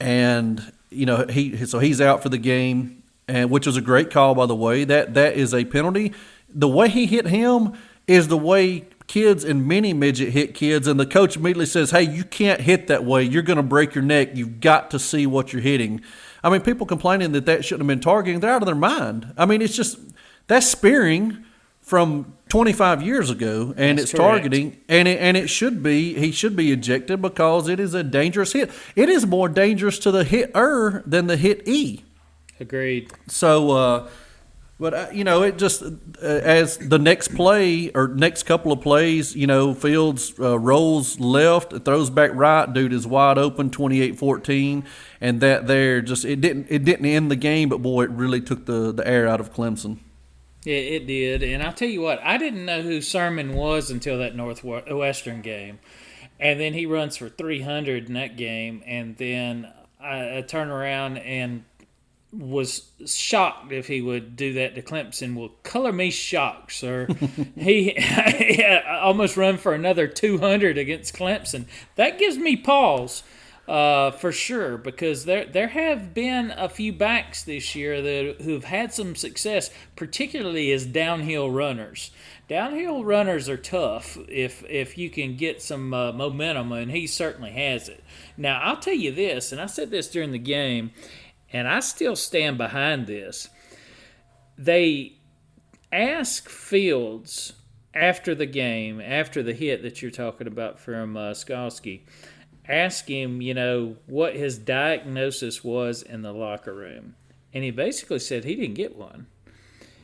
and 0.00 0.72
you 0.90 1.06
know 1.06 1.26
he 1.28 1.64
so 1.66 1.78
he's 1.78 2.00
out 2.00 2.22
for 2.22 2.28
the 2.28 2.38
game, 2.38 3.02
and 3.26 3.50
which 3.50 3.66
was 3.66 3.76
a 3.76 3.80
great 3.80 4.10
call 4.10 4.34
by 4.34 4.46
the 4.46 4.54
way. 4.54 4.84
That 4.84 5.14
that 5.14 5.36
is 5.36 5.52
a 5.52 5.64
penalty. 5.64 6.12
The 6.48 6.68
way 6.68 6.88
he 6.88 7.06
hit 7.06 7.26
him 7.26 7.72
is 8.06 8.28
the 8.28 8.36
way 8.36 8.84
kids 9.08 9.44
and 9.44 9.66
mini 9.66 9.92
midget 9.92 10.32
hit 10.32 10.54
kids, 10.54 10.86
and 10.86 10.98
the 10.98 11.06
coach 11.06 11.36
immediately 11.36 11.66
says, 11.66 11.90
"Hey, 11.90 12.02
you 12.02 12.24
can't 12.24 12.60
hit 12.60 12.86
that 12.86 13.04
way. 13.04 13.22
You're 13.22 13.42
going 13.42 13.56
to 13.56 13.62
break 13.62 13.94
your 13.94 14.04
neck. 14.04 14.30
You've 14.34 14.60
got 14.60 14.90
to 14.92 14.98
see 14.98 15.26
what 15.26 15.52
you're 15.52 15.62
hitting." 15.62 16.00
I 16.44 16.50
mean, 16.50 16.60
people 16.60 16.86
complaining 16.86 17.32
that 17.32 17.46
that 17.46 17.64
shouldn't 17.64 17.82
have 17.82 17.88
been 17.88 18.00
targeting, 18.00 18.38
they're 18.38 18.50
out 18.50 18.62
of 18.62 18.66
their 18.66 18.76
mind. 18.76 19.32
I 19.36 19.46
mean, 19.46 19.60
it's 19.60 19.74
just 19.74 19.98
that's 20.46 20.68
spearing 20.68 21.44
from 21.86 22.36
25 22.48 23.00
years 23.00 23.30
ago, 23.30 23.72
and 23.76 23.96
That's 23.96 24.10
it's 24.10 24.18
correct. 24.18 24.42
targeting, 24.42 24.76
and 24.88 25.06
it, 25.06 25.20
and 25.20 25.36
it 25.36 25.48
should 25.48 25.84
be 25.84 26.14
he 26.14 26.32
should 26.32 26.56
be 26.56 26.72
ejected 26.72 27.22
because 27.22 27.68
it 27.68 27.78
is 27.78 27.94
a 27.94 28.02
dangerous 28.02 28.52
hit. 28.52 28.72
It 28.96 29.08
is 29.08 29.24
more 29.24 29.48
dangerous 29.48 30.00
to 30.00 30.10
the 30.10 30.24
hitter 30.24 31.04
than 31.06 31.28
the 31.28 31.36
hit 31.36 31.66
e. 31.66 32.04
Agreed. 32.58 33.12
So, 33.28 33.70
uh, 33.70 34.08
but 34.80 34.94
uh, 34.94 35.06
you 35.12 35.22
know, 35.22 35.44
it 35.44 35.58
just 35.58 35.80
uh, 35.82 35.86
as 36.22 36.76
the 36.76 36.98
next 36.98 37.36
play 37.36 37.92
or 37.94 38.08
next 38.08 38.42
couple 38.42 38.72
of 38.72 38.80
plays, 38.80 39.36
you 39.36 39.46
know, 39.46 39.72
Fields 39.72 40.34
uh, 40.40 40.58
rolls 40.58 41.20
left, 41.20 41.84
throws 41.84 42.10
back 42.10 42.32
right, 42.34 42.70
dude 42.72 42.92
is 42.92 43.06
wide 43.06 43.38
open, 43.38 43.70
28-14, 43.70 44.84
and 45.20 45.40
that 45.40 45.68
there 45.68 46.00
just 46.00 46.24
it 46.24 46.40
didn't 46.40 46.66
it 46.68 46.84
didn't 46.84 47.06
end 47.06 47.30
the 47.30 47.36
game, 47.36 47.68
but 47.68 47.80
boy, 47.80 48.02
it 48.02 48.10
really 48.10 48.40
took 48.40 48.66
the 48.66 48.90
the 48.90 49.06
air 49.06 49.28
out 49.28 49.38
of 49.38 49.54
Clemson. 49.54 49.98
Yeah, 50.66 50.78
it 50.78 51.06
did. 51.06 51.44
And 51.44 51.62
I'll 51.62 51.72
tell 51.72 51.88
you 51.88 52.00
what, 52.00 52.20
I 52.24 52.38
didn't 52.38 52.64
know 52.64 52.82
who 52.82 53.00
Sermon 53.00 53.54
was 53.54 53.88
until 53.88 54.18
that 54.18 54.34
Northwestern 54.34 55.40
game. 55.40 55.78
And 56.40 56.58
then 56.58 56.74
he 56.74 56.86
runs 56.86 57.16
for 57.16 57.28
300 57.28 58.08
in 58.08 58.14
that 58.14 58.36
game. 58.36 58.82
And 58.84 59.16
then 59.16 59.72
I, 60.00 60.38
I 60.38 60.40
turn 60.40 60.68
around 60.68 61.18
and 61.18 61.62
was 62.32 62.90
shocked 63.06 63.70
if 63.70 63.86
he 63.86 64.02
would 64.02 64.34
do 64.34 64.54
that 64.54 64.74
to 64.74 64.82
Clemson. 64.82 65.36
Well, 65.36 65.50
color 65.62 65.92
me 65.92 66.10
shocked, 66.10 66.72
sir. 66.72 67.06
he, 67.56 67.90
he 68.36 68.64
almost 68.64 69.36
run 69.36 69.58
for 69.58 69.72
another 69.72 70.08
200 70.08 70.78
against 70.78 71.14
Clemson. 71.14 71.66
That 71.94 72.18
gives 72.18 72.38
me 72.38 72.56
pause 72.56 73.22
uh, 73.68 74.12
for 74.12 74.30
sure, 74.30 74.78
because 74.78 75.24
there 75.24 75.44
there 75.44 75.68
have 75.68 76.14
been 76.14 76.52
a 76.56 76.68
few 76.68 76.92
backs 76.92 77.42
this 77.42 77.74
year 77.74 78.00
that 78.00 78.42
who've 78.42 78.64
had 78.64 78.92
some 78.92 79.16
success, 79.16 79.70
particularly 79.96 80.70
as 80.70 80.86
downhill 80.86 81.50
runners. 81.50 82.12
Downhill 82.48 83.04
runners 83.04 83.48
are 83.48 83.56
tough 83.56 84.16
if 84.28 84.64
if 84.68 84.96
you 84.96 85.10
can 85.10 85.36
get 85.36 85.60
some 85.60 85.92
uh, 85.92 86.12
momentum, 86.12 86.70
and 86.70 86.92
he 86.92 87.08
certainly 87.08 87.50
has 87.52 87.88
it. 87.88 88.04
Now 88.36 88.60
I'll 88.62 88.76
tell 88.76 88.94
you 88.94 89.10
this, 89.10 89.50
and 89.50 89.60
I 89.60 89.66
said 89.66 89.90
this 89.90 90.08
during 90.08 90.30
the 90.30 90.38
game, 90.38 90.92
and 91.52 91.66
I 91.66 91.80
still 91.80 92.14
stand 92.14 92.58
behind 92.58 93.08
this. 93.08 93.48
They 94.56 95.16
ask 95.92 96.48
Fields 96.48 97.54
after 97.92 98.34
the 98.34 98.46
game, 98.46 99.00
after 99.00 99.42
the 99.42 99.54
hit 99.54 99.82
that 99.82 100.02
you're 100.02 100.10
talking 100.10 100.46
about 100.46 100.78
from 100.78 101.16
uh, 101.16 101.30
Skalski 101.30 102.02
ask 102.68 103.08
him, 103.08 103.40
you 103.40 103.54
know, 103.54 103.96
what 104.06 104.34
his 104.34 104.58
diagnosis 104.58 105.62
was 105.62 106.02
in 106.02 106.22
the 106.22 106.32
locker 106.32 106.74
room. 106.74 107.14
And 107.52 107.64
he 107.64 107.70
basically 107.70 108.18
said 108.18 108.44
he 108.44 108.56
didn't 108.56 108.74
get 108.74 108.96
one. 108.96 109.26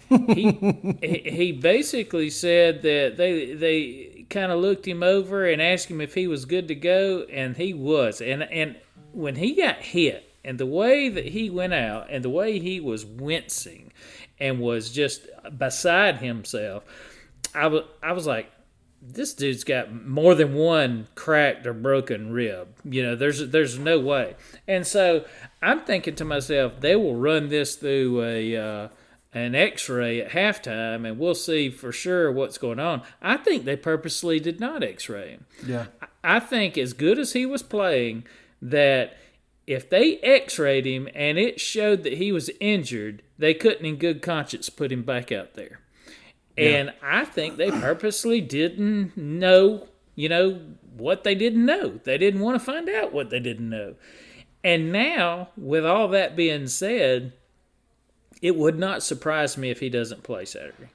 he 0.08 0.98
he 1.02 1.52
basically 1.52 2.30
said 2.30 2.82
that 2.82 3.16
they 3.16 3.54
they 3.54 4.26
kind 4.30 4.52
of 4.52 4.60
looked 4.60 4.86
him 4.86 5.02
over 5.02 5.46
and 5.46 5.60
asked 5.60 5.90
him 5.90 6.00
if 6.00 6.14
he 6.14 6.26
was 6.26 6.44
good 6.44 6.68
to 6.68 6.74
go, 6.74 7.26
and 7.30 7.56
he 7.56 7.74
was. 7.74 8.20
And 8.20 8.42
and 8.42 8.76
when 9.12 9.36
he 9.36 9.54
got 9.54 9.76
hit, 9.76 10.30
and 10.44 10.58
the 10.58 10.66
way 10.66 11.08
that 11.08 11.26
he 11.26 11.50
went 11.50 11.74
out, 11.74 12.08
and 12.10 12.24
the 12.24 12.30
way 12.30 12.58
he 12.58 12.80
was 12.80 13.04
wincing, 13.04 13.92
and 14.38 14.60
was 14.60 14.90
just 14.90 15.26
beside 15.56 16.18
himself, 16.18 16.84
I 17.54 17.66
was 17.66 17.84
I 18.02 18.12
was 18.12 18.26
like, 18.26 18.50
this 19.04 19.34
dude's 19.34 19.64
got 19.64 19.92
more 19.92 20.34
than 20.34 20.54
one 20.54 21.08
cracked 21.16 21.66
or 21.66 21.72
broken 21.72 22.32
rib. 22.32 22.68
You 22.84 23.02
know, 23.02 23.16
there's 23.16 23.48
there's 23.48 23.78
no 23.78 23.98
way. 23.98 24.36
And 24.68 24.86
so 24.86 25.24
I'm 25.60 25.80
thinking 25.80 26.14
to 26.16 26.24
myself, 26.24 26.80
they 26.80 26.94
will 26.94 27.16
run 27.16 27.48
this 27.48 27.74
through 27.74 28.22
a 28.22 28.56
uh, 28.56 28.88
an 29.34 29.54
X-ray 29.54 30.20
at 30.20 30.30
halftime, 30.30 31.08
and 31.08 31.18
we'll 31.18 31.34
see 31.34 31.70
for 31.70 31.90
sure 31.90 32.30
what's 32.30 32.58
going 32.58 32.78
on. 32.78 33.02
I 33.20 33.38
think 33.38 33.64
they 33.64 33.76
purposely 33.76 34.38
did 34.38 34.60
not 34.60 34.82
X-ray 34.82 35.30
him. 35.30 35.46
Yeah. 35.66 35.86
I 36.22 36.38
think 36.38 36.78
as 36.78 36.92
good 36.92 37.18
as 37.18 37.32
he 37.32 37.44
was 37.44 37.62
playing, 37.62 38.24
that 38.60 39.16
if 39.66 39.88
they 39.88 40.18
X-rayed 40.18 40.86
him 40.86 41.08
and 41.14 41.38
it 41.38 41.60
showed 41.60 42.02
that 42.04 42.14
he 42.14 42.30
was 42.30 42.50
injured, 42.60 43.22
they 43.38 43.54
couldn't 43.54 43.86
in 43.86 43.96
good 43.96 44.22
conscience 44.22 44.68
put 44.68 44.92
him 44.92 45.02
back 45.02 45.32
out 45.32 45.54
there. 45.54 45.80
And 46.58 46.92
I 47.02 47.24
think 47.24 47.56
they 47.56 47.70
purposely 47.70 48.40
didn't 48.40 49.16
know, 49.16 49.88
you 50.14 50.28
know, 50.28 50.60
what 50.96 51.24
they 51.24 51.34
didn't 51.34 51.64
know. 51.64 51.98
They 52.04 52.18
didn't 52.18 52.40
want 52.40 52.58
to 52.58 52.64
find 52.64 52.88
out 52.90 53.12
what 53.12 53.30
they 53.30 53.40
didn't 53.40 53.68
know. 53.70 53.94
And 54.62 54.92
now, 54.92 55.48
with 55.56 55.84
all 55.86 56.08
that 56.08 56.36
being 56.36 56.66
said, 56.68 57.32
it 58.42 58.56
would 58.56 58.78
not 58.78 59.02
surprise 59.02 59.56
me 59.56 59.70
if 59.70 59.80
he 59.80 59.88
doesn't 59.88 60.22
play 60.22 60.44
Saturday. 60.44 60.88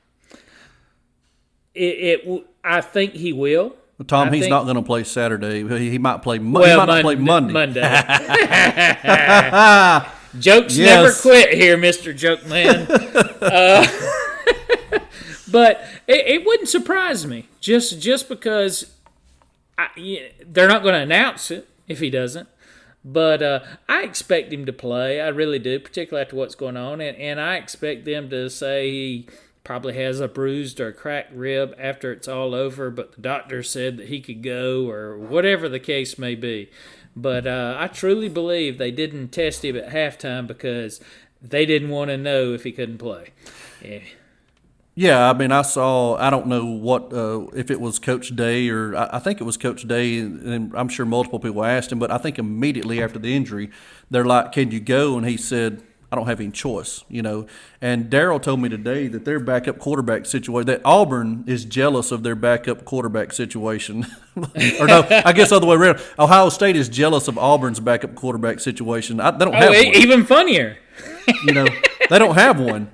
It, 1.73 2.21
it 2.25 2.47
I 2.63 2.81
think 2.81 3.13
he 3.13 3.33
will. 3.33 3.75
Tom, 4.05 4.29
I 4.29 4.31
he's 4.31 4.41
think- 4.43 4.51
not 4.51 4.63
going 4.65 4.75
to 4.75 4.81
play 4.83 5.03
Saturday. 5.03 5.67
He 5.67 5.89
he 5.89 5.97
might 5.97 6.21
play. 6.21 6.37
Mo- 6.39 6.59
Well, 6.59 6.69
he 6.69 6.77
might 6.85 6.93
not 6.95 7.01
play 7.01 7.15
Mon- 7.15 7.51
Monday. 7.51 7.81
Jokes 10.39 10.77
Yes. 10.77 11.01
never 11.01 11.11
quit 11.13 11.53
here, 11.55 11.77
Mister 11.77 12.13
Joke 12.13 12.45
Man. 12.45 12.85
uh, 13.41 13.87
but 15.51 15.83
it, 16.07 16.27
it 16.27 16.45
wouldn't 16.45 16.69
surprise 16.69 17.25
me 17.25 17.47
just 17.59 18.01
just 18.01 18.29
because 18.29 18.93
I, 19.77 20.31
they're 20.45 20.67
not 20.67 20.81
going 20.81 20.95
to 20.95 21.01
announce 21.01 21.51
it 21.51 21.67
if 21.87 21.99
he 21.99 22.09
doesn't. 22.09 22.49
But 23.05 23.41
uh, 23.41 23.59
I 23.87 24.03
expect 24.03 24.51
him 24.51 24.65
to 24.65 24.73
play. 24.73 25.21
I 25.21 25.29
really 25.29 25.59
do, 25.59 25.79
particularly 25.79 26.25
after 26.25 26.35
what's 26.35 26.55
going 26.55 26.75
on, 26.75 26.99
and, 26.99 27.15
and 27.17 27.39
I 27.39 27.55
expect 27.55 28.03
them 28.03 28.29
to 28.31 28.49
say 28.49 28.89
he 28.89 29.29
probably 29.63 29.93
has 29.93 30.19
a 30.19 30.27
bruised 30.27 30.81
or 30.81 30.91
cracked 30.91 31.33
rib 31.33 31.73
after 31.77 32.11
it's 32.11 32.27
all 32.27 32.53
over. 32.53 32.89
But 32.89 33.13
the 33.13 33.21
doctor 33.21 33.63
said 33.63 33.97
that 33.97 34.07
he 34.07 34.19
could 34.19 34.43
go, 34.43 34.89
or 34.89 35.17
whatever 35.17 35.69
the 35.69 35.79
case 35.79 36.17
may 36.17 36.35
be. 36.35 36.69
But 37.15 37.47
uh, 37.47 37.77
I 37.79 37.87
truly 37.87 38.29
believe 38.29 38.77
they 38.77 38.91
didn't 38.91 39.29
test 39.29 39.63
him 39.63 39.77
at 39.77 39.89
halftime 39.89 40.45
because 40.45 40.99
they 41.41 41.65
didn't 41.65 41.89
want 41.89 42.09
to 42.09 42.17
know 42.17 42.53
if 42.53 42.63
he 42.63 42.71
couldn't 42.71 42.97
play. 42.97 43.29
Yeah. 43.81 43.99
Yeah, 44.99 45.29
I 45.29 45.33
mean, 45.37 45.51
I 45.51 45.61
saw. 45.61 46.15
I 46.15 46.31
don't 46.31 46.47
know 46.47 46.65
what 46.65 47.13
uh, 47.13 47.45
if 47.55 47.69
it 47.69 47.79
was 47.79 47.99
Coach 47.99 48.35
Day 48.35 48.67
or 48.69 48.95
I, 48.95 49.09
I 49.13 49.19
think 49.19 49.39
it 49.39 49.43
was 49.43 49.55
Coach 49.55 49.87
Day, 49.87 50.17
and 50.17 50.73
I'm 50.75 50.89
sure 50.89 51.05
multiple 51.05 51.39
people 51.39 51.63
asked 51.63 51.91
him. 51.91 51.99
But 51.99 52.09
I 52.09 52.17
think 52.17 52.39
immediately 52.39 52.99
after 53.03 53.19
the 53.19 53.35
injury, 53.35 53.69
they're 54.09 54.25
like, 54.25 54.53
"Can 54.53 54.71
you 54.71 54.79
go?" 54.79 55.15
And 55.15 55.27
he 55.27 55.37
said, 55.37 55.83
"I 56.11 56.15
don't 56.15 56.25
have 56.25 56.39
any 56.39 56.49
choice," 56.49 57.03
you 57.09 57.21
know. 57.21 57.45
And 57.79 58.09
Daryl 58.09 58.41
told 58.41 58.59
me 58.59 58.69
today 58.69 59.07
that 59.09 59.23
their 59.23 59.39
backup 59.39 59.77
quarterback 59.77 60.25
situation, 60.25 60.65
that 60.65 60.81
Auburn 60.83 61.43
is 61.45 61.63
jealous 61.63 62.11
of 62.11 62.23
their 62.23 62.33
backup 62.35 62.83
quarterback 62.83 63.33
situation, 63.33 64.07
or 64.79 64.87
no, 64.87 65.05
I 65.11 65.31
guess 65.31 65.51
other 65.51 65.67
way 65.67 65.75
around. 65.75 66.01
Ohio 66.17 66.49
State 66.49 66.75
is 66.75 66.89
jealous 66.89 67.27
of 67.27 67.37
Auburn's 67.37 67.79
backup 67.79 68.15
quarterback 68.15 68.59
situation. 68.59 69.19
I, 69.19 69.29
they 69.29 69.45
don't 69.45 69.53
have 69.53 69.69
Oh, 69.69 69.73
e- 69.75 69.85
one 69.89 69.95
even 69.95 70.25
funnier. 70.25 70.75
you 71.43 71.53
know, 71.53 71.67
they 72.09 72.17
don't 72.17 72.33
have 72.33 72.59
one. 72.59 72.89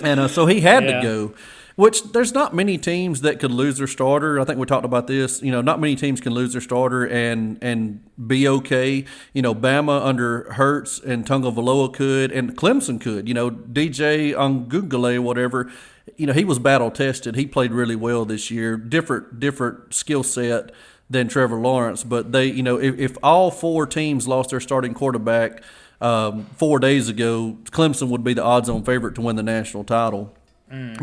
And 0.00 0.20
uh, 0.20 0.28
so 0.28 0.46
he 0.46 0.60
had 0.60 0.84
Yeah. 0.84 1.00
to 1.00 1.02
go, 1.02 1.34
which 1.76 2.12
there's 2.12 2.32
not 2.34 2.54
many 2.54 2.78
teams 2.78 3.20
that 3.22 3.38
could 3.40 3.50
lose 3.50 3.78
their 3.78 3.86
starter. 3.86 4.40
I 4.40 4.44
think 4.44 4.58
we 4.58 4.66
talked 4.66 4.84
about 4.84 5.06
this. 5.06 5.42
You 5.42 5.50
know, 5.52 5.60
not 5.62 5.80
many 5.80 5.96
teams 5.96 6.20
can 6.20 6.32
lose 6.32 6.52
their 6.52 6.60
starter 6.62 7.06
and 7.06 7.58
and 7.62 8.00
be 8.26 8.46
okay. 8.48 9.04
You 9.32 9.42
know, 9.42 9.54
Bama 9.54 10.04
under 10.04 10.52
Hurts 10.52 10.98
and 11.00 11.26
Tagovailoa 11.26 11.92
could, 11.92 12.32
and 12.32 12.56
Clemson 12.56 13.00
could. 13.00 13.28
You 13.28 13.34
know, 13.34 13.50
DJ 13.50 14.32
Ongungale, 14.34 15.18
whatever. 15.20 15.70
You 16.16 16.26
know, 16.26 16.32
he 16.32 16.44
was 16.44 16.58
battle 16.58 16.90
tested. 16.90 17.34
He 17.36 17.46
played 17.46 17.72
really 17.72 17.96
well 17.96 18.24
this 18.24 18.50
year. 18.50 18.76
Different 18.76 19.40
different 19.40 19.92
skill 19.94 20.22
set 20.22 20.70
than 21.08 21.28
Trevor 21.28 21.56
Lawrence, 21.60 22.02
but 22.02 22.32
they, 22.32 22.46
you 22.46 22.64
know, 22.64 22.78
if, 22.80 22.98
if 22.98 23.16
all 23.22 23.52
four 23.52 23.86
teams 23.86 24.26
lost 24.26 24.50
their 24.50 24.58
starting 24.58 24.92
quarterback 24.92 25.62
um, 26.00 26.46
four 26.56 26.78
days 26.78 27.08
ago, 27.08 27.56
Clemson 27.64 28.08
would 28.08 28.24
be 28.24 28.34
the 28.34 28.42
odds-on 28.44 28.84
favorite 28.84 29.14
to 29.16 29.20
win 29.20 29.36
the 29.36 29.42
national 29.42 29.84
title 29.84 30.34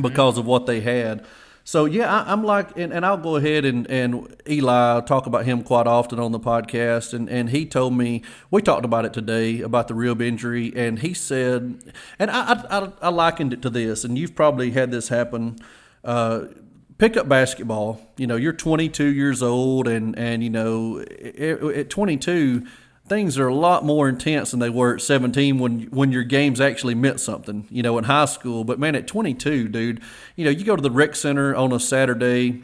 because 0.01 0.37
of 0.37 0.45
what 0.45 0.65
they 0.65 0.81
had. 0.81 1.25
So 1.65 1.85
yeah, 1.85 2.13
I, 2.13 2.31
I'm 2.31 2.43
like, 2.43 2.77
and, 2.77 2.91
and 2.91 3.05
I'll 3.05 3.17
go 3.17 3.37
ahead 3.37 3.63
and 3.63 3.89
and 3.89 4.35
Eli 4.47 4.73
I'll 4.73 5.01
talk 5.01 5.27
about 5.27 5.45
him 5.45 5.63
quite 5.63 5.87
often 5.87 6.19
on 6.19 6.33
the 6.33 6.39
podcast, 6.39 7.13
and 7.13 7.29
and 7.29 7.49
he 7.49 7.65
told 7.65 7.93
me 7.93 8.21
we 8.51 8.61
talked 8.61 8.83
about 8.83 9.05
it 9.05 9.13
today 9.13 9.61
about 9.61 9.87
the 9.87 9.93
rib 9.93 10.21
injury, 10.21 10.73
and 10.75 10.99
he 10.99 11.13
said, 11.13 11.93
and 12.19 12.29
I 12.29 12.65
I, 12.69 12.91
I, 13.01 13.09
likened 13.09 13.53
it 13.53 13.61
to 13.61 13.69
this, 13.69 14.03
and 14.03 14.17
you've 14.17 14.35
probably 14.35 14.71
had 14.71 14.91
this 14.91 15.07
happen. 15.07 15.57
Uh, 16.03 16.47
pick 16.97 17.15
up 17.15 17.29
basketball. 17.29 18.01
You 18.17 18.27
know, 18.27 18.35
you're 18.35 18.51
22 18.51 19.05
years 19.05 19.41
old, 19.41 19.87
and 19.87 20.19
and 20.19 20.43
you 20.43 20.49
know, 20.49 20.99
at, 20.99 21.63
at 21.63 21.89
22, 21.89 22.65
things 23.07 23.37
are 23.37 23.47
a 23.47 23.55
lot 23.55 23.83
more 23.83 24.07
intense 24.07 24.51
than 24.51 24.59
they 24.59 24.69
were 24.69 24.95
at 24.95 25.01
17 25.01 25.59
when 25.59 25.81
when 25.91 26.11
your 26.11 26.23
games 26.23 26.61
actually 26.61 26.95
meant 26.95 27.19
something. 27.19 27.67
You 27.69 27.83
know, 27.83 27.97
in 27.97 28.05
high 28.05 28.25
school. 28.25 28.63
But 28.63 28.79
man, 28.79 28.95
at 28.95 29.07
22, 29.07 29.67
dude, 29.67 30.01
you 30.35 30.45
know, 30.45 30.51
you 30.51 30.63
go 30.63 30.75
to 30.75 30.81
the 30.81 30.91
rec 30.91 31.15
center 31.15 31.55
on 31.55 31.71
a 31.71 31.79
Saturday. 31.79 32.63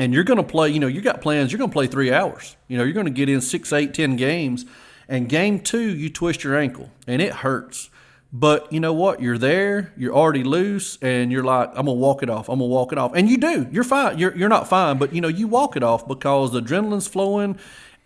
And 0.00 0.14
you're 0.14 0.22
going 0.22 0.36
to 0.36 0.44
play, 0.44 0.70
you 0.70 0.78
know, 0.78 0.86
you 0.86 1.00
got 1.00 1.20
plans, 1.20 1.50
you're 1.50 1.58
going 1.58 1.70
to 1.70 1.74
play 1.74 1.88
three 1.88 2.12
hours. 2.12 2.56
You 2.68 2.78
know, 2.78 2.84
you're 2.84 2.92
going 2.92 3.06
to 3.06 3.10
get 3.10 3.28
in 3.28 3.40
six, 3.40 3.72
eight, 3.72 3.94
ten 3.94 4.14
games. 4.14 4.64
And 5.08 5.28
game 5.28 5.58
two, 5.58 5.92
you 5.96 6.08
twist 6.08 6.44
your 6.44 6.56
ankle 6.56 6.90
and 7.08 7.20
it 7.20 7.32
hurts. 7.32 7.90
But 8.32 8.70
you 8.72 8.78
know 8.78 8.92
what? 8.92 9.22
You're 9.22 9.38
there, 9.38 9.92
you're 9.96 10.14
already 10.14 10.44
loose, 10.44 10.98
and 11.00 11.32
you're 11.32 11.44
like, 11.44 11.70
I'm 11.70 11.86
gonna 11.86 11.94
walk 11.94 12.22
it 12.22 12.28
off. 12.28 12.50
I'm 12.50 12.58
gonna 12.58 12.68
walk 12.68 12.92
it 12.92 12.98
off. 12.98 13.12
And 13.14 13.28
you 13.28 13.38
do. 13.38 13.66
You're 13.72 13.84
fine. 13.84 14.18
You're 14.18 14.36
you're 14.36 14.50
not 14.50 14.68
fine, 14.68 14.98
but 14.98 15.14
you 15.14 15.22
know, 15.22 15.28
you 15.28 15.48
walk 15.48 15.76
it 15.76 15.82
off 15.82 16.06
because 16.06 16.52
the 16.52 16.60
adrenaline's 16.60 17.06
flowing 17.06 17.58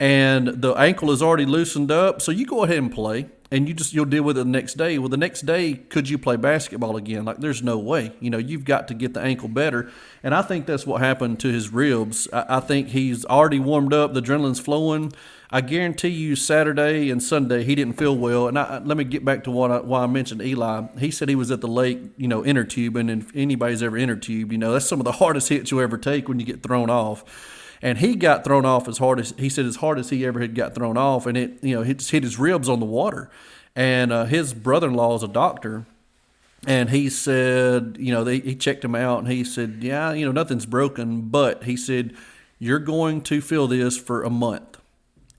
and 0.02 0.48
the 0.48 0.72
ankle 0.72 1.12
is 1.12 1.22
already 1.22 1.46
loosened 1.46 1.92
up. 1.92 2.20
So 2.20 2.32
you 2.32 2.44
go 2.44 2.64
ahead 2.64 2.78
and 2.78 2.92
play 2.92 3.28
and 3.52 3.68
you 3.68 3.74
just 3.74 3.92
you'll 3.92 4.04
deal 4.04 4.24
with 4.24 4.36
it 4.36 4.42
the 4.42 4.50
next 4.50 4.74
day. 4.74 4.98
Well 4.98 5.08
the 5.08 5.16
next 5.16 5.42
day, 5.42 5.74
could 5.74 6.08
you 6.08 6.18
play 6.18 6.34
basketball 6.34 6.96
again? 6.96 7.24
Like 7.24 7.38
there's 7.38 7.62
no 7.62 7.78
way. 7.78 8.10
You 8.18 8.28
know, 8.28 8.38
you've 8.38 8.64
got 8.64 8.88
to 8.88 8.94
get 8.94 9.14
the 9.14 9.20
ankle 9.20 9.46
better. 9.46 9.92
And 10.24 10.34
I 10.34 10.42
think 10.42 10.66
that's 10.66 10.84
what 10.84 11.00
happened 11.00 11.38
to 11.40 11.52
his 11.52 11.72
ribs. 11.72 12.26
I, 12.32 12.56
I 12.56 12.60
think 12.60 12.88
he's 12.88 13.24
already 13.26 13.60
warmed 13.60 13.94
up, 13.94 14.12
the 14.12 14.20
adrenaline's 14.20 14.58
flowing. 14.58 15.12
I 15.52 15.60
guarantee 15.60 16.08
you, 16.08 16.34
Saturday 16.34 17.08
and 17.08 17.22
Sunday, 17.22 17.62
he 17.62 17.76
didn't 17.76 17.96
feel 17.96 18.16
well. 18.16 18.48
And 18.48 18.58
I, 18.58 18.78
let 18.78 18.96
me 18.96 19.04
get 19.04 19.24
back 19.24 19.44
to 19.44 19.52
what 19.52 19.70
I, 19.70 19.80
why 19.82 20.02
I 20.02 20.08
mentioned 20.08 20.42
Eli. 20.42 20.88
He 20.98 21.12
said 21.12 21.28
he 21.28 21.36
was 21.36 21.52
at 21.52 21.60
the 21.60 21.68
lake, 21.68 22.00
you 22.16 22.26
know, 22.26 22.44
inner 22.44 22.64
tubing. 22.64 23.08
And 23.08 23.22
if 23.22 23.30
anybody's 23.36 23.84
ever 23.84 23.96
inner 23.96 24.16
tubed, 24.16 24.50
you 24.50 24.58
know, 24.58 24.72
that's 24.72 24.86
some 24.86 24.98
of 24.98 25.04
the 25.04 25.12
hardest 25.12 25.48
hits 25.48 25.70
you'll 25.70 25.80
ever 25.82 25.98
take 25.98 26.26
when 26.28 26.40
you 26.40 26.46
get 26.46 26.64
thrown 26.64 26.90
off. 26.90 27.24
And 27.84 27.98
he 27.98 28.14
got 28.14 28.44
thrown 28.44 28.64
off 28.64 28.86
as 28.86 28.98
hard 28.98 29.18
as 29.18 29.34
he 29.36 29.48
said, 29.48 29.66
as 29.66 29.76
hard 29.76 29.98
as 29.98 30.10
he 30.10 30.24
ever 30.24 30.38
had 30.38 30.54
got 30.54 30.74
thrown 30.74 30.96
off, 30.96 31.26
and 31.26 31.36
it, 31.36 31.58
you 31.62 31.74
know, 31.74 31.82
hit, 31.82 32.00
hit 32.00 32.22
his 32.22 32.38
ribs 32.38 32.68
on 32.68 32.78
the 32.78 32.86
water. 32.86 33.28
And 33.74 34.12
uh, 34.12 34.26
his 34.26 34.54
brother-in-law 34.54 35.16
is 35.16 35.22
a 35.24 35.28
doctor, 35.28 35.86
and 36.64 36.90
he 36.90 37.08
said, 37.08 37.96
you 37.98 38.12
know, 38.12 38.22
they, 38.22 38.38
he 38.38 38.54
checked 38.54 38.84
him 38.84 38.94
out, 38.94 39.18
and 39.18 39.28
he 39.28 39.42
said, 39.42 39.78
yeah, 39.80 40.12
you 40.12 40.24
know, 40.24 40.30
nothing's 40.30 40.66
broken, 40.66 41.22
but 41.22 41.64
he 41.64 41.76
said, 41.76 42.14
you're 42.60 42.78
going 42.78 43.20
to 43.22 43.40
feel 43.40 43.66
this 43.66 43.98
for 43.98 44.22
a 44.22 44.30
month. 44.30 44.78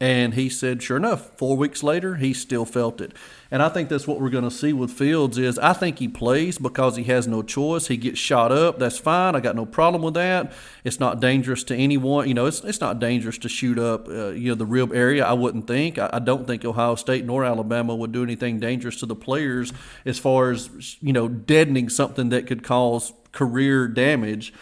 And 0.04 0.34
he 0.34 0.50
said, 0.50 0.84
sure 0.84 0.98
enough, 0.98 1.30
four 1.38 1.56
weeks 1.56 1.82
later, 1.82 2.16
he 2.16 2.34
still 2.34 2.66
felt 2.66 3.00
it. 3.00 3.14
And 3.50 3.64
I 3.64 3.70
think 3.70 3.88
that's 3.88 4.06
what 4.06 4.20
we're 4.20 4.30
going 4.30 4.44
to 4.44 4.52
see 4.52 4.74
with 4.74 4.92
Fields 4.92 5.38
is 5.38 5.58
I 5.58 5.72
think 5.72 6.00
he 6.00 6.10
plays 6.10 6.58
because 6.58 6.98
he 6.98 7.06
has 7.06 7.26
no 7.26 7.42
choice. 7.42 7.88
He 7.88 7.96
gets 7.96 8.20
shot 8.20 8.52
up. 8.52 8.80
That's 8.80 8.98
fine. 8.98 9.34
I 9.34 9.40
got 9.40 9.56
no 9.56 9.66
problem 9.66 10.02
with 10.02 10.16
that. 10.16 10.52
It's 10.84 11.00
not 11.00 11.22
dangerous 11.22 11.64
to 11.66 11.76
anyone. 11.78 12.28
You 12.28 12.34
know, 12.34 12.48
it's, 12.48 12.66
it's 12.66 12.82
not 12.82 13.00
dangerous 13.00 13.38
to 13.38 13.48
shoot 13.48 13.80
up, 13.80 14.10
uh, 14.10 14.32
you 14.32 14.50
know, 14.50 14.56
the 14.56 14.66
rib 14.66 14.92
area. 14.92 15.24
I 15.24 15.32
wouldn't 15.32 15.68
think. 15.68 15.98
I, 15.98 16.10
I 16.12 16.20
don't 16.20 16.46
think 16.46 16.66
Ohio 16.66 16.96
State 16.96 17.24
nor 17.24 17.46
Alabama 17.46 17.96
would 17.96 18.12
do 18.12 18.24
anything 18.24 18.60
dangerous 18.60 19.00
to 19.00 19.06
the 19.06 19.16
players 19.16 19.72
as 20.04 20.20
far 20.20 20.52
as, 20.52 20.98
you 21.00 21.14
know, 21.14 21.30
deadening 21.30 21.88
something 21.88 22.28
that 22.28 22.46
could 22.46 22.62
cause 22.62 23.14
career 23.32 23.88
damage 23.88 24.54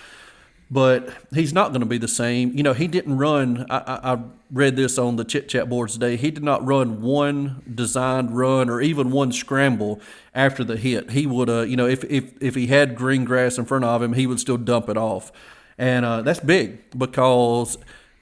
but 0.72 1.10
he's 1.34 1.52
not 1.52 1.70
going 1.70 1.82
to 1.82 1.86
be 1.86 1.98
the 1.98 2.08
same. 2.08 2.56
You 2.56 2.64
know, 2.64 2.72
he 2.72 2.88
didn't 2.88 3.18
run. 3.18 3.66
I, 3.70 4.14
I, 4.14 4.20
read 4.54 4.76
this 4.76 4.98
on 4.98 5.16
the 5.16 5.24
chit 5.24 5.48
chat 5.48 5.70
boards 5.70 5.94
today. 5.94 6.18
He 6.18 6.30
did 6.30 6.44
not 6.44 6.66
run 6.66 7.02
one 7.02 7.62
designed 7.74 8.36
run 8.36 8.70
or 8.70 8.82
even 8.82 9.10
one 9.10 9.32
scramble 9.32 10.02
after 10.36 10.64
the 10.64 10.76
hit. 10.76 11.12
He 11.12 11.26
would, 11.26 11.50
uh, 11.50 11.62
you 11.62 11.78
know, 11.78 11.88
if 11.88 12.04
if 12.06 12.34
if 12.42 12.56
he 12.56 12.68
had 12.68 12.96
green 12.96 13.24
grass 13.24 13.58
in 13.58 13.66
front 13.66 13.86
of 13.86 14.02
him, 14.02 14.14
he 14.14 14.28
would 14.28 14.40
still 14.40 14.58
dump 14.58 14.90
it 14.90 14.98
off, 14.98 15.32
and 15.78 16.06
uh, 16.06 16.22
that's 16.22 16.42
big 16.42 16.80
because 16.98 17.78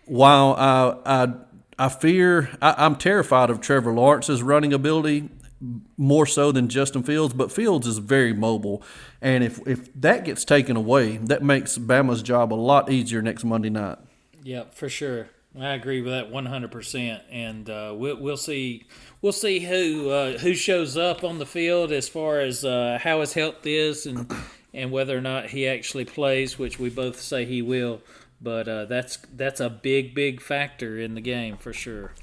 while 0.06 0.54
I 0.54 0.98
I 1.06 1.34
I 1.80 1.90
fear 1.90 2.50
I, 2.62 2.76
I'm 2.78 2.96
terrified 2.96 3.50
of 3.50 3.60
Trevor 3.60 3.94
Lawrence's 3.94 4.44
running 4.44 4.74
ability. 4.74 5.30
More 5.98 6.26
so 6.26 6.52
than 6.52 6.70
Justin 6.70 7.04
Fields, 7.04 7.34
but 7.34 7.52
Fields 7.52 7.86
is 7.86 7.98
very 7.98 8.34
mobile. 8.34 8.82
And 9.22 9.44
if, 9.44 9.60
if 9.68 9.94
that 9.94 10.24
gets 10.26 10.46
taken 10.46 10.76
away, 10.76 11.18
that 11.18 11.44
makes 11.44 11.78
Bama's 11.78 12.24
job 12.24 12.54
a 12.54 12.56
lot 12.56 12.92
easier 12.92 13.22
next 13.22 13.44
Monday 13.44 13.70
night. 13.70 13.98
Yeah, 14.44 14.66
for 14.72 14.90
sure. 14.90 15.30
I 15.60 15.74
agree 15.74 16.02
with 16.02 16.14
that 16.14 16.32
100%. 16.32 17.22
And 17.30 17.70
uh, 17.70 17.94
we'll, 17.96 18.18
we'll 18.18 18.38
see 18.38 18.86
we'll 19.22 19.34
see 19.34 19.60
who 19.60 20.10
uh, 20.10 20.38
who 20.38 20.54
shows 20.54 20.96
up 20.96 21.24
on 21.24 21.40
the 21.40 21.46
field 21.46 21.92
as 21.92 22.08
far 22.08 22.40
as 22.40 22.64
uh, 22.64 23.00
how 23.02 23.22
his 23.22 23.34
health 23.34 23.66
is 23.66 24.06
and 24.06 24.32
and 24.74 24.92
whether 24.92 25.18
or 25.18 25.22
not 25.22 25.48
he 25.48 25.68
actually 25.68 26.06
plays, 26.06 26.60
which 26.60 26.80
we 26.80 26.90
both 26.90 27.20
say 27.20 27.46
he 27.46 27.62
will. 27.62 28.02
But 28.42 28.68
uh, 28.68 28.86
that's 28.86 29.18
that's 29.36 29.60
a 29.60 29.70
big 29.70 30.14
big 30.14 30.42
factor 30.42 31.00
in 31.00 31.16
the 31.16 31.22
game 31.22 31.58
for 31.58 31.74
sure. 31.74 32.14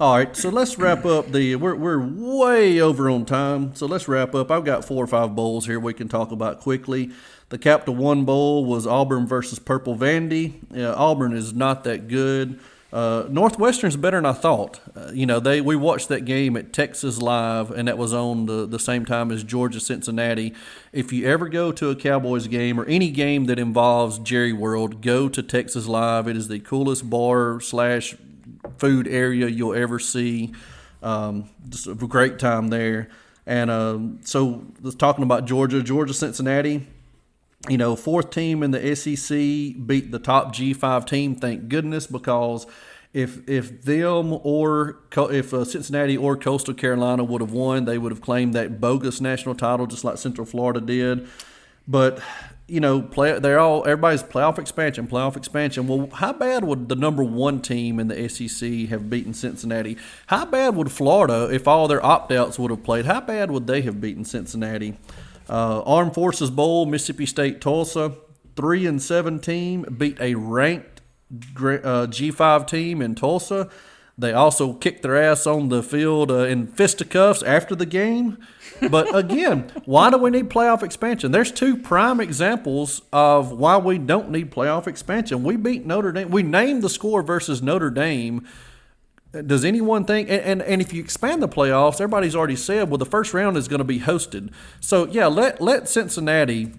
All 0.00 0.16
right, 0.16 0.34
so 0.34 0.48
let's 0.48 0.78
wrap 0.78 1.04
up 1.04 1.30
the. 1.30 1.56
We're, 1.56 1.74
we're 1.74 1.98
way 1.98 2.80
over 2.80 3.10
on 3.10 3.26
time, 3.26 3.74
so 3.74 3.84
let's 3.84 4.08
wrap 4.08 4.34
up. 4.34 4.50
I've 4.50 4.64
got 4.64 4.82
four 4.82 5.04
or 5.04 5.06
five 5.06 5.36
bowls 5.36 5.66
here 5.66 5.78
we 5.78 5.92
can 5.92 6.08
talk 6.08 6.32
about 6.32 6.60
quickly. 6.60 7.10
The 7.50 7.58
Capital 7.58 7.94
One 7.96 8.24
Bowl 8.24 8.64
was 8.64 8.86
Auburn 8.86 9.26
versus 9.26 9.58
Purple 9.58 9.94
Vandy. 9.94 10.54
Yeah, 10.70 10.94
Auburn 10.94 11.34
is 11.34 11.52
not 11.52 11.84
that 11.84 12.08
good. 12.08 12.58
Uh, 12.90 13.26
Northwestern's 13.28 13.96
better 13.96 14.16
than 14.16 14.24
I 14.24 14.32
thought. 14.32 14.80
Uh, 14.96 15.10
you 15.12 15.26
know, 15.26 15.38
they 15.38 15.60
we 15.60 15.76
watched 15.76 16.08
that 16.08 16.24
game 16.24 16.56
at 16.56 16.72
Texas 16.72 17.20
Live, 17.20 17.70
and 17.70 17.86
that 17.86 17.98
was 17.98 18.14
on 18.14 18.46
the, 18.46 18.64
the 18.64 18.78
same 18.78 19.04
time 19.04 19.30
as 19.30 19.44
Georgia 19.44 19.80
Cincinnati. 19.80 20.54
If 20.94 21.12
you 21.12 21.28
ever 21.28 21.46
go 21.46 21.72
to 21.72 21.90
a 21.90 21.94
Cowboys 21.94 22.46
game 22.46 22.80
or 22.80 22.86
any 22.86 23.10
game 23.10 23.44
that 23.44 23.58
involves 23.58 24.18
Jerry 24.18 24.54
World, 24.54 25.02
go 25.02 25.28
to 25.28 25.42
Texas 25.42 25.86
Live. 25.86 26.26
It 26.26 26.38
is 26.38 26.48
the 26.48 26.58
coolest 26.58 27.10
bar 27.10 27.60
slash 27.60 28.16
food 28.78 29.08
area 29.08 29.46
you'll 29.48 29.74
ever 29.74 29.98
see. 29.98 30.52
Um, 31.02 31.48
just 31.68 31.86
a 31.86 31.94
great 31.94 32.38
time 32.38 32.68
there. 32.68 33.08
And 33.46 33.70
um, 33.70 34.20
so, 34.22 34.66
talking 34.98 35.24
about 35.24 35.46
Georgia, 35.46 35.82
Georgia 35.82 36.14
Cincinnati, 36.14 36.86
you 37.68 37.78
know, 37.78 37.96
fourth 37.96 38.30
team 38.30 38.62
in 38.62 38.70
the 38.70 38.94
SEC 38.94 39.36
beat 39.86 40.10
the 40.10 40.18
top 40.18 40.54
G5 40.54 41.06
team. 41.06 41.34
Thank 41.34 41.68
goodness, 41.68 42.06
because 42.06 42.66
if 43.12 43.48
if 43.48 43.82
them 43.82 44.38
or 44.44 45.00
if 45.16 45.52
uh, 45.52 45.64
Cincinnati 45.64 46.16
or 46.16 46.36
Coastal 46.36 46.74
Carolina 46.74 47.24
would 47.24 47.40
have 47.40 47.52
won, 47.52 47.84
they 47.84 47.98
would 47.98 48.12
have 48.12 48.20
claimed 48.20 48.54
that 48.54 48.80
bogus 48.80 49.20
national 49.20 49.54
title, 49.56 49.86
just 49.86 50.04
like 50.04 50.18
Central 50.18 50.46
Florida 50.46 50.80
did. 50.80 51.26
But 51.88 52.22
you 52.70 52.78
know, 52.78 53.02
play 53.02 53.38
they're 53.40 53.58
all 53.58 53.82
everybody's 53.82 54.22
playoff 54.22 54.58
expansion, 54.58 55.08
playoff 55.08 55.36
expansion. 55.36 55.88
Well, 55.88 56.08
how 56.12 56.32
bad 56.32 56.64
would 56.64 56.88
the 56.88 56.94
number 56.94 57.24
one 57.24 57.60
team 57.60 57.98
in 57.98 58.06
the 58.06 58.28
SEC 58.28 58.88
have 58.88 59.10
beaten 59.10 59.34
Cincinnati? 59.34 59.96
How 60.28 60.44
bad 60.44 60.76
would 60.76 60.92
Florida, 60.92 61.48
if 61.52 61.66
all 61.66 61.88
their 61.88 62.04
opt 62.04 62.30
outs 62.30 62.58
would 62.58 62.70
have 62.70 62.84
played, 62.84 63.06
how 63.06 63.20
bad 63.20 63.50
would 63.50 63.66
they 63.66 63.82
have 63.82 64.00
beaten 64.00 64.24
Cincinnati? 64.24 64.96
Uh, 65.48 65.82
Armed 65.82 66.14
Forces 66.14 66.50
Bowl, 66.50 66.86
Mississippi 66.86 67.26
State, 67.26 67.60
Tulsa, 67.60 68.14
three 68.54 68.86
and 68.86 69.02
seven 69.02 69.40
team 69.40 69.84
beat 69.98 70.20
a 70.20 70.36
ranked 70.36 71.00
uh, 71.32 72.06
G5 72.06 72.66
team 72.68 73.02
in 73.02 73.16
Tulsa. 73.16 73.68
They 74.20 74.34
also 74.34 74.74
kicked 74.74 75.02
their 75.02 75.16
ass 75.16 75.46
on 75.46 75.70
the 75.70 75.82
field 75.82 76.30
uh, 76.30 76.44
in 76.44 76.66
fisticuffs 76.66 77.42
after 77.42 77.74
the 77.74 77.86
game. 77.86 78.36
But 78.90 79.14
again, 79.16 79.72
why 79.86 80.10
do 80.10 80.18
we 80.18 80.30
need 80.30 80.50
playoff 80.50 80.82
expansion? 80.82 81.32
There's 81.32 81.50
two 81.50 81.76
prime 81.76 82.20
examples 82.20 83.00
of 83.14 83.50
why 83.50 83.78
we 83.78 83.96
don't 83.96 84.30
need 84.30 84.52
playoff 84.52 84.86
expansion. 84.86 85.42
We 85.42 85.56
beat 85.56 85.86
Notre 85.86 86.12
Dame. 86.12 86.30
We 86.30 86.42
named 86.42 86.82
the 86.82 86.90
score 86.90 87.22
versus 87.22 87.62
Notre 87.62 87.90
Dame. 87.90 88.46
Does 89.32 89.64
anyone 89.64 90.04
think? 90.04 90.28
And, 90.28 90.42
and, 90.42 90.62
and 90.62 90.82
if 90.82 90.92
you 90.92 91.02
expand 91.02 91.42
the 91.42 91.48
playoffs, 91.48 91.94
everybody's 91.94 92.36
already 92.36 92.56
said, 92.56 92.90
well, 92.90 92.98
the 92.98 93.06
first 93.06 93.32
round 93.32 93.56
is 93.56 93.68
going 93.68 93.78
to 93.78 93.84
be 93.84 94.00
hosted. 94.00 94.52
So 94.80 95.06
yeah, 95.06 95.28
let 95.28 95.62
let 95.62 95.88
Cincinnati 95.88 96.72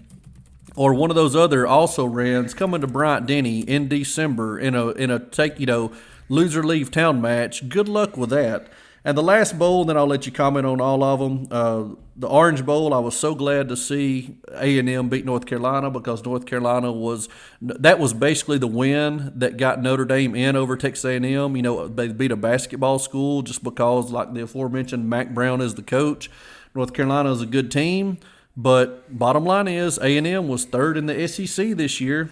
or 0.76 0.94
one 0.94 1.10
of 1.10 1.16
those 1.16 1.34
other 1.34 1.66
also 1.66 2.04
rans 2.04 2.54
come 2.54 2.72
into 2.72 2.86
Bryant 2.86 3.26
Denny 3.26 3.60
in 3.60 3.88
December 3.88 4.58
in 4.58 4.74
a 4.74 4.88
in 4.90 5.10
a 5.10 5.18
take 5.18 5.58
you 5.58 5.66
know 5.66 5.92
loser 6.28 6.62
leave 6.62 6.90
town 6.90 7.20
match. 7.20 7.68
Good 7.68 7.88
luck 7.88 8.16
with 8.16 8.30
that. 8.30 8.68
And 9.04 9.18
the 9.18 9.22
last 9.22 9.58
bowl, 9.58 9.84
then 9.84 9.96
I'll 9.96 10.06
let 10.06 10.26
you 10.26 10.32
comment 10.32 10.64
on 10.64 10.80
all 10.80 11.02
of 11.02 11.18
them. 11.18 11.48
Uh, 11.50 11.96
the 12.14 12.28
Orange 12.28 12.64
Bowl, 12.64 12.94
I 12.94 12.98
was 12.98 13.16
so 13.16 13.34
glad 13.34 13.68
to 13.70 13.76
see 13.76 14.36
A 14.52 14.78
and 14.78 14.88
M 14.88 15.08
beat 15.08 15.24
North 15.24 15.44
Carolina 15.44 15.90
because 15.90 16.24
North 16.24 16.46
Carolina 16.46 16.92
was 16.92 17.28
that 17.60 17.98
was 17.98 18.12
basically 18.12 18.58
the 18.58 18.68
win 18.68 19.32
that 19.34 19.56
got 19.56 19.82
Notre 19.82 20.04
Dame 20.04 20.36
in 20.36 20.54
over 20.54 20.76
Texas 20.76 21.04
A 21.04 21.16
and 21.16 21.26
M. 21.26 21.56
You 21.56 21.62
know, 21.62 21.88
they 21.88 22.08
beat 22.08 22.30
a 22.30 22.36
basketball 22.36 23.00
school 23.00 23.42
just 23.42 23.64
because, 23.64 24.12
like 24.12 24.34
the 24.34 24.42
aforementioned, 24.42 25.10
Mack 25.10 25.34
Brown 25.34 25.60
is 25.60 25.74
the 25.74 25.82
coach. 25.82 26.30
North 26.72 26.92
Carolina 26.92 27.32
is 27.32 27.42
a 27.42 27.46
good 27.46 27.72
team, 27.72 28.18
but 28.56 29.18
bottom 29.18 29.44
line 29.44 29.66
is 29.66 29.98
A 29.98 30.16
and 30.16 30.26
M 30.28 30.46
was 30.46 30.64
third 30.64 30.96
in 30.96 31.06
the 31.06 31.26
SEC 31.26 31.70
this 31.70 32.00
year 32.00 32.30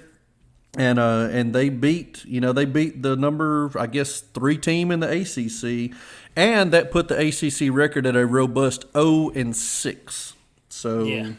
and 0.76 0.98
uh, 0.98 1.28
and 1.30 1.54
they 1.54 1.68
beat 1.68 2.24
you 2.24 2.40
know 2.40 2.52
they 2.52 2.64
beat 2.64 3.02
the 3.02 3.16
number 3.16 3.70
I 3.78 3.86
guess 3.86 4.20
three 4.20 4.58
team 4.58 4.90
in 4.90 5.00
the 5.00 5.08
ACC, 5.08 5.96
and 6.36 6.72
that 6.72 6.90
put 6.90 7.08
the 7.08 7.18
ACC 7.18 7.74
record 7.74 8.06
at 8.06 8.16
a 8.16 8.26
robust 8.26 8.84
0 8.92 9.30
and 9.34 9.56
six. 9.56 10.34
So 10.68 11.04
yeah. 11.04 11.32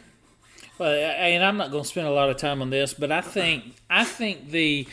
Well, 0.78 0.92
and 0.92 1.44
I'm 1.44 1.58
not 1.58 1.70
going 1.70 1.84
to 1.84 1.88
spend 1.88 2.08
a 2.08 2.12
lot 2.12 2.30
of 2.30 2.38
time 2.38 2.60
on 2.60 2.70
this, 2.70 2.94
but 2.94 3.12
I 3.12 3.20
think 3.20 3.76
I 3.88 4.04
think 4.04 4.50
the 4.50 4.88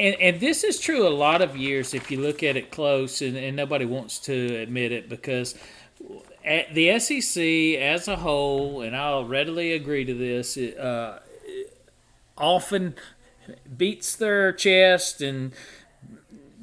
and, 0.00 0.16
and 0.20 0.40
this 0.40 0.64
is 0.64 0.80
true 0.80 1.06
a 1.06 1.10
lot 1.10 1.42
of 1.42 1.56
years 1.56 1.94
if 1.94 2.10
you 2.10 2.20
look 2.20 2.42
at 2.42 2.56
it 2.56 2.70
close, 2.70 3.22
and, 3.22 3.36
and 3.36 3.56
nobody 3.56 3.84
wants 3.84 4.18
to 4.20 4.56
admit 4.56 4.92
it 4.92 5.08
because 5.08 5.54
at 6.44 6.74
the 6.74 6.98
SEC 6.98 7.42
as 7.80 8.08
a 8.08 8.16
whole, 8.16 8.82
and 8.82 8.96
I'll 8.96 9.24
readily 9.24 9.72
agree 9.72 10.04
to 10.04 10.14
this, 10.14 10.56
uh, 10.56 11.20
often 12.36 12.94
beats 13.76 14.16
their 14.16 14.52
chest 14.52 15.20
and 15.20 15.52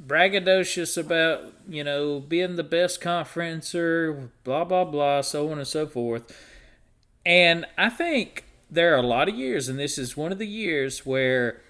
braggadocious 0.05 0.97
about 0.97 1.53
you 1.67 1.83
know 1.83 2.19
being 2.19 2.55
the 2.55 2.63
best 2.63 2.99
conference 2.99 3.75
or 3.75 4.31
blah 4.43 4.63
blah 4.63 4.83
blah 4.83 5.21
so 5.21 5.51
on 5.51 5.59
and 5.59 5.67
so 5.67 5.85
forth. 5.85 6.35
And 7.25 7.65
i 7.77 7.89
think 7.89 8.45
there 8.71 8.93
are 8.93 8.97
a 8.97 9.05
lot 9.05 9.29
of 9.29 9.35
years 9.35 9.69
and 9.69 9.79
this 9.79 9.97
is 9.97 10.17
one 10.17 10.31
of 10.31 10.39
the 10.39 10.47
years 10.47 11.05
where 11.05 11.61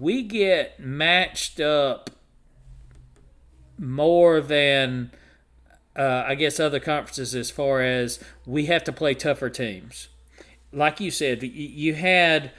we 0.00 0.22
get 0.22 0.78
matched 0.80 1.60
up 1.60 2.10
more 3.78 4.40
than 4.40 5.10
uh, 5.96 6.24
i 6.26 6.34
guess 6.34 6.58
other 6.60 6.80
conferences 6.80 7.34
as 7.34 7.50
far 7.50 7.82
as 7.82 8.18
we 8.46 8.66
have 8.66 8.84
to 8.84 8.92
play 8.92 9.14
tougher 9.14 9.50
teams. 9.50 10.08
Like 10.72 11.00
you 11.00 11.10
said 11.10 11.42
you 11.42 11.94
had 11.94 12.52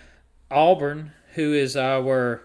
Auburn, 0.51 1.13
who 1.36 1.53
is 1.53 1.75
our 1.77 2.43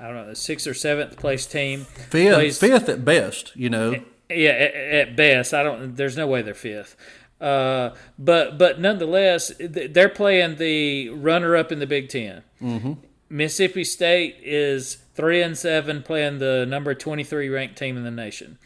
I 0.00 0.06
don't 0.06 0.28
know, 0.28 0.34
sixth 0.34 0.66
or 0.66 0.74
seventh 0.74 1.16
place 1.16 1.46
team. 1.46 1.84
Fifth, 1.84 2.34
plays, 2.34 2.58
fifth 2.58 2.88
at 2.88 3.04
best, 3.04 3.52
you 3.56 3.68
know. 3.68 3.96
Yeah, 4.30 4.50
at, 4.50 4.74
at, 4.74 5.16
best. 5.16 5.52
I 5.52 5.62
don't. 5.62 5.96
There's 5.96 6.16
no 6.16 6.26
way 6.26 6.42
they're 6.42 6.54
fifth. 6.54 6.96
Uh, 7.40 7.94
but 8.18 8.58
but 8.58 8.80
nonetheless, 8.80 9.52
they're 9.58 10.08
playing 10.08 10.56
the 10.56 11.08
runner 11.10 11.56
up 11.56 11.70
in 11.70 11.78
the 11.78 11.86
Big 11.86 12.08
10 12.08 12.42
mm-hmm. 12.60 12.92
Mississippi 13.28 13.84
State 13.84 14.36
is 14.42 14.98
three 15.14 15.40
and 15.40 15.56
seven, 15.56 16.02
playing 16.02 16.38
the 16.38 16.66
number 16.66 16.94
twenty 16.94 17.24
three 17.24 17.48
ranked 17.48 17.76
team 17.76 17.96
in 17.96 18.04
the 18.04 18.10
nation. 18.10 18.58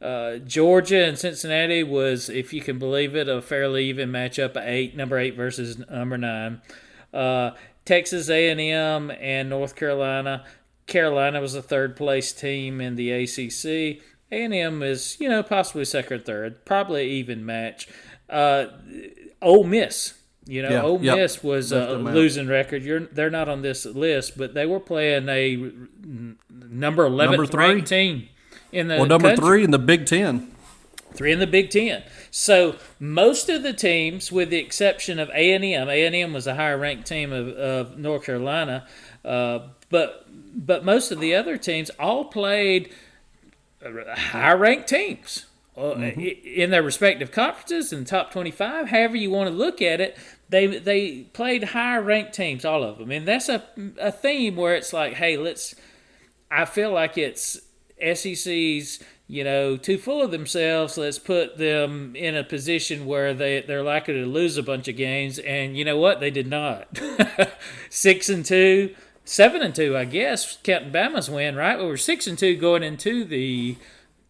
Uh, 0.00 0.36
Georgia 0.36 1.04
and 1.04 1.18
Cincinnati 1.18 1.82
was, 1.82 2.28
if 2.28 2.52
you 2.52 2.60
can 2.60 2.78
believe 2.78 3.16
it, 3.16 3.28
a 3.28 3.40
fairly 3.40 3.86
even 3.86 4.10
matchup. 4.10 4.56
Eight, 4.56 4.94
number 4.94 5.18
eight 5.18 5.34
versus 5.34 5.78
number 5.90 6.18
nine. 6.18 6.60
Uh, 7.14 7.52
Texas 7.86 8.28
A&M 8.28 9.10
and 9.10 9.48
North 9.48 9.74
Carolina. 9.76 10.44
Carolina 10.86 11.40
was 11.40 11.54
the 11.54 11.62
third 11.62 11.96
place 11.96 12.32
team 12.32 12.80
in 12.80 12.96
the 12.96 13.10
ACC. 13.10 14.02
A&M 14.30 14.82
is, 14.82 15.16
you 15.20 15.28
know, 15.28 15.42
possibly 15.42 15.84
second 15.84 16.20
or 16.20 16.24
third, 16.24 16.64
probably 16.64 17.08
even 17.10 17.46
match. 17.46 17.88
Uh, 18.28 18.66
Ole 19.40 19.64
Miss, 19.64 20.14
you 20.46 20.62
know, 20.62 20.70
yeah, 20.70 20.82
Ole 20.82 21.02
yep. 21.02 21.16
Miss 21.16 21.42
was 21.42 21.72
a 21.72 21.94
losing 21.94 22.48
record. 22.48 22.82
You're 22.82 23.00
they're 23.00 23.30
not 23.30 23.48
on 23.48 23.62
this 23.62 23.86
list, 23.86 24.36
but 24.36 24.54
they 24.54 24.66
were 24.66 24.80
playing 24.80 25.28
a 25.28 25.70
number 26.50 27.04
eleven 27.04 27.40
ranked 27.40 27.88
team 27.88 28.28
in 28.72 28.88
the 28.88 28.96
well, 28.96 29.06
number 29.06 29.28
country. 29.28 29.44
three 29.44 29.64
in 29.64 29.70
the 29.70 29.78
Big 29.78 30.06
Ten. 30.06 30.52
Three 31.16 31.32
in 31.32 31.38
the 31.38 31.46
Big 31.46 31.70
Ten. 31.70 32.02
So 32.30 32.76
most 33.00 33.48
of 33.48 33.62
the 33.62 33.72
teams, 33.72 34.30
with 34.30 34.50
the 34.50 34.58
exception 34.58 35.18
of 35.18 35.28
A 35.30 35.52
and 35.52 35.64
M, 35.64 35.88
A 35.88 36.06
and 36.06 36.14
M 36.14 36.32
was 36.32 36.46
a 36.46 36.54
higher 36.54 36.78
ranked 36.78 37.06
team 37.06 37.32
of, 37.32 37.48
of 37.48 37.98
North 37.98 38.24
Carolina, 38.24 38.86
uh, 39.24 39.60
but 39.90 40.26
but 40.54 40.84
most 40.84 41.10
of 41.10 41.20
the 41.20 41.34
other 41.34 41.56
teams 41.56 41.90
all 41.98 42.24
played 42.24 42.92
higher 43.82 44.56
ranked 44.56 44.88
teams 44.88 45.46
uh, 45.76 45.80
mm-hmm. 45.80 46.20
in 46.20 46.70
their 46.70 46.82
respective 46.82 47.30
conferences 47.30 47.90
the 47.90 48.04
top 48.04 48.30
twenty 48.30 48.50
five. 48.50 48.88
However 48.88 49.16
you 49.16 49.30
want 49.30 49.50
to 49.50 49.56
look 49.56 49.82
at 49.82 50.00
it, 50.00 50.16
they 50.48 50.66
they 50.66 51.22
played 51.32 51.64
higher 51.64 52.02
ranked 52.02 52.34
teams, 52.34 52.64
all 52.64 52.82
of 52.82 52.98
them, 52.98 53.10
and 53.10 53.26
that's 53.26 53.48
a 53.48 53.64
a 54.00 54.12
theme 54.12 54.56
where 54.56 54.74
it's 54.74 54.92
like, 54.92 55.14
hey, 55.14 55.36
let's. 55.36 55.74
I 56.48 56.64
feel 56.64 56.92
like 56.92 57.18
it's 57.18 57.60
SEC's 58.00 59.02
you 59.28 59.42
know, 59.42 59.76
too 59.76 59.98
full 59.98 60.22
of 60.22 60.30
themselves. 60.30 60.96
Let's 60.96 61.18
put 61.18 61.58
them 61.58 62.14
in 62.14 62.36
a 62.36 62.44
position 62.44 63.06
where 63.06 63.34
they 63.34 63.62
they're 63.62 63.82
likely 63.82 64.14
to 64.14 64.26
lose 64.26 64.56
a 64.56 64.62
bunch 64.62 64.88
of 64.88 64.96
games. 64.96 65.38
And 65.40 65.76
you 65.76 65.84
know 65.84 65.96
what? 65.96 66.20
They 66.20 66.30
did 66.30 66.46
not. 66.46 66.98
six 67.90 68.28
and 68.28 68.44
two, 68.44 68.94
seven 69.24 69.62
and 69.62 69.74
two, 69.74 69.96
I 69.96 70.04
guess. 70.04 70.56
Captain 70.62 70.92
Bama's 70.92 71.28
win, 71.28 71.56
right? 71.56 71.78
We 71.78 71.86
were 71.86 71.96
six 71.96 72.26
and 72.26 72.38
two 72.38 72.56
going 72.56 72.84
into 72.84 73.24
the 73.24 73.76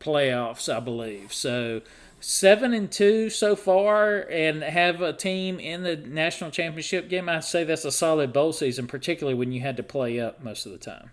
playoffs, 0.00 0.74
I 0.74 0.80
believe. 0.80 1.32
So 1.32 1.82
seven 2.20 2.72
and 2.72 2.90
two 2.90 3.28
so 3.28 3.54
far, 3.54 4.20
and 4.30 4.62
have 4.62 5.02
a 5.02 5.12
team 5.12 5.60
in 5.60 5.82
the 5.82 5.96
national 5.96 6.50
championship 6.50 7.10
game. 7.10 7.28
I'd 7.28 7.44
say 7.44 7.64
that's 7.64 7.84
a 7.84 7.92
solid 7.92 8.32
bowl 8.32 8.54
season, 8.54 8.86
particularly 8.86 9.38
when 9.38 9.52
you 9.52 9.60
had 9.60 9.76
to 9.76 9.82
play 9.82 10.18
up 10.18 10.42
most 10.42 10.64
of 10.64 10.72
the 10.72 10.78
time. 10.78 11.10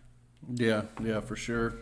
Yeah, 0.55 0.83
yeah, 1.03 1.19
for 1.19 1.35
sure. 1.35 1.75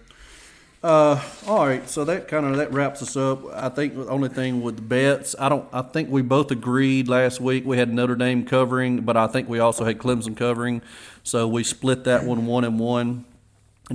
Uh, 0.83 1.21
all 1.45 1.67
right, 1.67 1.87
so 1.87 2.03
that 2.05 2.27
kind 2.27 2.43
of 2.43 2.57
that 2.57 2.73
wraps 2.73 3.03
us 3.03 3.15
up. 3.15 3.45
I 3.53 3.69
think 3.69 3.95
the 3.95 4.07
only 4.07 4.29
thing 4.29 4.63
with 4.63 4.77
the 4.77 4.81
bets, 4.81 5.35
I 5.37 5.47
don't. 5.47 5.67
I 5.71 5.83
think 5.83 6.09
we 6.09 6.23
both 6.23 6.49
agreed 6.49 7.07
last 7.07 7.39
week 7.39 7.65
we 7.65 7.77
had 7.77 7.93
Notre 7.93 8.15
Dame 8.15 8.43
covering, 8.45 9.01
but 9.01 9.15
I 9.15 9.27
think 9.27 9.47
we 9.47 9.59
also 9.59 9.85
had 9.85 9.99
Clemson 9.99 10.35
covering, 10.35 10.81
so 11.23 11.47
we 11.47 11.63
split 11.63 12.03
that 12.05 12.23
one 12.23 12.47
one 12.47 12.63
and 12.63 12.79
one. 12.79 13.25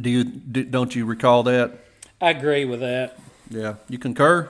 Do 0.00 0.08
you 0.08 0.22
do, 0.22 0.62
don't 0.62 0.94
you 0.94 1.06
recall 1.06 1.42
that? 1.44 1.76
I 2.20 2.30
agree 2.30 2.64
with 2.64 2.80
that. 2.80 3.18
Yeah, 3.50 3.74
you 3.88 3.98
concur. 3.98 4.48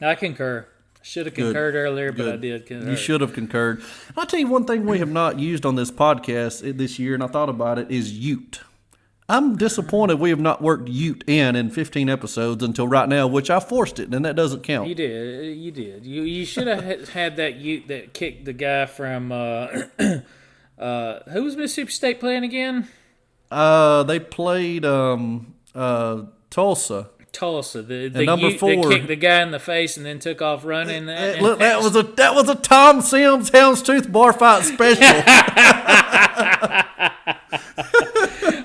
I 0.00 0.14
concur. 0.14 0.66
Should 1.02 1.26
have 1.26 1.34
concurred 1.34 1.74
earlier, 1.74 2.12
but 2.12 2.26
I 2.26 2.36
did 2.36 2.64
concur. 2.64 2.90
You 2.90 2.96
should 2.96 3.20
have 3.20 3.34
concurred. 3.34 3.82
I'll 4.16 4.24
tell 4.24 4.40
you 4.40 4.46
one 4.46 4.64
thing 4.64 4.86
we 4.86 5.00
have 5.00 5.10
not 5.10 5.38
used 5.38 5.66
on 5.66 5.74
this 5.74 5.90
podcast 5.90 6.78
this 6.78 6.98
year, 6.98 7.12
and 7.12 7.22
I 7.22 7.26
thought 7.26 7.50
about 7.50 7.78
it, 7.78 7.90
is 7.90 8.12
Ute. 8.12 8.60
I'm 9.28 9.56
disappointed 9.56 10.20
we 10.20 10.28
have 10.30 10.40
not 10.40 10.60
worked 10.60 10.88
Ute 10.88 11.24
in 11.26 11.56
in 11.56 11.70
15 11.70 12.10
episodes 12.10 12.62
until 12.62 12.86
right 12.86 13.08
now, 13.08 13.26
which 13.26 13.48
I 13.48 13.58
forced 13.58 13.98
it, 13.98 14.12
and 14.12 14.22
that 14.24 14.36
doesn't 14.36 14.62
count. 14.62 14.88
You 14.88 14.94
did. 14.94 15.56
You 15.56 15.70
did. 15.70 16.04
You 16.04 16.22
you 16.22 16.44
should 16.44 16.66
have 16.66 17.08
had 17.08 17.36
that 17.36 17.56
Ute 17.56 17.88
that 17.88 18.12
kicked 18.12 18.44
the 18.44 18.52
guy 18.52 18.84
from 18.84 19.32
uh, 19.32 19.68
uh, 20.78 21.20
who 21.30 21.42
was 21.42 21.56
Mississippi 21.56 21.90
State 21.90 22.20
playing 22.20 22.44
again? 22.44 22.88
Uh, 23.50 24.02
they 24.02 24.20
played 24.20 24.84
um, 24.84 25.54
uh, 25.74 26.24
Tulsa. 26.50 27.08
Tulsa, 27.32 27.82
the, 27.82 28.08
the 28.08 28.26
number 28.26 28.48
Ute 28.48 28.60
four, 28.60 28.70
that 28.70 28.90
kicked 28.90 29.08
the 29.08 29.16
guy 29.16 29.42
in 29.42 29.50
the 29.52 29.58
face 29.58 29.96
and 29.96 30.04
then 30.04 30.18
took 30.18 30.42
off 30.42 30.66
running. 30.66 31.06
That, 31.06 31.40
look, 31.40 31.60
that 31.60 31.80
was 31.80 31.96
a 31.96 32.02
that 32.02 32.34
was 32.34 32.50
a 32.50 32.54
Tom 32.56 33.00
Sims 33.00 33.50
Houndstooth 33.50 34.12
bar 34.12 34.34
fight 34.34 34.64
special. 34.64 35.02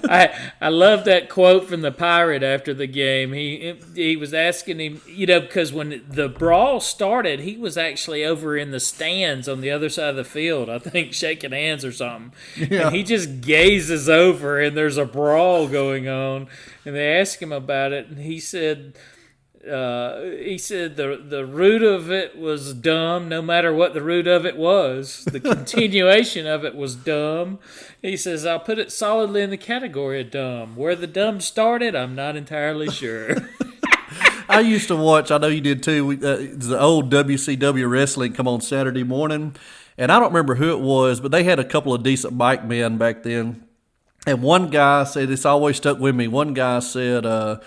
I 0.11 0.51
I 0.59 0.69
love 0.69 1.05
that 1.05 1.29
quote 1.29 1.69
from 1.69 1.81
the 1.81 1.91
pirate 1.91 2.41
after 2.41 2.73
the 2.73 2.87
game. 2.87 3.31
He 3.33 3.75
he 3.93 4.15
was 4.15 4.33
asking 4.33 4.79
him, 4.79 5.01
you 5.07 5.27
know, 5.27 5.39
because 5.39 5.71
when 5.71 6.03
the 6.09 6.27
brawl 6.27 6.79
started, 6.79 7.41
he 7.41 7.57
was 7.57 7.77
actually 7.77 8.25
over 8.25 8.57
in 8.57 8.71
the 8.71 8.79
stands 8.79 9.47
on 9.47 9.61
the 9.61 9.69
other 9.69 9.87
side 9.87 10.09
of 10.09 10.15
the 10.15 10.23
field. 10.23 10.67
I 10.67 10.79
think 10.79 11.13
shaking 11.19 11.51
hands 11.51 11.85
or 11.85 11.91
something. 11.91 12.33
Yeah. 12.55 12.87
And 12.87 12.95
he 12.95 13.03
just 13.03 13.41
gazes 13.41 14.09
over, 14.09 14.59
and 14.59 14.75
there's 14.75 14.97
a 14.97 15.05
brawl 15.05 15.67
going 15.67 16.07
on. 16.07 16.47
And 16.85 16.95
they 16.95 17.19
ask 17.19 17.39
him 17.39 17.51
about 17.51 17.91
it, 17.91 18.07
and 18.07 18.17
he 18.17 18.39
said 18.39 18.95
uh, 19.67 20.21
he 20.21 20.57
said 20.57 20.95
the 20.95 21.21
the 21.23 21.45
root 21.45 21.83
of 21.83 22.11
it 22.11 22.37
was 22.37 22.73
dumb. 22.73 23.27
No 23.27 23.41
matter 23.41 23.73
what 23.73 23.93
the 23.93 24.01
root 24.01 24.25
of 24.25 24.45
it 24.45 24.57
was, 24.57 25.25
the 25.25 25.39
continuation 25.55 26.47
of 26.47 26.63
it 26.63 26.75
was 26.75 26.95
dumb. 26.95 27.59
He 28.01 28.15
says 28.15 28.45
I'll 28.45 28.59
put 28.59 28.79
it 28.79 28.91
solidly 28.91 29.41
in 29.41 29.49
the 29.49 29.57
category 29.57 30.21
of 30.21 30.31
dumb. 30.31 30.75
Where 30.75 30.95
the 30.95 31.07
dumb 31.07 31.41
started, 31.41 31.95
I'm 31.95 32.15
not 32.15 32.35
entirely 32.35 32.89
sure. 32.89 33.35
I 34.49 34.61
used 34.61 34.87
to 34.87 34.95
watch. 34.95 35.31
I 35.31 35.37
know 35.37 35.47
you 35.47 35.61
did 35.61 35.83
too. 35.83 36.05
We, 36.05 36.15
uh, 36.15 36.37
the 36.53 36.77
old 36.79 37.11
WCW 37.11 37.89
wrestling 37.89 38.33
come 38.33 38.47
on 38.47 38.61
Saturday 38.61 39.03
morning, 39.03 39.55
and 39.97 40.11
I 40.11 40.19
don't 40.19 40.33
remember 40.33 40.55
who 40.55 40.71
it 40.71 40.79
was, 40.79 41.19
but 41.19 41.31
they 41.31 41.43
had 41.43 41.59
a 41.59 41.63
couple 41.63 41.93
of 41.93 42.01
decent 42.01 42.37
bike 42.37 42.65
men 42.65 42.97
back 42.97 43.23
then. 43.23 43.63
And 44.25 44.41
one 44.41 44.69
guy 44.69 45.03
said, 45.03 45.29
"It's 45.29 45.45
always 45.45 45.77
stuck 45.77 45.99
with 45.99 46.15
me." 46.15 46.27
One 46.27 46.53
guy 46.53 46.79
said. 46.79 47.25
Uh, 47.25 47.59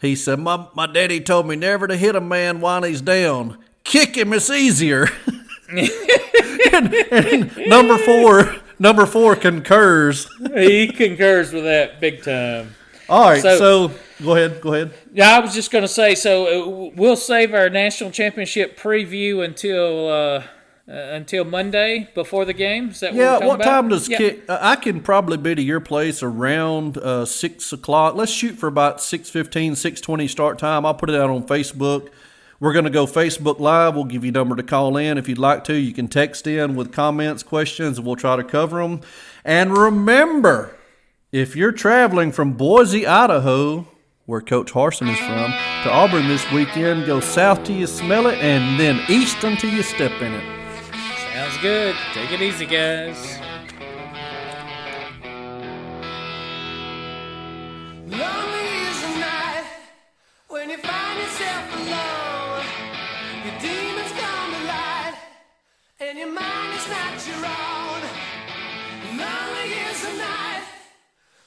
he 0.00 0.16
said, 0.16 0.38
my, 0.38 0.66
my 0.74 0.86
daddy 0.86 1.20
told 1.20 1.46
me 1.46 1.56
never 1.56 1.86
to 1.86 1.94
hit 1.94 2.16
a 2.16 2.22
man 2.22 2.62
while 2.62 2.82
he's 2.82 3.02
down. 3.02 3.58
Kick 3.84 4.16
him, 4.16 4.32
it's 4.32 4.48
easier. 4.48 5.08
and, 6.72 6.94
and 7.12 7.56
number 7.68 7.96
four, 7.98 8.56
number 8.80 9.06
four 9.06 9.36
concurs. 9.36 10.28
he 10.54 10.88
concurs 10.88 11.52
with 11.52 11.62
that 11.64 12.00
big 12.00 12.24
time. 12.24 12.74
All 13.08 13.30
right, 13.30 13.42
so, 13.42 13.58
so, 13.58 13.92
go 14.24 14.36
ahead, 14.36 14.60
go 14.60 14.74
ahead. 14.74 14.92
Yeah, 15.12 15.36
I 15.36 15.40
was 15.40 15.54
just 15.54 15.70
going 15.70 15.82
to 15.82 15.88
say, 15.88 16.14
so 16.14 16.88
uh, 16.88 16.90
we'll 16.94 17.16
save 17.16 17.54
our 17.54 17.68
national 17.68 18.10
championship 18.10 18.78
preview 18.78 19.44
until 19.44 20.08
uh, 20.08 20.44
uh, 20.90 20.92
until 21.12 21.44
Monday 21.44 22.08
before 22.14 22.44
the 22.44 22.52
game. 22.52 22.88
Is 22.90 23.00
that 23.00 23.14
yeah? 23.14 23.34
What, 23.38 23.58
what 23.58 23.62
time 23.62 23.88
does 23.88 24.08
yeah. 24.08 24.18
kick? 24.18 24.44
Uh, 24.48 24.58
I 24.60 24.76
can 24.76 25.00
probably 25.00 25.36
be 25.36 25.54
to 25.54 25.62
your 25.62 25.80
place 25.80 26.22
around 26.22 26.98
uh, 26.98 27.24
six 27.24 27.72
o'clock. 27.72 28.14
Let's 28.16 28.32
shoot 28.32 28.54
for 28.56 28.66
about 28.66 28.98
6.15, 28.98 29.72
6.20 29.72 30.28
start 30.28 30.58
time. 30.58 30.84
I'll 30.84 30.94
put 30.94 31.08
it 31.10 31.14
out 31.14 31.30
on 31.30 31.46
Facebook. 31.46 32.10
We're 32.60 32.74
going 32.74 32.84
to 32.84 32.90
go 32.90 33.06
Facebook 33.06 33.58
Live. 33.58 33.94
We'll 33.94 34.04
give 34.04 34.22
you 34.22 34.28
a 34.28 34.32
number 34.32 34.54
to 34.54 34.62
call 34.62 34.98
in 34.98 35.16
if 35.16 35.28
you'd 35.28 35.38
like 35.38 35.64
to. 35.64 35.74
You 35.74 35.92
can 35.92 36.08
text 36.08 36.46
in 36.46 36.76
with 36.76 36.92
comments, 36.92 37.42
questions, 37.42 37.96
and 37.96 38.06
we'll 38.06 38.16
try 38.16 38.36
to 38.36 38.44
cover 38.44 38.82
them. 38.82 39.00
And 39.44 39.76
remember, 39.76 40.76
if 41.32 41.56
you're 41.56 41.72
traveling 41.72 42.32
from 42.32 42.52
Boise, 42.52 43.06
Idaho, 43.06 43.88
where 44.26 44.42
Coach 44.42 44.72
Harsin 44.72 45.10
is 45.10 45.18
from, 45.18 45.50
to 45.84 45.90
Auburn 45.90 46.28
this 46.28 46.48
weekend, 46.52 47.06
go 47.06 47.20
south 47.20 47.64
till 47.64 47.76
you 47.76 47.86
smell 47.86 48.26
it, 48.26 48.38
and 48.38 48.78
then 48.78 49.00
east 49.08 49.42
until 49.42 49.70
you 49.70 49.82
step 49.82 50.12
in 50.20 50.34
it 50.34 50.60
Sounds 51.32 51.56
good. 51.62 51.96
Take 52.12 52.32
it 52.32 52.42
easy, 52.42 52.66
guys. 52.66 53.40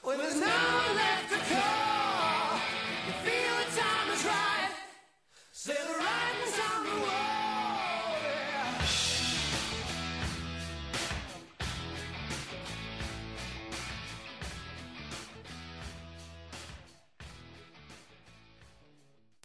When 0.04 0.18
there's 0.18 0.38
no 0.38 0.46
one 0.46 0.96
left 0.96 1.30
to 1.32 1.38
call, 1.54 2.60
you 3.06 3.12
feel 3.24 3.54
the 3.56 3.80
time 3.80 4.10
is 4.12 4.24
right. 4.26 4.70
Say 5.50 5.72
the 5.72 5.94
right 5.94 6.43